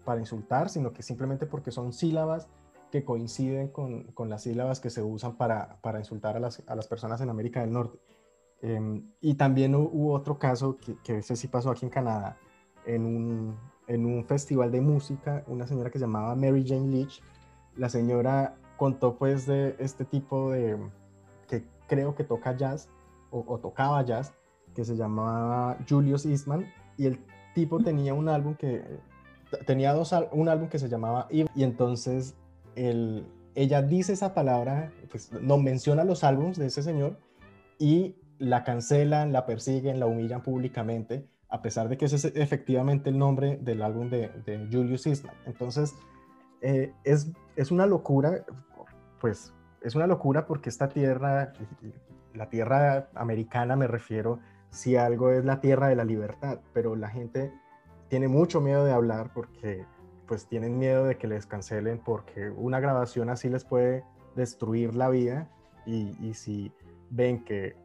para 0.04 0.20
insultar, 0.20 0.68
sino 0.68 0.92
que 0.92 1.02
simplemente 1.02 1.46
porque 1.46 1.70
son 1.70 1.92
sílabas 1.92 2.48
que 2.92 3.04
coinciden 3.04 3.68
con, 3.68 4.04
con 4.12 4.28
las 4.28 4.44
sílabas 4.44 4.80
que 4.80 4.90
se 4.90 5.02
usan 5.02 5.36
para, 5.36 5.80
para 5.82 5.98
insultar 5.98 6.36
a 6.36 6.40
las, 6.40 6.62
a 6.66 6.74
las, 6.74 6.86
personas 6.86 7.20
en 7.20 7.30
América 7.30 7.60
del 7.60 7.72
Norte. 7.72 7.98
Em, 8.62 9.10
y 9.20 9.34
también 9.34 9.74
hubo 9.74 10.12
otro 10.12 10.38
caso 10.38 10.76
que, 10.76 10.96
que 11.02 11.18
ese 11.18 11.36
sí 11.36 11.48
pasó 11.48 11.70
aquí 11.70 11.84
en 11.84 11.90
Canadá, 11.90 12.38
en 12.86 13.04
un, 13.04 13.58
en 13.88 14.06
un 14.06 14.24
festival 14.24 14.70
de 14.70 14.80
música, 14.80 15.42
una 15.48 15.66
señora 15.66 15.90
que 15.90 15.98
se 15.98 16.04
llamaba 16.04 16.34
Mary 16.36 16.64
Jane 16.66 16.88
Leach. 16.88 17.20
La 17.76 17.88
señora 17.88 18.56
contó 18.78 19.18
pues 19.18 19.44
de 19.44 19.76
este 19.78 20.06
tipo 20.06 20.52
de, 20.52 20.78
que 21.46 21.64
creo 21.86 22.14
que 22.14 22.24
toca 22.24 22.56
jazz, 22.56 22.88
o, 23.30 23.58
tocaba 23.58 24.02
jazz, 24.02 24.32
que 24.74 24.86
se 24.86 24.96
llamaba 24.96 25.76
Julius 25.86 26.24
Eastman, 26.24 26.64
y 26.96 27.06
el 27.06 27.18
tipo 27.54 27.80
tenía 27.80 28.14
un 28.14 28.30
álbum 28.30 28.54
que, 28.54 28.82
tenía 29.66 29.92
dos, 29.92 30.14
un 30.32 30.48
álbum 30.48 30.68
que 30.68 30.78
se 30.78 30.88
llamaba 30.88 31.26
Eve, 31.28 31.50
y 31.54 31.64
entonces 31.64 32.34
el, 32.76 33.26
ella 33.54 33.82
dice 33.82 34.14
esa 34.14 34.32
palabra, 34.32 34.92
pues 35.10 35.30
no 35.32 35.58
menciona 35.58 36.04
los 36.04 36.24
álbumes 36.24 36.56
de 36.56 36.66
ese 36.66 36.82
señor, 36.82 37.18
y 37.78 38.16
la 38.38 38.64
cancelan, 38.64 39.32
la 39.32 39.44
persiguen, 39.44 40.00
la 40.00 40.06
humillan 40.06 40.42
públicamente, 40.42 41.28
a 41.48 41.62
pesar 41.62 41.88
de 41.88 41.96
que 41.96 42.04
ese 42.04 42.16
es 42.16 42.24
efectivamente 42.36 43.10
el 43.10 43.18
nombre 43.18 43.56
del 43.56 43.82
álbum 43.82 44.10
de, 44.10 44.30
Julius 44.70 45.06
Eastman. 45.06 45.34
Entonces, 45.46 45.94
eh, 46.60 46.92
es, 47.04 47.30
es 47.56 47.70
una 47.70 47.86
locura, 47.86 48.44
pues 49.20 49.52
es 49.82 49.94
una 49.94 50.06
locura 50.06 50.46
porque 50.46 50.68
esta 50.68 50.88
tierra, 50.88 51.52
la 52.34 52.48
tierra 52.48 53.08
americana 53.14 53.76
me 53.76 53.86
refiero, 53.86 54.40
si 54.70 54.96
algo 54.96 55.30
es 55.30 55.44
la 55.44 55.60
tierra 55.60 55.88
de 55.88 55.96
la 55.96 56.04
libertad, 56.04 56.60
pero 56.72 56.94
la 56.96 57.08
gente 57.08 57.52
tiene 58.08 58.28
mucho 58.28 58.60
miedo 58.60 58.84
de 58.84 58.92
hablar 58.92 59.30
porque 59.32 59.84
pues 60.26 60.46
tienen 60.46 60.78
miedo 60.78 61.06
de 61.06 61.16
que 61.16 61.26
les 61.26 61.46
cancelen 61.46 61.98
porque 62.04 62.50
una 62.50 62.80
grabación 62.80 63.30
así 63.30 63.48
les 63.48 63.64
puede 63.64 64.04
destruir 64.36 64.94
la 64.94 65.08
vida 65.08 65.48
y, 65.86 66.14
y 66.20 66.34
si 66.34 66.70
ven 67.10 67.44
que 67.44 67.76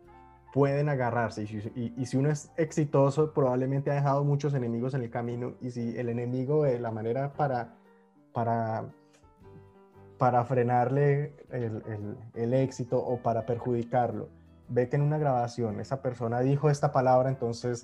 pueden 0.53 0.87
agarrarse. 0.87 1.43
Y 1.43 2.05
si, 2.05 2.15
uno 2.15 2.29
es 2.29 2.51
exitoso, 2.57 3.33
probablemente 3.33 3.89
ha 3.89 3.95
dejado 3.95 4.23
muchos 4.23 4.53
enemigos 4.53 4.93
en 4.93 5.01
el 5.01 5.09
camino. 5.09 5.55
Y 5.61 5.71
si 5.71 5.97
el 5.97 6.09
enemigo, 6.09 6.63
de 6.63 6.79
la 6.79 6.91
manera 6.91 7.33
para, 7.33 7.73
para, 8.33 8.85
para 10.17 10.43
frenarle 10.45 11.33
el, 11.51 12.53
éxito 12.53 12.99
o 12.99 13.17
para 13.17 13.45
perjudicarlo, 13.45 14.29
ve 14.67 14.89
que 14.89 14.95
en 14.95 15.03
una 15.03 15.17
grabación 15.17 15.79
esa 15.79 16.01
persona 16.01 16.39
dijo 16.41 16.69
esta 16.69 16.91
palabra, 16.91 17.29
entonces 17.29 17.83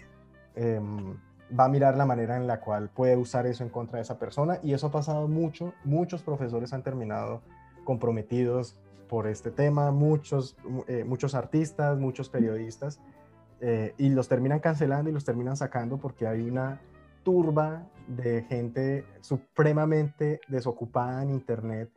em, 0.56 1.16
va 1.58 1.66
a 1.66 1.70
mirar 1.70 1.96
la 1.98 2.06
manera 2.06 2.38
en 2.38 2.48
la 2.48 2.60
cual 2.60 2.90
puede 2.90 3.16
usar 3.16 3.46
eso 3.46 3.64
en 3.64 3.70
contra 3.70 3.98
de 3.98 4.04
esa 4.04 4.20
persona. 4.20 4.60
Y 4.64 4.74
eso 4.74 4.88
ha 4.88 4.92
pasado 4.92 5.28
mucho. 5.28 5.74
Muchos 5.84 6.22
profesores 6.22 6.74
han 6.74 6.84
terminado 6.84 7.42
comprometidos 7.84 8.76
por 9.08 9.28
este 9.28 9.50
tema, 9.50 9.92
muchos, 9.92 10.56
eh, 10.88 11.04
muchos 11.04 11.34
artistas, 11.34 11.98
muchos 11.98 12.30
periodistas, 12.30 13.00
eh, 13.60 13.94
y 13.98 14.10
los 14.10 14.28
terminan 14.28 14.60
cancelando 14.60 15.10
y 15.10 15.14
los 15.14 15.26
terminan 15.26 15.58
sacando 15.58 15.98
porque 15.98 16.28
hay 16.28 16.48
una 16.48 16.80
turba 17.24 17.88
de 18.08 18.44
gente 18.44 19.06
supremamente 19.22 20.42
desocupada 20.48 21.24
en 21.24 21.32
Internet 21.32 21.92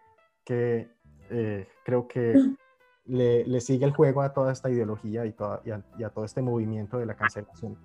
que 0.44 0.90
eh, 1.30 1.68
creo 1.84 2.06
que 2.08 2.34
le, 3.06 3.60
sigue 3.60 3.84
el 3.84 3.92
juego 3.92 4.22
a 4.22 4.32
toda 4.32 4.52
esta 4.52 4.70
ideología 4.70 5.24
y, 5.26 5.34
y, 5.64 6.02
a, 6.02 6.10
todo 6.10 6.24
este 6.24 6.42
movimiento 6.42 6.98
de 6.98 7.06
la 7.06 7.14
cancelación. 7.14 7.78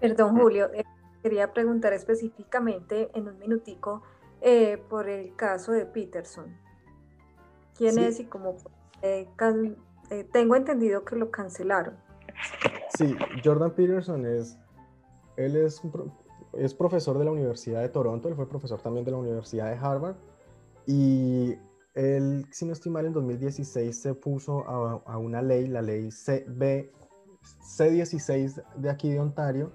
Perdón, 0.00 0.38
Julio, 0.38 0.68
quería 1.22 1.52
preguntar 1.52 1.92
específicamente 1.92 3.10
en 3.14 3.28
un 3.28 3.38
minutico 3.38 4.02
por 4.88 5.08
el 5.08 5.34
caso 5.34 5.72
de 5.72 5.84
Peterson 5.84 6.56
quién 7.78 7.98
es 7.98 8.20
y 8.20 8.24
cómo 8.24 8.56
eh, 9.02 9.28
eh, 10.10 10.24
tengo 10.32 10.56
entendido 10.56 11.04
que 11.04 11.16
lo 11.16 11.30
cancelaron. 11.30 11.96
Sí, 12.98 13.16
Jordan 13.42 13.70
Peterson 13.70 14.26
es, 14.26 14.58
él 15.38 15.56
es, 15.56 15.80
es 16.52 16.74
profesor 16.74 17.18
de 17.18 17.24
la 17.24 17.30
Universidad 17.30 17.80
de 17.80 17.88
Toronto, 17.88 18.28
él 18.28 18.34
fue 18.34 18.48
profesor 18.48 18.80
también 18.80 19.04
de 19.04 19.12
la 19.12 19.18
Universidad 19.18 19.70
de 19.70 19.76
Harvard 19.76 20.16
y 20.86 21.54
él, 21.94 22.46
si 22.50 22.64
no 22.64 22.72
estoy 22.72 22.92
mal, 22.92 23.06
en 23.06 23.12
2016 23.12 23.98
se 23.98 24.14
puso 24.14 24.68
a, 24.68 25.02
a 25.04 25.18
una 25.18 25.42
ley, 25.42 25.66
la 25.66 25.82
ley 25.82 26.10
CB, 26.10 26.90
C16 27.42 28.62
de 28.76 28.90
aquí 28.90 29.10
de 29.10 29.20
Ontario, 29.20 29.72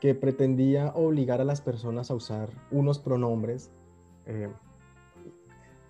que 0.00 0.14
pretendía 0.14 0.92
obligar 0.94 1.40
a 1.40 1.44
las 1.44 1.60
personas 1.60 2.10
a 2.10 2.14
usar 2.14 2.50
unos 2.70 2.98
pronombres 2.98 3.72
eh, 4.28 4.48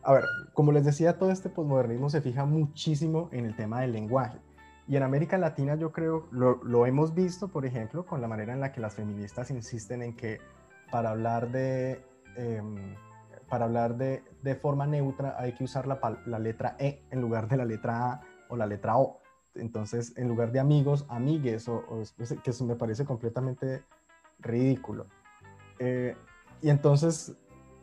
a 0.02 0.12
ver, 0.12 0.24
como 0.54 0.72
les 0.72 0.84
decía, 0.84 1.18
todo 1.18 1.30
este 1.30 1.50
posmodernismo 1.50 2.08
se 2.08 2.22
fija 2.22 2.46
muchísimo 2.46 3.28
en 3.32 3.44
el 3.44 3.54
tema 3.56 3.80
del 3.82 3.92
lenguaje. 3.92 4.38
Y 4.88 4.96
en 4.96 5.02
América 5.02 5.36
Latina 5.36 5.74
yo 5.74 5.92
creo, 5.92 6.26
lo, 6.32 6.86
hemos 6.86 7.14
visto, 7.14 7.48
por 7.48 7.66
ejemplo, 7.66 8.06
con 8.06 8.22
la 8.22 8.28
manera 8.28 8.54
en 8.54 8.60
la 8.60 8.72
que 8.72 8.80
las 8.80 8.94
feministas 8.94 9.50
insisten 9.50 10.02
en 10.02 10.16
que 10.16 10.40
para 10.90 11.10
hablar 11.10 11.52
de, 11.52 12.02
em, 12.36 12.96
para 13.50 13.66
hablar 13.66 13.98
de, 13.98 14.24
de, 14.42 14.54
forma 14.54 14.86
neutra 14.86 15.36
hay 15.38 15.52
que 15.52 15.64
usar 15.64 15.86
la, 15.86 16.00
la, 16.24 16.38
letra 16.38 16.74
E 16.78 17.02
en 17.10 17.20
lugar 17.20 17.48
de 17.48 17.58
la 17.58 17.66
letra 17.66 18.12
A 18.12 18.20
o 18.48 18.56
la 18.56 18.66
letra 18.66 18.96
O. 18.96 19.20
Entonces, 19.54 20.16
en 20.16 20.26
lugar 20.26 20.52
de 20.52 20.60
amigos, 20.60 21.04
amigues, 21.10 21.68
o, 21.68 21.84
que 22.42 22.50
eso 22.50 22.64
me 22.64 22.76
parece 22.76 23.04
completamente 23.04 23.84
ridículo. 24.38 25.06
Eh, 25.78 26.16
y 26.62 26.70
entonces 26.70 27.36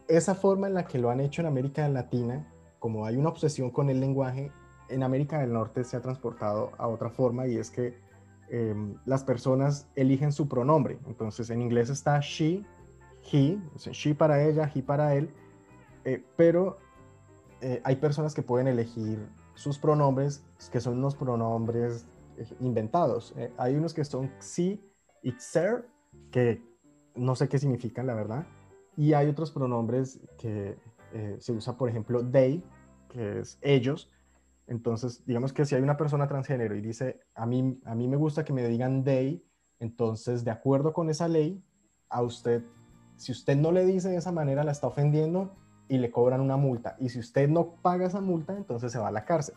esa 0.07 0.33
forma 0.33 0.67
en 0.67 0.73
la 0.73 0.85
que 0.85 0.97
lo 0.97 1.09
han 1.09 1.19
hecho 1.19 1.41
en 1.41 1.47
América 1.47 1.87
Latina, 1.87 2.51
como 2.79 3.05
hay 3.05 3.15
una 3.17 3.29
obsesión 3.29 3.69
con 3.69 3.89
el 3.89 3.99
lenguaje, 3.99 4.51
en 4.89 5.03
América 5.03 5.39
del 5.39 5.53
Norte 5.53 5.83
se 5.83 5.97
ha 5.97 6.01
transportado 6.01 6.71
a 6.77 6.87
otra 6.87 7.09
forma 7.09 7.47
y 7.47 7.57
es 7.57 7.69
que 7.69 7.97
em, 8.49 8.95
las 9.05 9.23
personas 9.23 9.89
eligen 9.95 10.31
su 10.31 10.47
pronombre. 10.47 10.99
Entonces 11.07 11.49
en 11.49 11.61
inglés 11.61 11.89
está 11.89 12.19
she, 12.19 12.65
he, 13.31 13.59
she 13.91 14.13
para 14.15 14.43
ella, 14.43 14.71
he 14.73 14.81
para 14.83 15.15
él, 15.15 15.29
eh, 16.03 16.23
pero 16.35 16.77
eh, 17.61 17.81
hay 17.83 17.95
personas 17.95 18.33
que 18.33 18.41
pueden 18.41 18.67
elegir 18.67 19.19
sus 19.55 19.79
pronombres, 19.79 20.43
que 20.71 20.79
son 20.79 20.97
unos 20.97 21.15
pronombres 21.15 22.05
eh, 22.37 22.45
inventados. 22.59 23.33
hay 23.57 23.75
unos 23.75 23.93
que 23.93 24.03
son 24.03 24.31
xi 24.39 24.83
y 25.23 25.31
xer, 25.31 25.87
que 26.31 26.61
no 27.15 27.35
sé 27.35 27.47
qué 27.47 27.57
significan, 27.57 28.05
la 28.07 28.13
verdad 28.13 28.45
y 28.97 29.13
hay 29.13 29.27
otros 29.27 29.51
pronombres 29.51 30.19
que 30.37 30.77
eh, 31.13 31.35
se 31.39 31.51
usa, 31.51 31.77
por 31.77 31.89
ejemplo, 31.89 32.25
they, 32.25 32.63
que 33.09 33.39
es 33.39 33.57
ellos. 33.61 34.11
Entonces, 34.67 35.23
digamos 35.25 35.53
que 35.53 35.65
si 35.65 35.75
hay 35.75 35.81
una 35.81 35.97
persona 35.97 36.27
transgénero 36.27 36.75
y 36.75 36.81
dice, 36.81 37.21
a 37.35 37.45
mí, 37.45 37.79
a 37.85 37.95
mí 37.95 38.07
me 38.07 38.17
gusta 38.17 38.43
que 38.43 38.53
me 38.53 38.67
digan 38.67 39.03
they, 39.03 39.45
entonces, 39.79 40.43
de 40.43 40.51
acuerdo 40.51 40.93
con 40.93 41.09
esa 41.09 41.27
ley, 41.27 41.63
a 42.09 42.21
usted, 42.21 42.63
si 43.17 43.31
usted 43.31 43.55
no 43.57 43.71
le 43.71 43.85
dice 43.85 44.09
de 44.09 44.17
esa 44.17 44.31
manera, 44.31 44.63
la 44.63 44.71
está 44.71 44.87
ofendiendo 44.87 45.53
y 45.87 45.97
le 45.97 46.11
cobran 46.11 46.41
una 46.41 46.57
multa. 46.57 46.95
Y 46.99 47.09
si 47.09 47.19
usted 47.19 47.49
no 47.49 47.75
paga 47.81 48.07
esa 48.07 48.21
multa, 48.21 48.55
entonces 48.55 48.91
se 48.91 48.99
va 48.99 49.09
a 49.09 49.11
la 49.11 49.25
cárcel. 49.25 49.55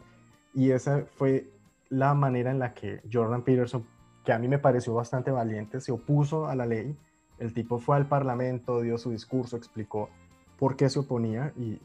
Y 0.55 0.71
esa 0.71 1.07
fue 1.17 1.51
la 1.89 2.15
manera 2.15 2.51
en 2.51 2.59
la 2.59 2.75
que 2.75 3.01
Jordan 3.11 3.43
Peterson, 3.43 3.87
que 4.25 4.33
a 4.33 4.39
mí 4.39 4.49
me 4.49 4.59
pareció 4.59 4.95
bastante 4.95 5.31
valiente, 5.31 5.81
se 5.81 5.93
opuso 5.93 6.47
a 6.47 6.55
la 6.55 6.67
ley 6.67 6.97
el 7.39 7.55
tipo 7.55 7.79
fue 7.79 7.97
al 7.97 8.09
Parlamento, 8.09 8.81
dio 8.83 8.99
su 8.99 9.11
discurso, 9.11 9.57
explicó 9.57 10.11
por 10.59 10.77
qué 10.77 10.89
se 10.89 10.99
oponía 10.99 11.53
y, 11.57 11.81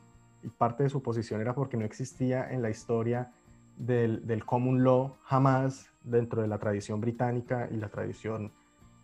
parte 0.57 0.83
de 0.83 0.89
su 0.89 1.01
posición 1.01 1.41
era 1.41 1.53
porque 1.53 1.77
no 1.77 1.85
existía 1.85 2.51
en 2.51 2.61
la 2.61 2.69
historia 2.69 3.31
del, 3.77 4.43
common 4.45 4.83
law 4.83 5.15
jamás 5.23 5.91
dentro 6.03 6.41
de 6.41 6.47
la 6.47 6.57
tradición 6.57 7.01
británica 7.01 7.67
y 7.71 7.77
la 7.77 7.89
tradición 7.89 8.51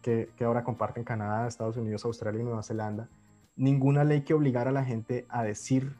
que, 0.01 0.29
ahora 0.41 0.63
comparten 0.63 1.03
Canadá, 1.03 1.47
Estados 1.47 1.77
Unidos, 1.77 2.05
Australia 2.05 2.41
y 2.41 2.43
Nueva 2.43 2.63
Zelanda, 2.63 3.09
ninguna 3.55 4.03
ley 4.03 4.21
que 4.21 4.33
obligara 4.33 4.69
a 4.69 4.73
la 4.73 4.85
gente 4.85 5.25
a 5.29 5.43
decir 5.43 5.95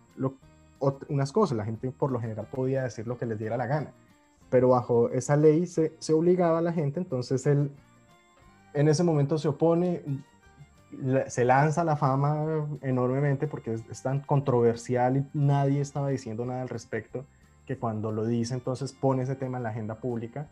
unas 1.10 1.32
cosas. 1.32 1.58
La 1.58 1.66
gente 1.66 1.92
por 1.92 2.12
lo 2.12 2.20
general 2.20 2.48
podía 2.50 2.84
decir 2.84 3.08
lo 3.08 3.18
que 3.18 3.26
les 3.26 3.38
diera 3.38 3.58
la 3.58 3.68
gana, 3.68 3.94
pero 4.50 4.70
bajo 4.70 5.10
esa 5.10 5.36
ley 5.36 5.66
se, 5.68 5.94
se 6.00 6.14
obligaba 6.14 6.60
a 6.60 6.62
la 6.62 6.74
gente, 6.74 7.00
entonces 7.00 7.46
él 7.46 7.72
en 8.74 8.88
ese 8.88 9.04
momento 9.04 9.38
se 9.38 9.48
opone, 9.48 10.04
se 11.28 11.46
lanza 11.46 11.84
la 11.84 11.96
fama 11.96 12.68
enormemente 12.82 13.48
porque 13.48 13.74
es, 13.74 14.02
tan 14.02 14.22
controversial 14.22 15.18
y 15.18 15.26
nadie 15.34 15.82
estaba 15.82 16.10
diciendo 16.10 16.46
nada 16.46 16.62
al 16.62 16.70
respecto, 16.70 17.26
que 17.66 17.78
cuando 17.78 18.12
lo 18.12 18.26
dice 18.26 18.54
entonces 18.54 18.94
pone 18.94 19.24
ese 19.24 19.36
tema 19.36 19.58
en 19.58 19.64
la 19.64 19.70
agenda 19.70 19.96
pública 19.96 20.48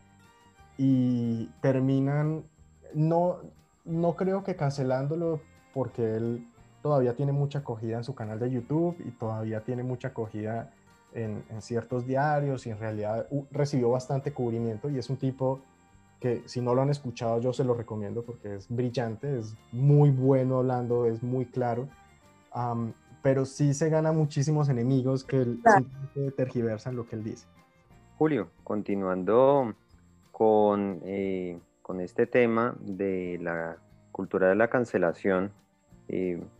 y 0.78 1.48
terminan, 1.62 2.44
no, 2.94 3.38
no 3.86 4.16
creo 4.16 4.44
que 4.44 4.56
cancelándolo 4.56 5.42
porque 5.74 6.16
él 6.16 6.48
todavía 6.84 7.16
tiene 7.16 7.32
mucha 7.32 7.60
acogida 7.60 7.98
en 7.98 8.04
su 8.04 8.14
canal 8.14 8.40
de 8.40 8.52
YouTube 8.52 8.96
y 9.06 9.12
todavía 9.12 9.62
tiene 9.62 9.84
mucha 9.84 10.10
acogida 10.10 10.72
en, 11.14 11.44
en 11.50 11.62
ciertos 11.62 12.06
diarios 12.06 12.68
y 12.68 12.70
en 12.70 12.78
realidad 12.78 13.28
recibió 13.52 13.90
bastante 13.90 14.34
cubrimiento 14.34 14.90
y 14.90 15.00
es 15.00 15.10
un 15.10 15.18
tipo 15.18 15.62
que 16.20 16.44
si 16.46 16.62
no 16.62 16.74
lo 16.74 16.82
han 16.82 16.90
escuchado 16.90 17.40
yo 17.40 17.54
se 17.54 17.64
lo 17.64 17.74
recomiendo 17.74 18.24
porque 18.24 18.56
es 18.56 18.68
brillante, 18.70 19.40
es 19.40 19.56
muy 19.72 20.10
bueno 20.10 20.58
hablando, 20.58 21.06
es 21.06 21.22
muy 21.24 21.46
claro, 21.46 21.88
pero 23.22 23.46
sí 23.46 23.74
se 23.74 23.90
gana 23.90 24.12
muchísimos 24.12 24.70
enemigos 24.70 25.24
que 25.24 25.46
tergiversan 26.36 26.96
lo 26.96 27.08
que 27.08 27.16
él 27.16 27.24
dice. 27.24 27.48
Julio, 28.18 28.50
continuando 28.64 29.76
con, 30.32 31.02
eh, 31.04 31.60
con 31.82 32.02
este 32.02 32.26
tema 32.26 32.76
de 32.80 33.38
la 33.42 33.78
cultura 34.12 34.50
de 34.50 34.56
la 34.56 34.70
cancelación, 34.70 35.52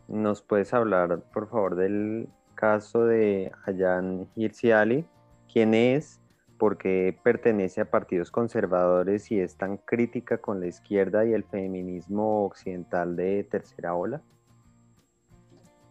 ¿Nos 0.08 0.42
puedes 0.42 0.74
hablar, 0.74 1.22
por 1.34 1.50
favor, 1.50 1.76
del 1.76 2.28
caso 2.56 3.06
de 3.06 3.52
Ayan 3.66 4.28
Hirsi 4.36 4.72
Ali? 4.72 5.06
¿Quién 5.52 5.74
es? 5.74 6.22
¿Por 6.58 6.78
qué 6.78 7.18
pertenece 7.24 7.82
a 7.82 7.92
partidos 7.92 8.32
conservadores 8.32 9.32
y 9.32 9.40
es 9.40 9.58
tan 9.58 9.78
crítica 9.78 10.40
con 10.40 10.60
la 10.60 10.68
izquierda 10.68 11.26
y 11.26 11.34
el 11.34 11.44
feminismo 11.44 12.46
occidental 12.46 13.16
de 13.16 13.44
tercera 13.44 13.94
ola? 13.94 14.22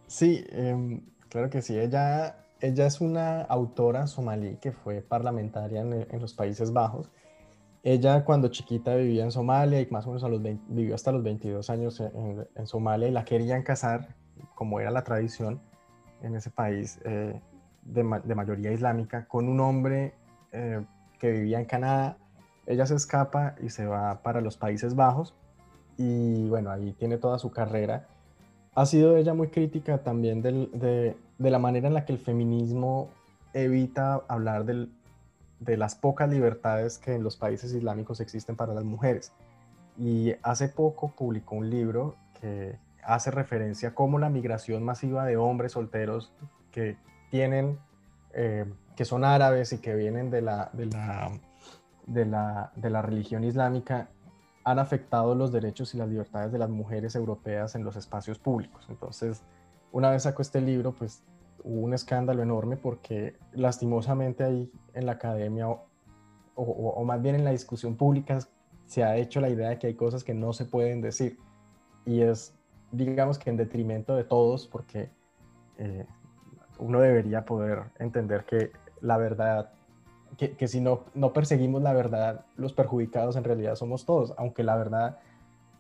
Sí, 0.07 0.45
em, 0.51 1.03
claro 1.29 1.51
que 1.51 1.63
sí. 1.63 1.79
Ella, 1.79 2.47
ella 2.61 2.87
es 2.87 3.01
una 3.01 3.43
autora 3.43 4.07
somalí 4.07 4.57
que 4.57 4.73
fue 4.73 5.03
parlamentaria 5.03 5.83
en, 5.83 6.21
los 6.21 6.35
Países 6.35 6.73
Bajos. 6.73 7.11
Ella 7.83 8.25
cuando 8.25 8.49
chiquita 8.49 8.97
vivía 8.97 9.25
en 9.25 9.31
Somalia 9.31 9.81
y 9.81 9.87
más 9.91 10.07
o 10.07 10.09
menos 10.09 10.25
a 10.25 10.29
los 10.29 10.43
vivió 10.43 10.95
hasta 10.95 11.13
los 11.13 11.23
22 11.23 11.71
años 11.71 12.01
en, 12.01 12.67
Somalia 12.67 13.09
y 13.09 13.13
la 13.13 13.25
querían 13.25 13.63
casar, 13.63 14.17
como 14.55 14.81
era 14.81 14.91
la 14.91 15.05
tradición 15.05 15.61
en 16.23 16.35
ese 16.35 16.51
país 16.51 16.99
eh, 17.05 17.41
de, 17.83 18.03
mayoría 18.03 18.73
islámica, 18.73 19.27
con 19.27 19.49
un 19.49 19.61
hombre 19.61 20.15
eh, 20.57 20.85
que 21.19 21.31
vivía 21.31 21.61
en 21.61 21.67
Canadá. 21.67 22.17
Ella 22.67 22.87
se 22.87 22.95
escapa 22.97 23.55
y 23.63 23.71
se 23.71 23.87
va 23.87 24.23
para 24.23 24.41
los 24.41 24.57
Países 24.57 24.97
Bajos 24.97 25.35
y 25.97 26.49
bueno, 26.49 26.71
ahí 26.71 26.93
tiene 26.99 27.19
toda 27.19 27.39
su 27.39 27.51
carrera 27.51 28.07
ha 28.77 28.85
sido 28.85 29.17
ella 29.17 29.33
muy 29.33 29.49
crítica 29.49 30.03
también 30.03 30.43
de, 30.43 31.17
la 31.39 31.59
manera 31.59 31.89
en 31.89 31.95
la 31.95 32.05
que 32.05 32.13
el 32.13 32.19
feminismo 32.19 33.09
evita 33.55 34.23
hablar 34.29 34.67
de 34.67 35.77
las 35.79 35.95
pocas 35.95 36.29
libertades 36.29 36.99
que 36.99 37.15
en 37.15 37.25
los 37.25 37.39
países 37.39 37.73
islámicos 37.73 38.21
existen 38.21 38.55
para 38.55 38.75
las 38.75 38.85
mujeres. 38.85 39.33
Y 39.99 40.35
hace 40.43 40.69
poco 40.69 41.09
publicó 41.17 41.55
un 41.55 41.71
libro 41.71 42.17
que 42.39 42.79
hace 43.03 43.31
referencia 43.31 43.89
a 43.89 43.95
cómo 43.95 44.19
la 44.19 44.29
migración 44.29 44.83
masiva 44.83 45.25
de 45.25 45.39
hombres 45.39 45.73
solteros 45.73 46.35
que 46.71 46.99
tienen, 47.31 47.79
eh, 48.39 48.67
que 48.95 49.05
son 49.05 49.25
árabes 49.25 49.73
y 49.73 49.79
que 49.79 49.95
vienen 49.95 50.31
de 50.31 50.43
la, 50.43 50.71
de 50.75 50.87
la, 50.87 51.33
de 52.07 52.27
la, 52.27 52.71
de 52.77 52.91
la 52.91 53.03
religión 53.03 53.45
islámica, 53.45 54.11
han 54.63 54.79
afectado 54.79 55.35
los 55.35 55.53
derechos 55.53 55.95
y 55.95 55.99
las 55.99 56.09
libertades 56.09 56.53
de 56.53 56.59
las 56.59 56.69
mujeres 56.69 57.15
europeas 57.15 57.75
en 57.77 57.85
los 57.85 57.97
espacios 57.97 58.39
públicos. 58.39 58.87
Entonces, 58.91 59.43
una 59.91 60.11
vez 60.11 60.25
sacó 60.25 60.43
este 60.43 60.61
libro, 60.61 60.93
pues 60.93 61.23
hubo 61.65 61.81
un 61.81 61.95
escándalo 61.95 62.43
enorme 62.43 62.77
porque 62.77 63.37
lastimosamente 63.53 64.45
ahí 64.45 64.71
en 64.95 65.07
la 65.07 65.13
academia 65.13 65.67
o, 65.69 67.05
más 67.05 67.23
bien 67.23 67.35
en 67.35 67.45
la 67.45 67.51
discusión 67.51 67.97
pública 67.97 68.39
se 68.87 69.03
ha 69.03 69.17
hecho 69.17 69.41
la 69.41 69.49
idea 69.49 69.71
de 69.71 69.79
que 69.79 69.89
hay 69.89 69.95
cosas 69.95 70.25
que 70.25 70.33
no 70.33 70.53
se 70.53 70.65
pueden 70.65 71.01
decir 71.01 71.39
y 72.05 72.21
es 72.21 72.55
digamos 72.93 73.39
que 73.39 73.51
en 73.51 73.57
detrimento 73.57 74.15
de 74.15 74.25
todos 74.25 74.67
porque 74.67 75.11
eh, 75.79 76.07
uno 76.79 77.01
debería 77.01 77.45
poder 77.45 77.85
entender 77.99 78.45
que 78.45 78.71
la 79.01 79.17
verdad 79.17 79.71
que, 80.37 80.69
si 80.69 80.81
no, 80.81 81.05
no 81.15 81.33
perseguimos 81.33 81.83
la 81.83 81.95
verdad, 81.95 82.45
los 82.57 82.73
perjudicados 82.73 83.37
en 83.37 83.45
realidad 83.45 83.75
somos 83.75 84.05
todos, 84.05 84.35
aunque 84.37 84.65
la 84.65 84.77
verdad 84.77 85.19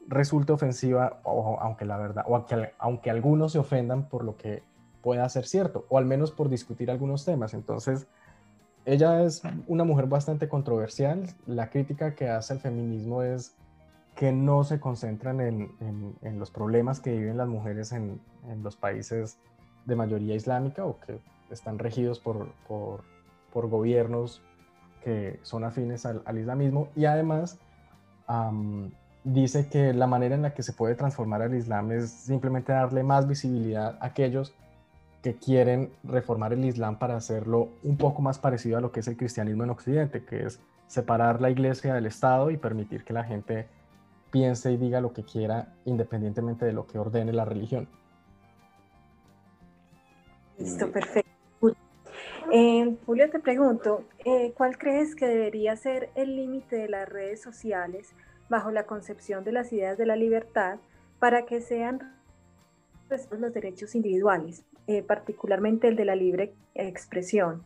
resulte 0.09 0.53
ofensiva 0.53 1.21
o 1.25 1.59
aunque 1.61 1.85
la 1.85 1.99
verdad, 1.99 2.25
o 2.27 2.37
aunque, 2.37 2.73
aunque 2.79 3.11
algunos 3.11 3.53
se 3.53 3.59
ofendan 3.59 4.09
por 4.09 4.25
lo 4.25 4.37
que 4.37 4.63
pueda 5.03 5.29
ser 5.29 5.47
cierto, 5.47 5.85
o 5.89 5.99
al 5.99 6.07
menos 6.07 6.33
por 6.33 6.49
discutir 6.49 6.91
algunos 6.91 7.25
temas. 7.25 7.53
Entonces, 7.53 8.07
ella 8.87 9.23
es 9.23 9.43
una 9.67 9.85
mujer 9.85 10.07
bastante 10.07 10.49
controversial. 10.49 11.27
La 11.47 11.71
crítica 11.71 12.15
que 12.15 12.29
hace 12.29 12.55
el 12.55 12.61
feminismo 12.61 13.23
es 13.23 13.55
que 14.15 14.33
no 14.33 14.65
se 14.65 14.81
concentran 14.81 15.41
en, 15.41 16.17
en, 16.23 16.39
los 16.39 16.51
problemas 16.51 17.01
que 17.01 17.15
viven 17.15 17.37
las 17.37 17.49
mujeres 17.49 17.93
en, 17.93 18.21
en, 18.49 18.63
los 18.63 18.75
países 18.75 19.39
de 19.87 19.97
mayoría 19.97 20.35
islámica 20.35 20.85
o 20.85 21.01
que 21.01 21.19
están 21.51 21.79
regidos 21.79 22.19
por, 22.21 22.49
por 22.69 23.03
por 23.57 23.71
gobiernos 23.71 24.43
que 25.03 25.41
son 25.41 25.65
afines 25.65 26.05
al, 26.05 26.39
islamismo 26.39 26.91
y 26.95 27.07
además 27.07 27.59
dice 29.25 29.71
que 29.71 29.95
la 29.95 30.07
manera 30.07 30.35
en 30.35 30.43
la 30.43 30.53
que 30.53 30.63
se 30.63 30.75
puede 30.75 30.95
transformar 30.95 31.41
el 31.41 31.55
Islam 31.55 31.91
es 31.93 32.11
simplemente 32.11 32.73
darle 32.73 33.03
más 33.03 33.27
visibilidad 33.27 33.97
a 33.99 34.09
aquellos 34.09 34.53
que 35.23 35.37
quieren 35.37 35.91
reformar 36.05 36.53
el 36.53 36.67
Islam 36.67 36.99
para 36.99 37.17
hacerlo 37.17 37.71
un 37.83 37.97
poco 37.97 38.21
más 38.21 38.39
parecido 38.39 38.77
a 38.77 38.83
lo 38.83 38.93
que 38.93 39.01
es 39.01 39.09
el 39.09 39.17
cristianismo 39.17 39.65
en 39.65 39.71
Occidente, 39.71 40.23
que 40.27 40.45
es 40.45 40.61
separar 40.87 41.41
la 41.41 41.49
iglesia 41.49 41.95
del 41.95 42.05
Estado 42.05 42.51
y 42.51 42.59
permitir 42.59 43.05
que 43.05 43.15
la 43.15 43.25
gente 43.25 43.69
piense 44.31 44.71
y 44.71 44.77
diga 44.77 45.01
lo 45.01 45.15
que 45.15 45.25
quiera 45.25 45.73
independientemente 45.87 46.67
de 46.67 46.75
lo 46.75 46.87
que 46.87 46.99
ordene 46.99 47.33
la 47.33 47.47
religión. 47.47 47.89
Listo, 50.59 50.91
perfecto. 50.91 51.31
Eh, 52.53 52.97
Julio, 53.05 53.29
te 53.29 53.41
pregunto, 53.41 54.05
eh, 54.25 54.53
¿cuál 54.57 54.79
crees 54.79 55.17
que 55.17 55.27
debería 55.27 55.75
ser 55.77 56.11
el 56.15 56.37
límite 56.37 56.77
de 56.77 56.89
las 56.89 57.09
redes 57.09 57.43
sociales 57.43 58.15
bajo 58.49 58.71
la 58.71 58.87
concepción 58.87 59.43
de 59.43 59.51
las 59.51 59.73
ideas 59.73 59.99
de 59.99 60.07
la 60.07 60.15
libertad 60.15 60.79
para 61.19 61.45
que 61.45 61.61
sean 61.61 62.15
los 63.11 63.53
derechos 63.53 63.97
individuales, 63.97 64.65
eh, 64.87 65.03
particularmente 65.03 65.89
el 65.89 65.97
de 65.97 66.05
la 66.05 66.15
libre 66.15 66.55
expresión? 66.75 67.65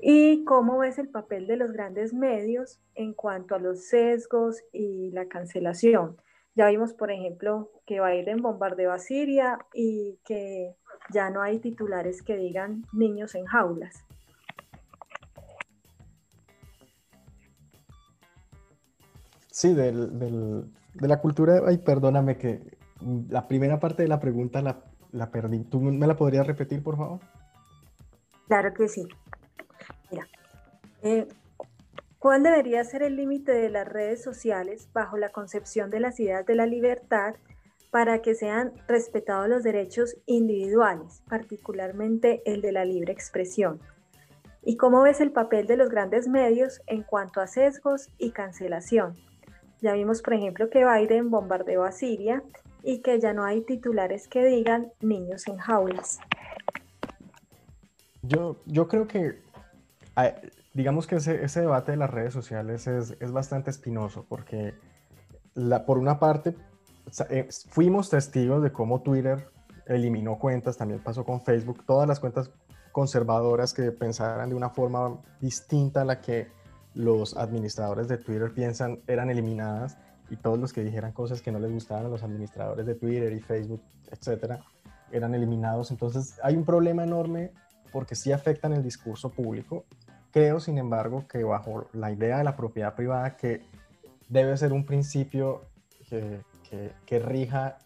¿Y 0.00 0.44
cómo 0.44 0.78
ves 0.78 0.98
el 0.98 1.08
papel 1.08 1.46
de 1.48 1.56
los 1.56 1.72
grandes 1.72 2.14
medios 2.14 2.80
en 2.94 3.14
cuanto 3.14 3.56
a 3.56 3.58
los 3.58 3.86
sesgos 3.86 4.62
y 4.72 5.10
la 5.10 5.26
cancelación? 5.26 6.16
Ya 6.54 6.68
vimos, 6.68 6.94
por 6.94 7.10
ejemplo, 7.10 7.70
que 7.84 8.00
Biden 8.00 8.42
bombardeó 8.42 8.92
a 8.92 8.98
Siria 8.98 9.58
y 9.72 10.18
que 10.24 10.76
ya 11.12 11.30
no 11.30 11.42
hay 11.42 11.58
titulares 11.58 12.22
que 12.22 12.36
digan 12.36 12.84
niños 12.92 13.34
en 13.34 13.46
jaulas. 13.46 14.04
Sí, 19.50 19.72
de 19.72 21.08
la 21.08 21.20
cultura, 21.20 21.62
ay, 21.66 21.78
perdóname 21.78 22.36
que 22.36 22.76
la 23.28 23.46
primera 23.46 23.78
parte 23.78 24.02
de 24.02 24.08
la 24.08 24.20
pregunta 24.20 24.62
la, 24.62 25.30
perdí. 25.30 25.64
¿Tú 25.64 25.80
me 25.80 26.06
la 26.06 26.16
podrías 26.16 26.46
repetir, 26.46 26.82
por 26.82 26.96
favor? 26.96 27.20
Claro 28.48 28.74
que 28.74 28.88
sí. 28.88 29.06
Mira, 30.10 30.26
eh, 31.02 31.28
¿cuál 32.18 32.42
debería 32.42 32.82
ser 32.84 33.02
el 33.02 33.16
límite 33.16 33.52
de 33.52 33.70
las 33.70 33.86
redes 33.86 34.22
sociales 34.22 34.88
bajo 34.92 35.16
la 35.16 35.30
concepción 35.30 35.90
de 35.90 36.00
las 36.00 36.18
ideas 36.20 36.44
de 36.46 36.54
la 36.54 36.66
libertad 36.66 37.34
para 37.94 38.22
que 38.22 38.34
sean 38.34 38.72
respetados 38.88 39.48
los 39.48 39.62
derechos 39.62 40.16
individuales, 40.26 41.22
particularmente 41.28 42.42
el 42.44 42.60
de 42.60 42.72
la 42.72 42.84
libre 42.84 43.12
expresión? 43.12 43.78
¿Y 44.64 44.76
cómo 44.76 45.02
ves 45.02 45.20
el 45.20 45.30
papel 45.30 45.68
de 45.68 45.76
los 45.76 45.90
grandes 45.90 46.26
medios 46.26 46.82
en 46.88 47.04
cuanto 47.04 47.40
a 47.40 47.46
sesgos 47.46 48.08
y 48.18 48.32
cancelación? 48.32 49.14
Ya 49.80 49.92
vimos, 49.92 50.22
por 50.22 50.34
ejemplo, 50.34 50.70
que 50.70 50.84
Biden 50.84 51.30
bombardeó 51.30 51.84
a 51.84 51.92
Siria 51.92 52.42
y 52.82 53.00
que 53.00 53.20
ya 53.20 53.32
no 53.32 53.44
hay 53.44 53.60
titulares 53.60 54.26
que 54.26 54.44
digan 54.44 54.90
niños 55.00 55.46
en 55.46 55.58
jaulas. 55.58 56.18
Yo, 58.22 58.56
yo 58.66 58.88
creo 58.88 59.06
que, 59.06 59.40
digamos 60.72 61.06
que 61.06 61.14
ese, 61.14 61.44
ese, 61.44 61.60
debate 61.60 61.92
de 61.92 61.98
las 61.98 62.10
redes 62.10 62.34
sociales 62.34 62.88
es, 62.88 63.16
es 63.20 63.30
bastante 63.30 63.70
espinoso 63.70 64.26
porque, 64.28 64.74
la, 65.54 65.86
por 65.86 65.98
una 65.98 66.18
parte, 66.18 66.56
fuimos 67.68 68.10
testigos 68.10 68.62
de 68.62 68.72
cómo 68.72 69.02
Twitter 69.02 69.48
eliminó 69.86 70.38
cuentas, 70.38 70.76
también 70.76 71.00
pasó 71.00 71.24
con 71.24 71.40
Facebook, 71.42 71.84
todas 71.86 72.08
las 72.08 72.20
cuentas 72.20 72.50
conservadoras 72.92 73.74
que 73.74 73.90
pensaran 73.92 74.48
de 74.48 74.54
una 74.54 74.70
forma 74.70 75.20
distinta 75.40 76.02
a 76.02 76.04
la 76.04 76.20
que 76.20 76.48
los 76.94 77.36
administradores 77.36 78.08
de 78.08 78.18
Twitter 78.18 78.52
piensan 78.54 79.00
eran 79.06 79.30
eliminadas 79.30 79.98
y 80.30 80.36
todos 80.36 80.58
los 80.58 80.72
que 80.72 80.82
dijeran 80.82 81.12
cosas 81.12 81.42
que 81.42 81.50
no 81.52 81.58
les 81.58 81.72
gustaban 81.72 82.06
a 82.06 82.08
los 82.08 82.22
administradores 82.22 82.86
de 82.86 82.94
Twitter 82.94 83.32
y 83.32 83.40
Facebook, 83.40 83.82
etcétera, 84.10 84.60
eran 85.10 85.34
eliminados. 85.34 85.90
Entonces 85.90 86.38
hay 86.42 86.56
un 86.56 86.64
problema 86.64 87.04
enorme 87.04 87.52
porque 87.92 88.14
sí 88.14 88.32
afectan 88.32 88.72
el 88.72 88.82
discurso 88.82 89.30
público. 89.30 89.84
Creo, 90.30 90.60
sin 90.60 90.78
embargo, 90.78 91.26
que 91.28 91.44
bajo 91.44 91.86
la 91.92 92.10
idea 92.10 92.38
de 92.38 92.44
la 92.44 92.56
propiedad 92.56 92.94
privada, 92.94 93.36
que 93.36 93.62
debe 94.28 94.56
ser 94.56 94.72
un 94.72 94.84
principio 94.84 95.62
que, 96.08 96.40
que, 97.06 97.18
rija, 97.18 97.78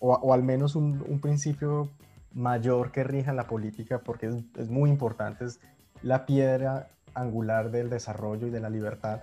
o, 0.00 0.32
al 0.32 0.42
menos 0.42 0.76
un, 0.76 1.04
un, 1.08 1.20
principio 1.20 1.90
mayor 2.32 2.92
que 2.92 3.04
rija 3.04 3.32
la 3.32 3.46
política, 3.46 4.00
porque 4.00 4.26
es, 4.26 4.36
es 4.56 4.68
muy 4.68 4.90
importante, 4.90 5.44
es 5.44 5.60
la 6.02 6.26
piedra 6.26 6.88
angular 7.14 7.70
del 7.70 7.90
desarrollo 7.90 8.46
y 8.46 8.50
de 8.50 8.60
la 8.60 8.70
libertad, 8.70 9.22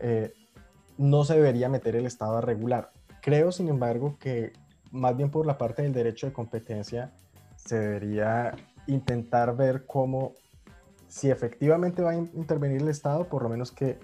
eh, 0.00 0.32
no 0.98 1.24
se 1.24 1.34
debería 1.34 1.68
meter 1.68 1.96
el 1.96 2.06
Estado 2.06 2.38
a 2.38 2.40
regular. 2.40 2.90
Creo, 3.20 3.52
sin 3.52 3.68
embargo, 3.68 4.16
que 4.18 4.52
más 4.90 5.16
bien 5.16 5.30
por 5.30 5.46
la 5.46 5.58
parte 5.58 5.82
del 5.82 5.92
derecho 5.92 6.26
de 6.26 6.32
competencia 6.32 7.12
se 7.56 7.78
debería 7.78 8.54
intentar 8.86 9.56
ver 9.56 9.84
cómo, 9.86 10.32
si 11.08 11.30
efectivamente 11.30 12.02
va 12.02 12.12
a 12.12 12.16
intervenir 12.16 12.82
el 12.82 12.88
Estado, 12.88 13.28
por 13.28 13.42
lo 13.42 13.48
menos 13.48 13.72
que 13.72 13.98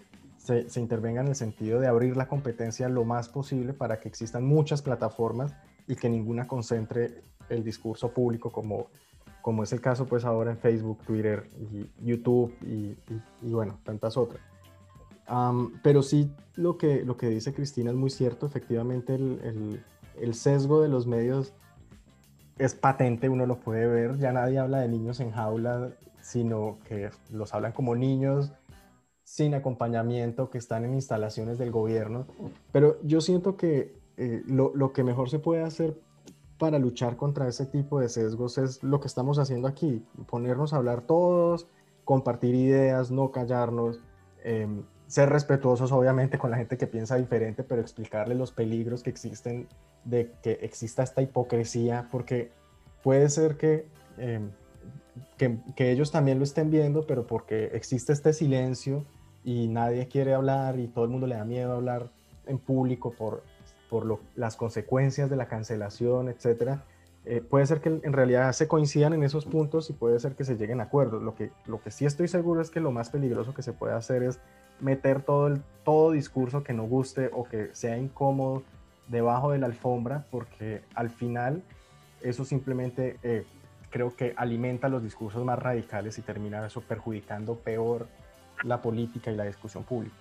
se, 0.45 0.80
intervenga 0.80 1.20
en 1.20 1.28
el 1.28 1.36
sentido 1.36 1.80
de 1.80 1.86
abrir 1.86 2.16
la 2.16 2.26
competencia 2.26 2.88
lo 2.88 3.05
más 3.05 3.28
posible 3.28 3.72
para 3.72 4.01
que 4.01 4.09
existan 4.09 4.45
muchas 4.45 4.82
plataformas 4.82 5.55
y 5.86 5.95
que 5.95 6.09
ninguna 6.09 6.49
concentre 6.49 7.22
el 7.49 7.62
discurso 7.62 8.12
público 8.12 8.51
como, 8.51 8.88
como 9.40 9.62
es 9.62 9.72
el 9.72 9.80
caso 9.80 10.07
pues 10.07 10.24
ahora 10.24 10.51
en 10.51 10.59
Facebook, 10.59 10.99
Twitter 11.07 11.49
YouTube 12.01 12.53
y, 12.62 12.97
bueno, 13.43 13.78
tantas 13.84 14.16
otras. 14.16 14.43
pero 15.82 16.03
sí, 16.03 16.32
lo 16.57 16.76
que, 16.76 17.05
lo 17.05 17.16
que 17.16 17.28
dice 17.28 17.55
Cristina 17.55 17.90
es 17.90 17.97
muy 17.97 18.11
cierto, 18.11 18.47
efectivamente 18.47 19.14
el, 19.14 19.80
el, 20.20 20.34
sesgo 20.34 20.82
de 20.82 20.88
los 20.88 21.07
medios 21.07 21.53
es 22.59 22.74
patente, 22.74 23.28
uno 23.28 23.47
lo 23.47 23.61
puede 23.61 23.86
ver, 23.86 24.18
ya 24.18 24.32
nadie 24.32 24.59
habla 24.59 24.80
de 24.80 24.88
niños 24.88 25.20
en 25.20 25.30
jaula, 25.30 25.93
sino 26.20 26.78
que 26.88 27.11
los 27.30 27.55
hablan 27.55 27.72
como 27.72 27.95
niños 27.95 28.53
sin 29.33 29.55
acompañamiento, 29.55 30.51
que 30.51 30.59
están 30.59 30.85
en 30.85 30.93
instalaciones 30.93 31.57
del 31.57 31.70
gobierno. 31.70 32.26
Pero 32.70 32.99
yo 33.03 33.22
siento 33.22 33.57
que 33.57 33.97
eh, 34.18 34.43
lo, 34.47 34.72
lo, 34.74 34.93
que 34.93 35.05
mejor 35.05 35.30
se 35.30 35.39
puede 35.39 35.62
hacer 35.62 35.99
para 36.59 36.78
luchar 36.78 37.16
contra 37.16 37.49
ese 37.49 37.64
tipo 37.64 37.99
de 37.99 38.11
sesgos 38.11 38.59
es 38.59 38.83
lo 38.83 39.01
que 39.01 39.07
estamos 39.07 39.39
haciendo 39.39 39.68
aquí, 39.68 40.05
ponernos 40.26 40.74
a 40.74 40.76
hablar 40.76 41.01
todos, 41.07 41.66
compartir 42.05 42.55
ideas, 42.55 43.11
no 43.11 43.30
callarnos, 43.30 44.01
em, 44.45 44.83
ser 45.07 45.30
respetuosos 45.30 45.93
obviamente 45.93 46.37
con 46.37 46.51
la 46.51 46.59
gente 46.59 46.76
que 46.76 46.87
piensa 46.87 47.16
diferente, 47.16 47.64
pero 47.64 47.80
explicarle 47.80 48.35
los 48.35 48.53
peligros 48.53 49.03
que 49.03 49.09
existen 49.09 49.66
de 50.05 50.30
que 50.43 50.59
exista 50.61 51.03
esta 51.03 51.22
hipocresía, 51.22 52.07
porque 52.12 52.51
puede 53.03 53.30
ser 53.30 53.57
que, 53.57 53.87
em, 54.18 54.51
que, 55.39 55.59
que 55.74 55.91
ellos 55.91 56.11
también 56.11 56.37
lo 56.37 56.45
estén 56.45 56.70
viendo, 56.70 57.07
pero 57.07 57.26
porque 57.26 57.70
existe 57.72 58.12
este 58.12 58.35
silencio 58.35 59.07
y 59.45 59.68
nadie 59.68 60.09
quiere 60.09 60.34
hablar 60.34 60.78
y 60.78 60.88
todo 60.88 61.05
el 61.05 61.11
mundo 61.11 61.26
le 61.26 61.36
da 61.36 61.45
miedo 61.45 61.72
hablar 61.72 62.09
en 62.47 62.59
público 62.59 63.12
por 63.12 63.43
por 63.93 64.20
las 64.36 64.57
consecuencias 64.57 65.28
de 65.28 65.36
la 65.36 65.49
cancelación, 65.49 66.30
etcétera, 66.30 66.82
eh, 67.26 67.43
puede 67.43 67.66
ser 67.66 67.82
que 67.82 67.90
en 67.90 68.12
realidad 68.14 68.51
se 68.53 68.66
coincidan 68.66 69.12
en 69.12 69.22
esos 69.22 69.45
puntos 69.45 69.90
y 69.90 69.93
puede 69.93 70.18
ser 70.18 70.34
que 70.34 70.45
se 70.45 70.57
lleguen 70.57 70.80
a 70.80 70.84
acuerdos. 70.84 71.22
Lo 71.22 71.34
que, 71.34 71.51
lo 71.66 71.78
que 71.82 71.90
sí 71.90 72.07
estoy 72.07 72.26
seguro 72.26 72.62
es 72.62 72.70
que 72.70 72.80
lo 72.80 72.90
más 72.90 73.11
peligroso 73.11 73.53
que 73.53 73.61
se 73.61 73.74
puede 73.74 73.93
hacer 73.93 74.22
es 74.22 74.40
meter 74.80 75.20
todo, 75.20 75.49
el, 75.49 75.62
todo 75.84 76.11
discurso 76.11 76.64
que 76.64 76.72
no 76.72 76.84
guste 76.84 77.28
o 77.34 77.45
que 77.45 77.68
sea 77.74 77.99
incómodo 77.99 78.62
debajo 79.09 79.53
de 79.53 79.59
la 79.59 79.66
alfombra, 79.66 80.24
porque 80.30 80.80
al 80.95 81.11
final 81.11 81.62
eso 82.22 82.47
simplemente 82.47 83.18
eh, 83.22 83.45
creo 83.90 84.16
que 84.16 84.32
alimenta 84.38 84.88
los 84.88 85.03
discursos 85.03 85.45
más 85.45 85.59
radicales 85.59 86.16
y 86.16 86.22
termina 86.22 86.66
eso 86.66 86.80
perjudicando 86.80 87.57
peor 87.57 88.09
la 88.63 88.81
política 88.81 89.31
y 89.31 89.37
la 89.37 89.45
discusión 89.45 89.85
pública. 89.85 90.15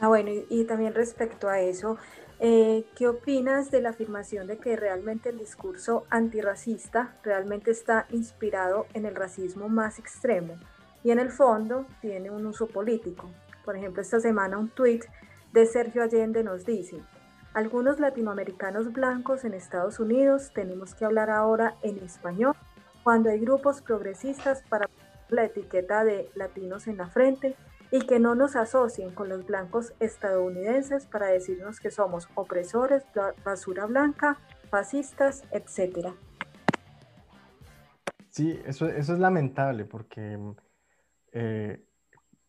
Ah, 0.00 0.08
bueno, 0.08 0.30
y, 0.48 0.64
también 0.64 0.94
respecto 0.94 1.48
a 1.48 1.60
eso, 1.60 1.98
eh, 2.38 2.86
¿qué 2.96 3.06
opinas 3.06 3.70
de 3.70 3.82
la 3.82 3.90
afirmación 3.90 4.46
de 4.46 4.56
que 4.56 4.74
realmente 4.74 5.28
el 5.28 5.38
discurso 5.38 6.04
antirracista 6.08 7.14
realmente 7.22 7.70
está 7.70 8.06
inspirado 8.10 8.86
en 8.94 9.04
el 9.04 9.14
racismo 9.14 9.68
más 9.68 9.98
extremo 9.98 10.54
y 11.04 11.10
en 11.10 11.18
el 11.18 11.30
fondo 11.30 11.84
tiene 12.00 12.30
un 12.30 12.46
uso 12.46 12.66
político? 12.66 13.28
Por 13.62 13.76
ejemplo, 13.76 14.00
esta 14.00 14.20
semana 14.20 14.56
un 14.56 14.70
tuit 14.70 15.04
de 15.52 15.66
Sergio 15.66 16.02
Allende 16.02 16.42
nos 16.42 16.64
dice, 16.64 17.02
algunos 17.52 18.00
latinoamericanos 18.00 18.92
blancos 18.92 19.44
en 19.44 19.52
Estados 19.52 20.00
Unidos 20.00 20.50
tenemos 20.54 20.94
que 20.94 21.04
hablar 21.04 21.28
ahora 21.28 21.74
en 21.82 21.98
español 21.98 22.54
cuando 23.02 23.28
hay 23.28 23.40
grupos 23.40 23.82
progresistas 23.82 24.62
para 24.68 24.88
la 25.32 25.44
etiqueta 25.44 26.04
de 26.04 26.30
latinos 26.34 26.86
en 26.86 26.98
la 26.98 27.08
frente 27.08 27.56
y 27.90 28.06
que 28.06 28.20
no 28.20 28.34
nos 28.34 28.56
asocien 28.56 29.10
con 29.10 29.28
los 29.28 29.46
blancos 29.46 29.94
estadounidenses 30.00 31.06
para 31.06 31.26
decirnos 31.26 31.80
que 31.80 31.90
somos 31.90 32.28
opresores, 32.34 33.02
basura 33.44 33.86
blanca, 33.86 34.38
fascistas, 34.70 35.42
etc. 35.50 36.10
Sí, 38.28 38.60
eso, 38.64 38.88
eso 38.88 39.12
es 39.12 39.18
lamentable 39.18 39.84
porque 39.84 40.38
eh, 41.32 41.84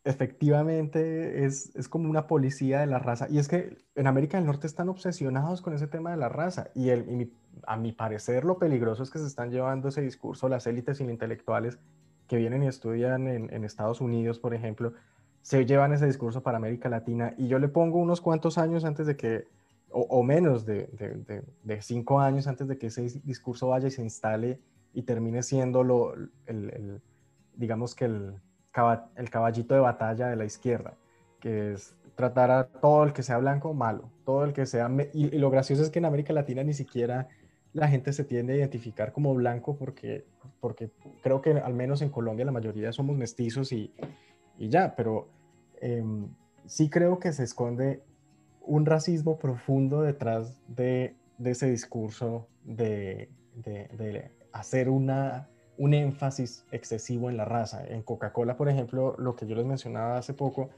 efectivamente 0.04 1.46
es, 1.46 1.76
es, 1.76 1.90
como 1.90 2.10
una 2.10 2.28
policía 2.28 2.82
de 2.82 2.88
la 2.88 3.00
raza. 3.00 3.28
Y 3.30 3.40
es 3.40 3.48
que 3.48 3.78
en 3.96 4.08
América 4.08 4.38
del 4.38 4.46
Norte 4.46 4.68
están 4.68 4.90
obsesionados 4.90 5.62
con 5.62 5.74
ese 5.74 5.88
tema 5.88 6.12
de 6.12 6.18
la 6.18 6.30
raza. 6.30 6.70
Y, 6.76 6.90
el, 6.90 7.32
a 7.66 7.78
mi 7.78 7.92
parecer 7.92 8.44
lo 8.46 8.58
peligroso 8.58 9.04
es 9.04 9.10
que 9.10 9.20
se 9.20 9.28
están 9.28 9.52
llevando 9.52 9.90
ese 9.90 10.02
discurso 10.02 10.50
las 10.50 10.68
élites 10.68 11.02
intelectuales 11.02 11.80
que 12.32 12.38
vienen 12.38 12.64
y 12.64 12.68
estudian 12.68 13.28
en, 13.28 13.54
en 13.54 13.66
Estados 13.66 14.00
Unidos, 14.00 14.40
por 14.40 14.54
ejemplo, 14.54 14.94
se 15.42 15.66
llevan 15.66 15.92
ese 15.92 16.06
discurso 16.06 16.42
para 16.42 16.56
América 16.56 16.88
Latina 16.88 17.34
y 17.38 17.50
yo 17.50 17.60
le 17.60 17.68
pongo 17.68 18.00
unos 18.00 18.22
cuantos 18.22 18.58
años 18.58 18.86
antes 18.86 19.06
de 19.06 19.18
que, 19.18 19.50
o, 19.90 20.24
menos 20.24 20.66
de, 20.66 20.88
cinco 21.82 22.22
años 22.22 22.48
antes 22.48 22.70
de 22.70 22.78
que 22.78 22.88
ese 22.88 23.02
discurso 23.26 23.68
vaya 23.68 23.90
y 23.90 23.92
se 23.92 24.02
instale 24.02 24.62
y 24.94 25.02
termine 25.02 25.44
siendo 25.44 25.84
lo, 25.84 26.14
el, 26.46 27.02
digamos 27.54 27.96
que 27.96 28.06
el, 28.06 28.36
el 29.18 29.30
caballito 29.30 29.74
de 29.74 29.82
batalla 29.82 30.30
de 30.30 30.38
la 30.38 30.46
izquierda, 30.46 30.94
que 31.42 31.74
es 31.74 31.98
tratar 32.16 32.50
a 32.50 32.64
todo 32.64 33.04
el 33.04 33.12
que 33.12 33.24
sea 33.24 33.40
blanco 33.40 33.74
malo, 33.74 34.10
todo 34.24 34.46
el 34.46 34.54
que 34.54 34.66
sea... 34.66 34.90
Y, 35.12 35.36
y, 35.36 35.38
lo 35.38 35.50
gracioso 35.50 35.84
es 35.84 35.90
que 35.90 36.00
en 36.00 36.06
América 36.06 36.32
Latina 36.32 36.64
ni 36.64 36.74
siquiera 36.74 37.28
la 37.74 37.88
gente 37.88 38.12
se 38.14 38.24
tiende 38.24 38.54
a 38.54 38.58
identificar 38.58 39.14
como 39.14 39.34
blanco 39.34 39.76
porque, 39.78 40.26
porque 40.60 40.92
creo 41.22 41.42
que 41.42 41.52
al 41.52 41.74
menos 41.74 42.02
en 42.02 42.10
Colombia 42.10 42.46
la 42.46 42.52
mayoría 42.52 42.92
somos 42.92 43.16
mestizos 43.16 43.72
y, 43.72 43.94
y 44.58 44.70
ya, 44.70 44.96
pero 44.96 45.30
em, 45.80 46.28
sí 46.66 46.90
creo 46.90 47.20
que 47.20 47.32
se 47.32 47.44
esconde 47.44 48.04
un 48.62 48.86
racismo 48.86 49.40
profundo 49.40 50.02
detrás 50.02 50.60
de, 50.68 51.16
ese 51.44 51.70
discurso 51.70 52.48
de, 52.64 53.30
hacer 54.52 54.90
una, 54.90 55.50
un 55.78 55.94
énfasis 55.94 56.66
excesivo 56.72 57.30
en 57.30 57.38
la 57.38 57.46
raza. 57.46 57.86
En 57.88 58.04
Coca-Cola, 58.04 58.58
por 58.58 58.70
ejemplo, 58.70 59.16
lo 59.18 59.36
que 59.36 59.48
yo 59.48 59.56
les 59.56 59.66
mencionaba 59.66 60.18
hace 60.18 60.34
poco, 60.34 60.70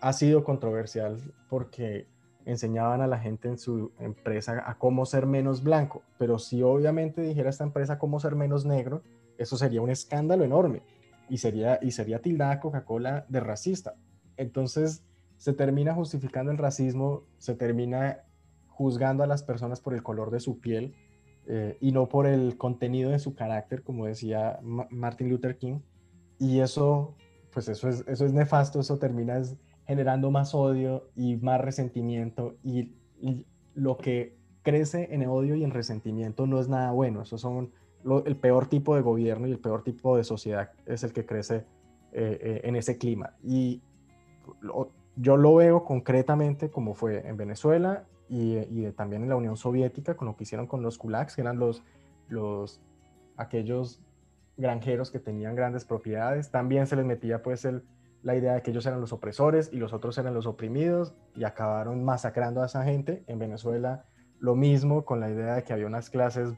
ha 0.00 0.12
sido 0.12 0.44
controversial 0.44 1.20
porque 1.48 2.06
enseñaban 2.44 3.00
a 3.00 3.06
la 3.06 3.18
gente 3.18 3.48
en 3.48 3.58
su 3.58 3.92
empresa 3.98 4.62
a 4.66 4.78
cómo 4.78 5.06
ser 5.06 5.26
menos 5.26 5.62
blanco, 5.62 6.02
pero 6.18 6.38
si 6.38 6.62
obviamente 6.62 7.22
dijera 7.22 7.50
esta 7.50 7.64
empresa 7.64 7.98
cómo 7.98 8.20
ser 8.20 8.34
menos 8.34 8.64
negro, 8.64 9.02
eso 9.38 9.56
sería 9.56 9.82
un 9.82 9.90
escándalo 9.90 10.44
enorme 10.44 10.82
y 11.28 11.38
sería, 11.38 11.78
y 11.82 11.92
sería 11.92 12.20
tildada 12.20 12.60
Coca-Cola 12.60 13.26
de 13.28 13.40
racista. 13.40 13.94
Entonces 14.36 15.04
se 15.36 15.52
termina 15.52 15.94
justificando 15.94 16.52
el 16.52 16.58
racismo, 16.58 17.24
se 17.38 17.54
termina 17.54 18.24
juzgando 18.68 19.24
a 19.24 19.26
las 19.26 19.42
personas 19.42 19.80
por 19.80 19.94
el 19.94 20.02
color 20.02 20.30
de 20.30 20.40
su 20.40 20.60
piel 20.60 20.94
eh, 21.46 21.76
y 21.80 21.92
no 21.92 22.08
por 22.08 22.26
el 22.26 22.56
contenido 22.56 23.10
de 23.10 23.18
su 23.18 23.34
carácter, 23.34 23.82
como 23.82 24.06
decía 24.06 24.60
Martin 24.62 25.28
Luther 25.30 25.58
King. 25.58 25.80
Y 26.38 26.60
eso, 26.60 27.16
pues 27.52 27.68
eso 27.68 27.88
es, 27.88 28.04
eso 28.06 28.24
es 28.24 28.32
nefasto, 28.32 28.80
eso 28.80 28.98
termina 28.98 29.40
generando 29.86 30.30
más 30.30 30.54
odio 30.54 31.08
y 31.16 31.36
más 31.36 31.60
resentimiento 31.60 32.56
y, 32.62 32.90
lo 33.74 33.96
que 33.96 34.36
crece 34.62 35.14
en 35.14 35.26
odio 35.26 35.54
y 35.54 35.64
en 35.64 35.70
resentimiento 35.70 36.46
no 36.46 36.60
es 36.60 36.68
nada 36.68 36.90
bueno, 36.90 37.22
eso 37.22 37.38
son 37.38 37.70
el 38.26 38.36
peor 38.36 38.66
tipo 38.66 38.96
de 38.96 39.00
gobierno 39.00 39.46
y 39.46 39.52
el 39.52 39.60
peor 39.60 39.82
tipo 39.82 40.16
de 40.16 40.24
sociedad 40.24 40.72
es 40.86 41.04
el 41.04 41.12
que 41.12 41.24
crece 41.24 41.64
eh, 42.12 42.38
eh, 42.42 42.60
en 42.64 42.76
ese 42.76 42.98
clima. 42.98 43.34
Y 43.42 43.80
yo 45.16 45.36
lo 45.36 45.54
veo 45.54 45.84
concretamente 45.84 46.68
como 46.68 46.94
fue 46.94 47.26
en 47.26 47.36
Venezuela 47.36 48.04
y, 48.28 48.58
y, 48.58 48.90
también 48.92 49.22
en 49.22 49.28
la 49.28 49.36
Unión 49.36 49.56
Soviética, 49.56 50.16
con 50.16 50.26
lo 50.26 50.36
que 50.36 50.42
hicieron 50.42 50.66
con 50.66 50.82
los 50.82 50.98
kulaks, 50.98 51.36
que 51.36 51.42
eran 51.42 51.58
los, 51.58 51.82
los, 52.28 52.80
aquellos 53.36 54.02
granjeros 54.56 55.10
que 55.10 55.18
tenían 55.18 55.54
grandes 55.54 55.84
propiedades. 55.84 56.50
También 56.50 56.86
se 56.86 56.96
les 56.96 57.06
metía 57.06 57.42
pues 57.42 57.64
el, 57.64 57.82
la 58.22 58.36
idea 58.36 58.54
de 58.54 58.62
que 58.62 58.70
ellos 58.70 58.86
eran 58.86 59.00
los 59.00 59.12
opresores 59.12 59.70
y 59.72 59.76
los 59.76 59.92
otros 59.92 60.16
eran 60.18 60.34
los 60.34 60.46
oprimidos 60.46 61.14
y 61.34 61.44
acabaron 61.44 62.04
masacrando 62.04 62.62
a 62.62 62.66
esa 62.66 62.84
gente. 62.84 63.24
En 63.26 63.38
Venezuela 63.38 64.04
lo 64.38 64.54
mismo 64.54 65.04
con 65.04 65.20
la 65.20 65.30
idea 65.30 65.54
de 65.54 65.64
que 65.64 65.72
había 65.72 65.86
unas 65.86 66.10
clases 66.10 66.54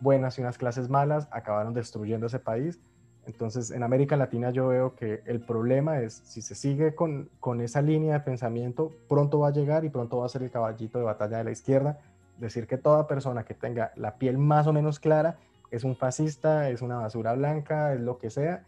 buenas 0.00 0.38
y 0.38 0.42
unas 0.42 0.58
clases 0.58 0.88
malas 0.88 1.28
acabaron 1.30 1.74
destruyendo 1.74 2.26
ese 2.26 2.38
país. 2.38 2.80
Entonces, 3.24 3.70
en 3.70 3.82
América 3.82 4.16
Latina 4.16 4.50
yo 4.50 4.68
veo 4.68 4.96
que 4.96 5.22
el 5.26 5.40
problema 5.40 6.00
es, 6.00 6.14
si 6.24 6.42
se 6.42 6.54
sigue 6.54 6.94
con, 6.94 7.30
con 7.38 7.60
esa 7.60 7.80
línea 7.80 8.14
de 8.14 8.20
pensamiento, 8.20 8.90
pronto 9.08 9.38
va 9.38 9.48
a 9.48 9.52
llegar 9.52 9.84
y 9.84 9.90
pronto 9.90 10.18
va 10.18 10.26
a 10.26 10.28
ser 10.28 10.42
el 10.42 10.50
caballito 10.50 10.98
de 10.98 11.04
batalla 11.04 11.38
de 11.38 11.44
la 11.44 11.52
izquierda, 11.52 12.00
decir 12.38 12.66
que 12.66 12.78
toda 12.78 13.06
persona 13.06 13.44
que 13.44 13.54
tenga 13.54 13.92
la 13.94 14.16
piel 14.16 14.38
más 14.38 14.66
o 14.66 14.72
menos 14.72 14.98
clara 14.98 15.38
es 15.70 15.84
un 15.84 15.94
fascista, 15.94 16.68
es 16.68 16.82
una 16.82 16.96
basura 16.96 17.34
blanca, 17.34 17.94
es 17.94 18.00
lo 18.00 18.18
que 18.18 18.28
sea, 18.28 18.64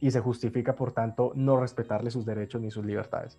y 0.00 0.10
se 0.10 0.20
justifica, 0.20 0.74
por 0.74 0.92
tanto, 0.92 1.32
no 1.34 1.58
respetarle 1.58 2.10
sus 2.10 2.26
derechos 2.26 2.60
ni 2.60 2.70
sus 2.70 2.84
libertades. 2.84 3.38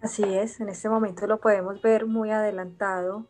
Así 0.00 0.24
es, 0.24 0.60
en 0.60 0.70
este 0.70 0.88
momento 0.88 1.26
lo 1.26 1.38
podemos 1.40 1.82
ver 1.82 2.06
muy 2.06 2.30
adelantado 2.30 3.26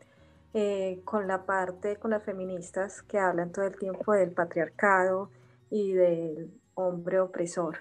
eh, 0.53 1.01
con 1.03 1.27
la 1.27 1.45
parte, 1.45 1.97
con 1.97 2.11
las 2.11 2.23
feministas 2.23 3.01
que 3.01 3.19
hablan 3.19 3.51
todo 3.51 3.65
el 3.65 3.77
tiempo 3.77 4.13
del 4.13 4.31
patriarcado 4.31 5.29
y 5.69 5.93
del 5.93 6.51
hombre 6.73 7.19
opresor. 7.19 7.79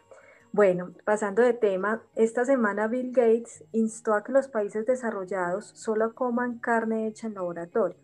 Bueno, 0.52 0.92
pasando 1.04 1.42
de 1.42 1.52
tema, 1.52 2.02
esta 2.16 2.44
semana 2.44 2.88
Bill 2.88 3.12
Gates 3.12 3.62
instó 3.70 4.14
a 4.14 4.24
que 4.24 4.32
los 4.32 4.48
países 4.48 4.84
desarrollados 4.84 5.66
solo 5.66 6.12
coman 6.12 6.58
carne 6.58 7.06
hecha 7.06 7.28
en 7.28 7.34
laboratorio. 7.34 7.96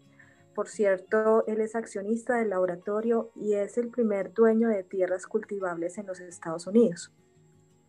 Por 0.57 0.69
cierto, 0.69 1.47
él 1.47 1.61
es 1.61 1.77
accionista 1.77 2.37
del 2.37 2.49
laboratorio 2.49 3.31
y 3.35 3.53
es 3.53 3.77
el 3.77 3.91
primer 3.91 4.33
dueño 4.33 4.71
de 4.71 4.85
tierras 4.85 5.27
cultivables 5.27 5.99
en 5.99 6.07
los 6.07 6.19
Estados 6.19 6.67
Unidos. 6.67 7.15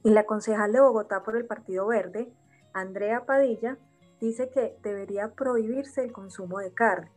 Y 0.03 0.09
la 0.09 0.25
concejal 0.25 0.73
de 0.73 0.81
Bogotá 0.81 1.23
por 1.23 1.37
el 1.37 1.45
Partido 1.45 1.87
Verde, 1.87 2.29
Andrea 2.73 3.25
Padilla, 3.25 3.77
dice 4.19 4.49
que 4.49 4.75
debería 4.83 5.33
prohibirse 5.33 6.03
el 6.03 6.11
consumo 6.11 6.59
de 6.59 6.73
carne. 6.73 7.09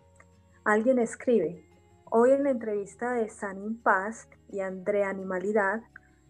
Alguien 0.63 1.01
escribe, 1.01 1.69
hoy 2.13 2.31
en 2.31 2.45
la 2.45 2.51
entrevista 2.51 3.15
de 3.15 3.29
Sanin 3.29 3.83
Paz 3.83 4.29
y 4.51 4.61
Andrea 4.61 5.09
Animalidad, 5.09 5.81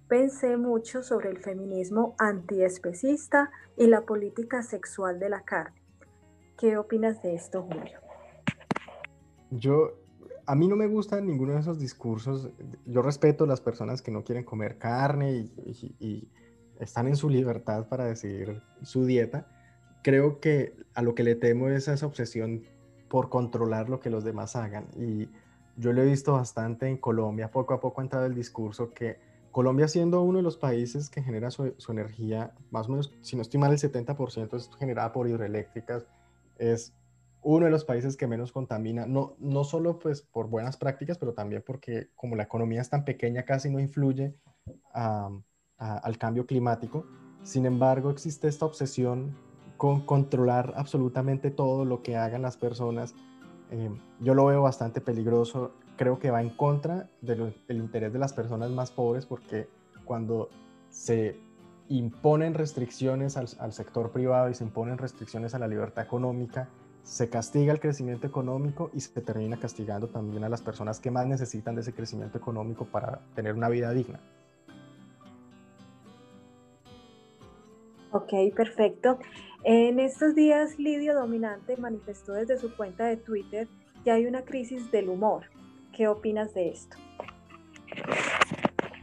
pensé 0.09 0.57
mucho 0.57 1.03
sobre 1.03 1.29
el 1.29 1.41
feminismo 1.41 2.15
antiespecista 2.19 3.51
y 3.77 3.87
la 3.87 4.01
política 4.01 4.63
sexual 4.63 5.19
de 5.19 5.29
la 5.29 5.43
carne. 5.43 5.83
¿Qué 6.57 6.79
opinas 6.79 7.23
de 7.23 7.35
esto, 7.35 7.63
Julio? 7.65 8.10
Yo, 9.51 9.95
a 10.47 10.55
mí 10.55 10.69
no 10.69 10.77
me 10.77 10.87
gustan 10.87 11.27
ninguno 11.27 11.55
de 11.55 11.61
esos 11.61 11.79
discursos. 11.79 12.51
Yo 12.87 13.03
respeto 13.03 13.45
a 13.45 13.47
las 13.47 13.61
personas 13.61 14.03
que 14.03 14.11
no 14.11 14.25
quieren 14.25 14.45
comer 14.45 14.79
carne 14.79 15.51
y, 16.01 16.29
están 16.79 17.09
en 17.09 17.17
su 17.17 17.29
libertad 17.29 17.89
para 17.89 18.07
decidir 18.07 18.63
su 18.83 19.05
dieta. 19.05 19.47
Creo 20.03 20.41
que 20.41 20.75
a 20.95 21.03
lo 21.03 21.15
que 21.15 21.23
le 21.23 21.35
temo 21.35 21.69
es 21.69 21.89
esa 21.89 22.07
obsesión 22.07 22.65
por 23.09 23.29
controlar 23.29 23.91
lo 23.91 24.01
que 24.01 24.09
los 24.09 24.25
demás 24.25 24.57
hagan. 24.57 24.87
Y 24.97 25.29
yo 25.77 25.93
lo 25.93 26.01
he 26.01 26.07
visto 26.07 26.33
bastante 26.33 26.89
en 26.89 26.97
Colombia. 26.97 27.51
Poco 27.51 27.75
a 27.75 27.81
poco 27.81 28.01
ha 28.01 28.05
entrado 28.05 28.25
el 28.25 28.35
discurso 28.35 28.95
que 28.95 29.19
Colombia 29.51 29.89
siendo 29.89 30.23
uno 30.23 30.39
de 30.39 30.43
los 30.43 30.57
países 30.57 31.11
que 31.11 31.23
genera 31.23 31.51
su, 31.51 31.75
energía, 31.89 32.55
más 32.71 32.87
o 32.87 32.91
menos, 32.93 33.13
si 33.21 33.37
no 33.37 33.43
estoy 33.43 33.59
mal, 33.59 33.73
el 33.73 33.79
70% 33.79 34.57
es 34.57 34.71
generada 34.79 35.13
por 35.13 35.29
hidroeléctricas, 35.29 36.07
es 36.59 36.93
uno 37.43 37.65
de 37.67 37.71
los 37.71 37.85
países 37.85 38.17
que 38.17 38.27
menos 38.27 38.53
contamina, 38.53 39.07
no, 39.07 39.35
no 39.39 39.65
solo 39.65 39.99
pues 39.99 40.23
por 40.23 40.49
buenas 40.49 40.77
prácticas, 40.77 41.19
pero 41.19 41.33
también 41.33 41.63
porque 41.65 42.09
como 42.15 42.37
la 42.37 42.45
economía 42.45 42.81
es 42.81 42.91
tan 42.91 43.05
pequeña, 43.05 43.45
casi 43.45 43.71
no 43.71 43.81
influye 43.81 44.35
al 44.93 46.19
cambio 46.19 46.47
climático. 46.47 47.07
Sin 47.43 47.65
embargo, 47.65 48.11
existe 48.11 48.49
esta 48.49 48.67
obsesión 48.67 49.37
con 49.77 50.05
controlar 50.05 50.75
absolutamente 50.77 51.51
todo 51.51 51.85
lo 51.87 52.03
que 52.03 52.17
hagan 52.17 52.43
las 52.43 52.59
personas. 52.59 53.15
Eh, 53.71 53.91
yo 54.21 54.35
lo 54.35 54.47
veo 54.47 54.63
bastante 54.63 55.01
peligroso 55.01 55.73
creo 56.01 56.19
que 56.19 56.31
va 56.31 56.41
en 56.41 56.49
contra 56.49 57.11
del 57.21 57.53
interés 57.69 58.11
de 58.11 58.19
las 58.19 58.33
personas 58.33 58.71
más 58.71 58.91
pobres 58.91 59.27
porque 59.27 59.69
cuando 60.07 60.49
se 60.89 61.39
imponen 61.91 62.55
restricciones 62.55 63.37
al, 63.37 63.73
sector 63.75 64.11
privado 64.11 64.49
y 64.49 64.55
se 64.55 64.65
imponen 64.65 64.97
restricciones 64.97 65.55
a 65.55 65.59
la 65.59 65.69
libertad 65.69 66.03
económica, 66.03 66.71
se 67.03 67.29
castiga 67.29 67.73
el 67.73 67.81
crecimiento 67.81 68.27
económico 68.27 68.91
y 68.95 69.01
se 69.01 69.21
termina 69.21 69.59
castigando 69.59 70.09
también 70.09 70.45
a 70.45 70.49
las 70.49 70.63
personas 70.63 71.01
que 71.01 71.11
más 71.11 71.27
necesitan 71.27 71.75
de 71.75 71.83
ese 71.83 71.93
crecimiento 71.93 72.39
económico 72.39 72.85
para 72.85 73.21
tener 73.35 73.55
una 73.55 73.69
vida 73.69 73.93
digna. 73.93 74.21
Ok, 78.13 78.33
perfecto. 78.55 79.19
En 79.65 80.01
estos 80.01 80.35
días, 80.35 80.79
Lidio 80.79 81.15
Dominante 81.15 81.77
manifestó 81.77 82.33
desde 82.33 82.59
su 82.59 82.75
cuenta 82.77 83.05
de 83.05 83.17
Twitter 83.17 83.69
que 84.05 84.11
hay 84.11 84.27
una 84.27 84.43
crisis 84.43 84.91
del 84.91 85.11
humor 85.11 85.45
¿Qué 85.93 86.09
opinas 86.09 86.55
de 86.55 86.71
esto? 86.71 86.97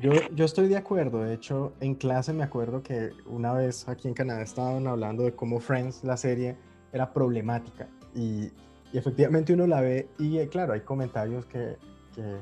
Yo, 0.02 0.12
yo, 0.34 0.46
estoy 0.46 0.68
de 0.68 0.78
acuerdo. 0.78 1.24
De 1.24 1.34
hecho, 1.34 1.74
en 1.80 1.96
clase 1.96 2.34
me 2.34 2.44
acuerdo 2.44 2.82
que 2.82 3.12
una 3.26 3.54
vez 3.54 3.88
aquí 3.88 4.08
en 4.08 4.14
Canadá 4.14 4.42
estaban 4.42 4.88
hablando 4.88 5.24
de 5.24 5.34
cómo 5.34 5.60
Friends, 5.60 6.04
la 6.04 6.18
serie, 6.18 6.56
era 6.98 7.14
problemática. 7.14 7.88
Y, 8.14 8.52
y 8.92 8.98
efectivamente 8.98 9.54
uno 9.54 9.68
la 9.68 9.82
ve 9.82 10.10
y 10.18 10.38
eh, 10.38 10.48
claro, 10.48 10.74
hay 10.74 10.82
comentarios 10.82 11.46
que, 11.46 11.78
que, 12.16 12.38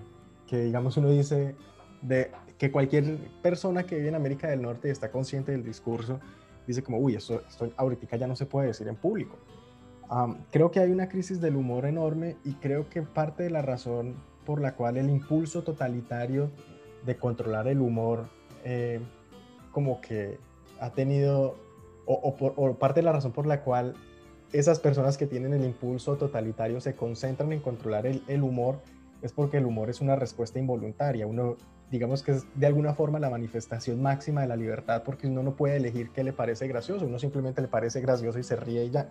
que, 0.48 0.64
digamos, 0.64 0.98
uno 0.98 1.10
dice 1.10 1.56
de 2.02 2.32
que 2.58 2.72
cualquier 2.72 3.18
persona 3.42 3.84
que 3.84 3.96
vive 3.96 4.10
en 4.10 4.16
América 4.16 4.48
del 4.48 4.62
Norte 4.62 4.88
y 4.88 4.92
está 4.92 5.12
consciente 5.12 5.52
del 5.52 5.64
discurso, 5.64 6.20
dice 6.68 6.84
como, 6.84 6.98
uy, 7.00 7.16
esto, 7.16 7.42
esto 7.48 7.70
ahorita 7.76 8.18
ya 8.18 8.28
no 8.28 8.36
se 8.36 8.46
puede 8.46 8.68
decir 8.68 8.88
en 8.88 8.96
público. 8.96 9.38
creo 10.52 10.72
que 10.72 10.80
hay 10.80 10.92
una 10.92 11.10
crisis 11.10 11.42
del 11.42 11.56
humor 11.56 11.86
enorme 11.86 12.38
y 12.44 12.54
creo 12.54 12.90
que 12.90 13.02
parte 13.02 13.44
de 13.44 13.50
la 13.50 13.62
razón 13.62 14.16
por 14.46 14.62
la 14.62 14.76
cual 14.76 14.98
el 14.98 15.10
impulso 15.10 15.64
totalitario 15.64 16.52
de 17.06 17.18
controlar 17.18 17.68
el 17.68 17.82
humor 17.82 18.28
eh, 18.64 19.00
como 19.72 20.00
que 20.02 20.38
ha 20.80 20.92
tenido, 20.92 21.56
o, 22.06 22.76
parte 22.80 23.02
de 23.02 23.06
la 23.06 23.12
razón 23.12 23.32
por 23.32 23.46
la 23.46 23.62
cual 23.62 23.96
esas 24.52 24.80
personas 24.80 25.18
que 25.18 25.28
tienen 25.28 25.54
el 25.54 25.66
impulso 25.66 26.16
totalitario 26.16 26.80
se 26.82 26.96
concentran 26.96 27.52
en 27.52 27.60
controlar 27.60 28.06
el, 28.06 28.44
humor, 28.44 28.80
es 29.22 29.32
porque 29.32 29.58
el 29.58 29.66
humor 29.66 29.90
es 29.90 30.02
una 30.02 30.16
respuesta 30.16 30.60
involuntaria. 30.60 31.28
Uno, 31.28 31.58
digamos 31.92 32.24
que 32.24 32.32
es 32.34 32.46
de 32.56 32.68
alguna 32.68 32.94
forma 32.94 33.20
la 33.20 33.30
manifestación 33.30 34.02
máxima 34.02 34.42
de 34.42 34.48
la 34.48 34.56
libertad, 34.56 35.04
porque 35.04 35.28
uno 35.28 35.44
no 35.44 35.56
puede 35.56 35.78
elegir 35.78 36.12
qué 36.12 36.24
le 36.24 36.34
parece 36.34 36.68
gracioso, 36.68 37.06
uno 37.06 37.20
simplemente 37.20 37.62
le 37.62 37.68
parece 37.68 38.02
gracioso 38.02 38.40
y 38.40 38.44
se 38.44 38.56
ríe 38.56 38.86
y 38.86 38.92
ya. 38.92 39.10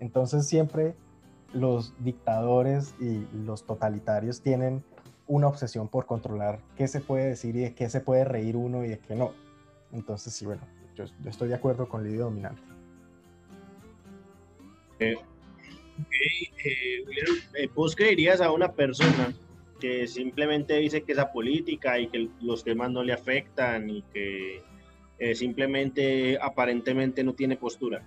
Entonces 0.00 0.46
siempre 0.46 0.94
los 1.52 1.94
dictadores 2.02 2.94
y 3.00 3.26
los 3.44 3.66
totalitarios 3.66 4.40
tienen 4.40 4.82
una 5.26 5.48
obsesión 5.48 5.88
por 5.88 6.06
controlar 6.06 6.60
qué 6.76 6.88
se 6.88 7.00
puede 7.00 7.28
decir 7.28 7.56
y 7.56 7.60
de 7.60 7.74
qué 7.74 7.88
se 7.88 8.00
puede 8.00 8.24
reír 8.24 8.56
uno 8.56 8.84
y 8.84 8.88
de 8.88 8.98
qué 8.98 9.14
no. 9.14 9.32
Entonces, 9.92 10.32
sí, 10.32 10.46
bueno, 10.46 10.62
yo, 10.94 11.04
estoy 11.26 11.48
de 11.48 11.54
acuerdo 11.54 11.88
con 11.88 12.02
Lidio 12.02 12.24
Dominante. 12.24 12.71
Eh, 14.98 15.16
eh, 16.64 17.04
eh, 17.54 17.68
¿Vos 17.74 17.96
dirías 17.96 18.40
a 18.40 18.52
una 18.52 18.72
persona 18.72 19.32
que 19.80 20.06
simplemente 20.06 20.76
dice 20.78 21.02
que 21.02 21.12
esa 21.12 21.32
política 21.32 21.98
y 21.98 22.08
que 22.08 22.28
los 22.40 22.64
temas 22.64 22.90
no 22.90 23.02
le 23.02 23.12
afectan 23.12 23.90
y 23.90 24.02
que 24.12 24.62
simplemente 25.34 26.36
aparentemente 26.40 27.22
no 27.22 27.34
tiene 27.34 27.56
postura? 27.56 28.02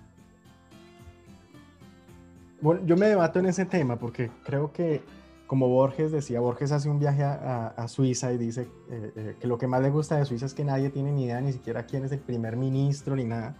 Bueno, 2.60 2.80
yo 2.86 2.96
me 2.96 3.06
debato 3.06 3.38
en 3.38 3.46
ese 3.46 3.66
tema 3.66 3.98
porque 3.98 4.30
creo 4.44 4.72
que, 4.72 5.02
como 5.46 5.68
Borges 5.68 6.10
decía, 6.10 6.40
Borges 6.40 6.72
hace 6.72 6.88
un 6.88 6.98
viaje 6.98 7.22
a, 7.22 7.86
Suiza 7.88 8.32
y 8.32 8.38
dice 8.38 8.66
eh, 8.90 9.12
eh, 9.14 9.36
que 9.38 9.46
lo 9.46 9.58
que 9.58 9.66
más 9.66 9.82
le 9.82 9.90
gusta 9.90 10.16
de 10.16 10.24
Suiza 10.24 10.46
es 10.46 10.54
que 10.54 10.64
nadie 10.64 10.90
tiene 10.90 11.12
ni 11.12 11.24
idea 11.24 11.40
ni 11.40 11.52
siquiera 11.52 11.86
quién 11.86 12.04
es 12.04 12.12
el 12.12 12.20
primer 12.20 12.56
ministro 12.56 13.14
ni 13.14 13.24
nada. 13.24 13.56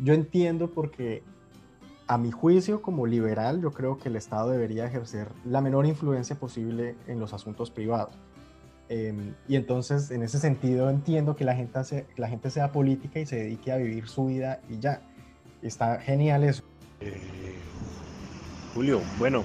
Yo 0.00 0.14
entiendo 0.14 0.70
porque, 0.70 1.24
a 2.08 2.16
mi 2.16 2.30
juicio, 2.30 2.80
como 2.80 3.06
liberal, 3.06 3.60
yo 3.60 3.70
creo 3.70 3.98
que 3.98 4.08
el 4.08 4.16
Estado 4.16 4.50
debería 4.50 4.86
ejercer 4.86 5.28
la 5.44 5.60
menor 5.60 5.84
influencia 5.84 6.36
posible 6.36 6.96
en 7.06 7.20
los 7.20 7.34
asuntos 7.34 7.70
privados. 7.70 8.18
Em, 8.88 9.34
y 9.46 9.56
entonces, 9.56 10.10
en 10.10 10.22
ese 10.22 10.38
sentido, 10.38 10.88
entiendo 10.88 11.36
que 11.36 11.44
la 11.44 11.54
gente, 11.54 12.06
la 12.16 12.28
gente 12.28 12.50
sea 12.50 12.72
política 12.72 13.20
y 13.20 13.26
se 13.26 13.36
dedique 13.36 13.70
a 13.70 13.76
vivir 13.76 14.08
su 14.08 14.26
vida 14.26 14.60
y 14.70 14.78
ya. 14.78 15.02
Está 15.60 16.00
genial 16.00 16.44
eso. 16.44 16.62
Eh, 17.00 17.58
Julio, 18.74 19.02
bueno, 19.18 19.42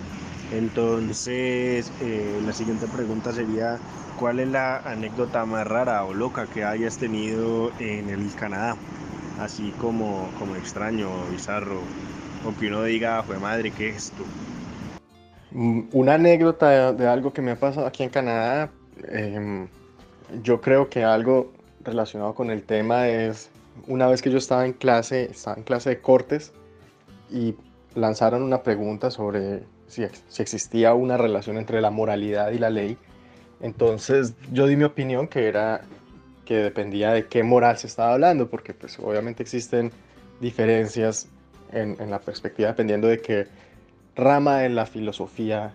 entonces 0.54 1.92
eh, 2.02 2.42
la 2.46 2.54
siguiente 2.54 2.88
pregunta 2.88 3.34
sería, 3.34 3.78
¿cuál 4.20 4.40
es 4.40 4.48
la 4.48 4.78
anécdota 4.78 5.46
más 5.46 5.68
rara 5.68 6.06
o 6.06 6.14
loca 6.14 6.48
que 6.48 6.64
hayas 6.64 6.98
tenido 6.98 7.72
en 7.80 8.10
el 8.10 8.34
Canadá? 8.36 8.78
Así 9.40 9.74
como, 9.82 10.30
como 10.40 10.56
extraño, 10.56 11.10
bizarro, 11.32 11.82
o 12.46 12.56
que 12.60 12.68
uno 12.68 12.84
diga, 12.84 13.24
fue 13.24 13.40
madre, 13.40 13.72
¿qué 13.72 13.90
es 13.90 13.96
esto? 13.96 14.24
Mm, 15.52 15.82
una 15.92 16.16
anécdota 16.16 16.94
de, 16.94 17.08
algo 17.08 17.34
que 17.34 17.42
me 17.42 17.52
ha 17.52 17.56
pasado 17.56 17.86
aquí 17.86 18.04
en 18.04 18.10
Canadá, 18.10 18.72
em, 19.08 19.68
yo 20.42 20.62
creo 20.62 20.90
que 20.90 21.04
algo 21.04 21.54
relacionado 21.84 22.34
con 22.34 22.50
el 22.50 22.64
tema 22.64 23.08
es, 23.08 23.50
una 23.88 24.08
vez 24.08 24.22
que 24.22 24.32
yo 24.32 24.38
estaba 24.38 24.66
en 24.66 24.74
clase, 24.74 25.26
estaba 25.32 25.58
en 25.58 25.64
clase 25.64 25.90
de 25.90 26.02
cortes, 26.02 26.54
y 27.30 27.56
lanzaron 27.96 28.44
una 28.44 28.64
pregunta 28.64 29.12
sobre 29.12 29.64
si, 29.88 30.04
existía 30.42 30.94
una 30.94 31.18
relación 31.18 31.58
entre 31.58 31.82
la 31.82 31.90
moralidad 31.90 32.52
y 32.52 32.60
la 32.60 32.70
ley. 32.70 32.98
Entonces 33.62 34.34
yo 34.52 34.68
di 34.68 34.76
mi 34.76 34.84
opinión 34.84 35.28
que 35.28 35.48
era 35.48 35.82
que 36.46 36.58
dependía 36.58 37.12
de 37.12 37.28
qué 37.28 37.42
moral 37.42 37.78
se 37.78 37.88
estaba 37.88 38.14
hablando, 38.14 38.50
porque 38.50 38.74
pues 38.74 39.00
obviamente 39.00 39.44
existen 39.44 39.92
diferencias 40.42 41.30
en, 41.74 42.10
la 42.10 42.20
perspectiva 42.20 42.70
dependiendo 42.70 43.08
de 43.08 43.20
qué 43.20 43.48
rama 44.16 44.60
de 44.60 44.70
la 44.70 44.86
filosofía 44.86 45.74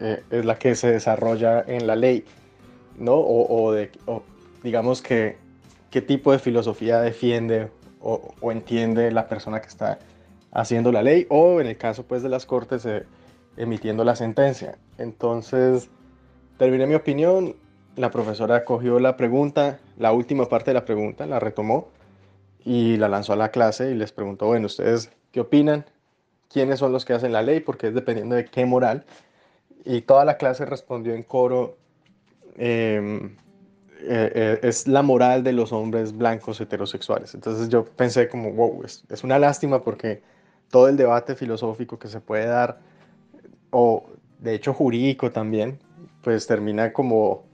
eh, 0.00 0.22
es 0.30 0.44
la 0.44 0.58
que 0.58 0.74
se 0.74 0.90
desarrolla 0.90 1.64
en 1.66 1.86
la 1.86 1.96
ley, 1.96 2.24
¿no? 2.98 3.14
O, 3.16 3.72
de, 3.72 3.90
digamos 4.62 5.02
que 5.02 5.36
qué 5.90 6.02
tipo 6.02 6.32
de 6.32 6.38
filosofía 6.38 7.00
defiende 7.00 7.70
o, 8.00 8.34
o 8.40 8.52
entiende 8.52 9.10
la 9.10 9.28
persona 9.28 9.60
que 9.60 9.68
está 9.68 9.98
haciendo 10.52 10.90
la 10.90 11.02
ley 11.02 11.26
o 11.28 11.60
en 11.60 11.66
el 11.66 11.76
caso 11.76 12.04
pues 12.04 12.22
de 12.22 12.28
las 12.28 12.46
cortes 12.46 12.86
eh, 12.86 13.04
emitiendo 13.56 14.04
la 14.04 14.16
sentencia. 14.16 14.78
Entonces, 14.98 15.90
terminé 16.58 16.86
mi 16.86 16.94
opinión, 16.94 17.56
la 17.96 18.10
profesora 18.10 18.64
cogió 18.64 18.98
la 18.98 19.16
pregunta, 19.16 19.78
la 19.98 20.12
última 20.12 20.46
parte 20.48 20.70
de 20.70 20.74
la 20.74 20.84
pregunta, 20.84 21.26
la 21.26 21.40
retomó 21.40 21.88
y 22.64 22.96
la 22.96 23.08
lanzó 23.08 23.34
a 23.34 23.36
la 23.36 23.50
clase 23.50 23.90
y 23.90 23.94
les 23.94 24.12
preguntó, 24.12 24.46
bueno, 24.46 24.66
¿ustedes 24.66 25.10
qué 25.36 25.40
opinan? 25.40 25.84
¿Quiénes 26.48 26.78
son 26.78 26.92
los 26.92 27.04
que 27.04 27.12
hacen 27.12 27.30
la 27.30 27.42
ley? 27.42 27.60
Porque 27.60 27.88
es 27.88 27.94
dependiendo 27.94 28.36
de 28.36 28.46
qué 28.46 28.64
moral. 28.64 29.04
Y 29.84 30.00
toda 30.00 30.24
la 30.24 30.38
clase 30.38 30.64
respondió 30.64 31.12
en 31.12 31.24
coro, 31.24 31.76
em, 32.56 33.36
eh, 34.00 34.32
eh, 34.34 34.60
es 34.62 34.88
la 34.88 35.02
moral 35.02 35.44
de 35.44 35.52
los 35.52 35.72
hombres 35.72 36.16
blancos 36.16 36.58
heterosexuales. 36.58 37.34
Entonces 37.34 37.68
yo 37.68 37.84
pensé 37.84 38.30
como, 38.30 38.50
wow, 38.50 38.82
es, 38.82 39.04
es, 39.10 39.24
una 39.24 39.38
lástima 39.38 39.82
porque 39.84 40.22
todo 40.70 40.88
el 40.88 40.96
debate 40.96 41.34
filosófico 41.34 41.98
que 41.98 42.08
se 42.08 42.22
puede 42.22 42.46
dar, 42.46 42.78
o 43.70 44.06
de 44.38 44.54
hecho 44.54 44.72
jurídico 44.72 45.32
también, 45.32 45.78
pues 46.22 46.46
termina 46.46 46.94
como 46.94 47.44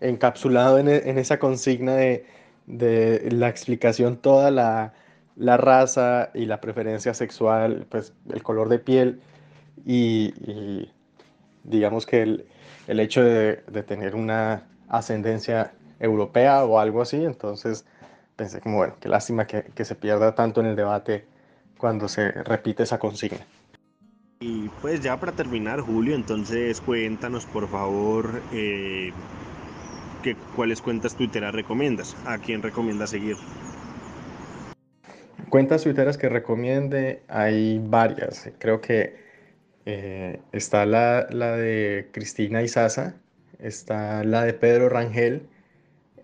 encapsulado 0.00 0.80
en, 0.80 0.88
en 0.88 1.18
esa 1.18 1.38
consigna 1.38 1.94
de, 1.94 2.26
de, 2.66 3.28
la 3.30 3.48
explicación 3.48 4.16
toda 4.16 4.50
la, 4.50 4.92
la, 5.36 5.56
raza 5.56 6.30
y 6.34 6.46
la 6.46 6.60
preferencia 6.60 7.14
sexual, 7.14 7.86
pues 7.88 8.12
el 8.32 8.42
color 8.42 8.68
de 8.68 8.78
piel 8.78 9.20
y, 9.84 10.32
y 10.50 10.90
digamos 11.64 12.06
que 12.06 12.22
el, 12.22 12.46
el 12.86 13.00
hecho 13.00 13.22
de, 13.22 13.62
de 13.70 13.82
tener 13.82 14.14
una 14.14 14.64
ascendencia 14.88 15.72
europea 16.00 16.64
o 16.64 16.78
algo 16.78 17.02
así. 17.02 17.24
Entonces 17.24 17.84
pensé 18.36 18.60
como, 18.60 18.78
bueno, 18.78 18.94
qué 19.00 19.08
lástima 19.08 19.46
que, 19.46 19.64
que, 19.74 19.84
se 19.84 19.94
pierda 19.94 20.34
tanto 20.34 20.60
en 20.60 20.66
el 20.66 20.76
debate 20.76 21.26
cuando 21.78 22.08
se 22.08 22.30
repite 22.30 22.82
esa 22.82 22.98
consigna. 22.98 23.44
Y 24.40 24.68
pues 24.82 25.00
ya 25.00 25.18
para 25.18 25.32
terminar, 25.32 25.80
Julio, 25.80 26.14
entonces 26.14 26.80
cuéntanos 26.80 27.46
por 27.46 27.68
favor 27.68 28.42
eh, 28.52 29.12
que, 30.22 30.36
cuáles 30.54 30.82
cuentas 30.82 31.14
tuiteras 31.14 31.54
recomiendas, 31.54 32.14
a 32.26 32.38
quién 32.38 32.62
recomiendas 32.62 33.10
seguir. 33.10 33.36
Cuentas 35.48 35.82
tuiteras 35.82 36.18
que 36.18 36.28
recomiende, 36.28 37.22
hay 37.28 37.80
varias. 37.82 38.50
Creo 38.58 38.80
que 38.80 39.16
eh, 39.84 40.40
está 40.52 40.86
la, 40.86 41.26
la 41.30 41.52
de 41.52 42.08
Cristina 42.12 42.62
Izaza, 42.62 43.14
está 43.58 44.24
la 44.24 44.42
de 44.42 44.52
Pedro 44.54 44.88
Rangel, 44.88 45.48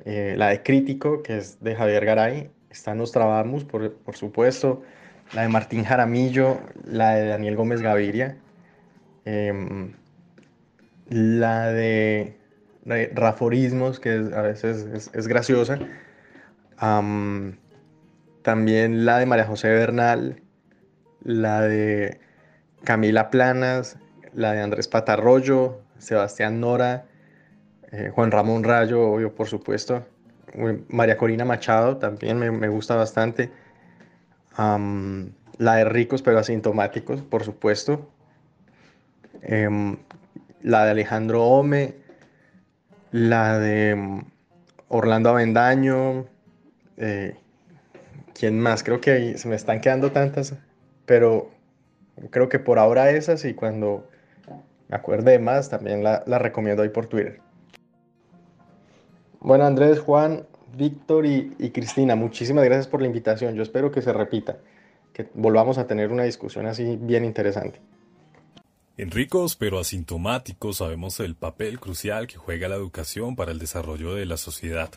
eh, 0.05 0.35
la 0.37 0.49
de 0.49 0.63
Crítico, 0.63 1.23
que 1.23 1.39
es 1.39 1.61
de 1.61 1.77
Javier 1.77 2.05
Garay, 2.05 2.51
está 2.71 2.95
Nostradamus, 2.95 3.65
por, 3.65 3.95
por 3.95 4.17
supuesto, 4.17 4.83
la 5.33 5.43
de 5.43 5.49
Martín 5.49 5.85
Jaramillo, 5.85 6.59
la 6.85 7.15
de 7.15 7.29
Daniel 7.29 7.57
Gómez 7.57 7.81
Gaviria, 7.81 8.37
eh, 9.25 9.93
la 11.09 11.69
de, 11.69 12.37
Raforismos, 13.15 14.01
que 14.01 14.17
es, 14.17 14.33
a 14.33 14.43
veces 14.43 15.11
es, 15.15 15.29
graciosa, 15.29 15.79
también 18.43 19.05
la 19.05 19.19
de 19.19 19.27
María 19.27 19.47
José 19.47 19.69
Bernal, 19.69 20.43
la 21.23 21.63
de 21.63 22.21
Camila 22.85 23.31
Planas, 23.31 23.99
la 24.35 24.53
de 24.53 24.61
Andrés 24.61 24.89
Patarroyo, 24.89 25.81
Sebastián 25.99 26.61
Nora, 26.61 27.07
eh, 27.93 28.11
Juan 28.15 28.31
Ramón 28.31 28.65
Rayo, 28.65 29.03
obvio, 29.03 29.35
por 29.35 29.47
supuesto. 29.47 30.05
María 30.89 31.17
Corina 31.17 31.45
Machado 31.45 31.97
también 31.97 32.39
me, 32.39 32.51
me 32.51 32.69
gusta 32.69 32.95
bastante. 32.95 33.51
La 34.57 35.75
de 35.77 35.85
Ricos 35.85 36.23
pero 36.23 36.39
Asintomáticos, 36.39 37.23
por 37.23 37.45
supuesto. 37.45 38.11
Um, 39.49 39.97
la 40.63 40.85
de 40.85 40.91
Alejandro 40.91 41.45
Ome. 41.45 41.95
La 43.11 43.59
de 43.59 44.23
Orlando 44.89 45.31
Avendaño. 45.31 46.27
Eh, 46.97 47.37
¿Quién 48.35 48.59
más? 48.59 48.83
Creo 48.83 49.01
que 49.01 49.37
se 49.39 49.49
me 49.49 49.57
están 49.57 49.81
quedando 49.81 50.13
tantas, 50.13 50.55
pero 51.07 51.51
creo 52.31 52.49
que 52.49 52.59
por 52.59 52.79
ahora 52.79 53.11
esas 53.11 53.45
y 53.45 53.55
cuando 53.55 54.09
me 54.89 54.97
acuerde 54.97 55.33
de 55.33 55.39
más 55.39 55.69
también 55.69 56.03
la, 56.05 56.23
la 56.27 56.39
recomiendo 56.39 56.83
ahí 56.83 56.89
por 56.89 57.07
Twitter. 57.07 57.41
Bueno, 59.41 59.65
Andrés, 59.65 60.01
Juan, 60.01 60.47
Víctor 60.77 61.27
y, 61.27 61.55
y, 61.59 61.71
Cristina, 61.71 62.15
muchísimas 62.15 62.65
gracias 62.65 62.87
por 62.87 63.01
la 63.01 63.07
invitación. 63.07 63.55
Yo 63.55 63.63
espero 63.63 63.91
que 63.91 64.03
se 64.03 64.13
repita, 64.13 64.59
que 65.13 65.29
volvamos 65.35 65.79
a 65.79 65.87
tener 65.87 66.13
una 66.13 66.25
discusión 66.25 66.67
así 66.67 66.97
bien 67.01 67.25
interesante. 67.25 67.81
En 68.97 69.11
ricos 69.11 69.57
pero 69.57 69.79
asintomáticos 69.79 70.77
sabemos 70.77 71.19
el 71.21 71.35
papel 71.35 71.81
crucial 71.81 72.27
que 72.27 72.37
juega 72.37 72.69
la 72.69 72.77
educación 72.77 73.35
para 73.35 73.51
el 73.51 73.59
desarrollo 73.59 74.15
de 74.15 74.27
la 74.27 74.37
sociedad. 74.37 74.91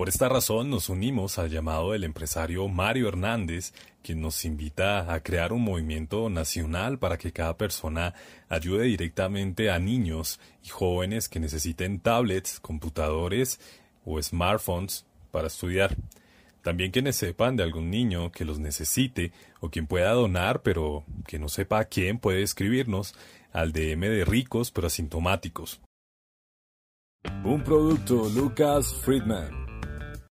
Por 0.00 0.08
esta 0.08 0.30
razón 0.30 0.70
nos 0.70 0.88
unimos 0.88 1.38
al 1.38 1.50
llamado 1.50 1.92
del 1.92 2.04
empresario 2.04 2.66
Mario 2.68 3.08
Hernández, 3.08 3.74
quien 4.02 4.22
nos 4.22 4.46
invita 4.46 5.12
a 5.12 5.22
crear 5.22 5.52
un 5.52 5.60
movimiento 5.60 6.30
nacional 6.30 6.98
para 6.98 7.18
que 7.18 7.32
cada 7.32 7.58
persona 7.58 8.14
ayude 8.48 8.84
directamente 8.84 9.70
a 9.70 9.78
niños 9.78 10.40
y 10.64 10.68
jóvenes 10.70 11.28
que 11.28 11.38
necesiten 11.38 12.00
tablets, 12.00 12.60
computadores 12.60 13.60
o 14.06 14.18
smartphones 14.22 15.04
para 15.30 15.48
estudiar. 15.48 15.94
También 16.62 16.92
quienes 16.92 17.16
sepan 17.16 17.56
de 17.56 17.64
algún 17.64 17.90
niño 17.90 18.32
que 18.32 18.46
los 18.46 18.58
necesite 18.58 19.32
o 19.60 19.68
quien 19.68 19.86
pueda 19.86 20.12
donar 20.12 20.62
pero 20.62 21.04
que 21.26 21.38
no 21.38 21.50
sepa 21.50 21.78
a 21.78 21.84
quién 21.84 22.18
puede 22.18 22.40
escribirnos 22.40 23.14
al 23.52 23.72
DM 23.72 24.00
de 24.08 24.24
ricos 24.24 24.70
pero 24.70 24.86
asintomáticos. 24.86 25.78
Un 27.44 27.62
producto 27.62 28.30
Lucas 28.30 28.94
Friedman. 28.94 29.59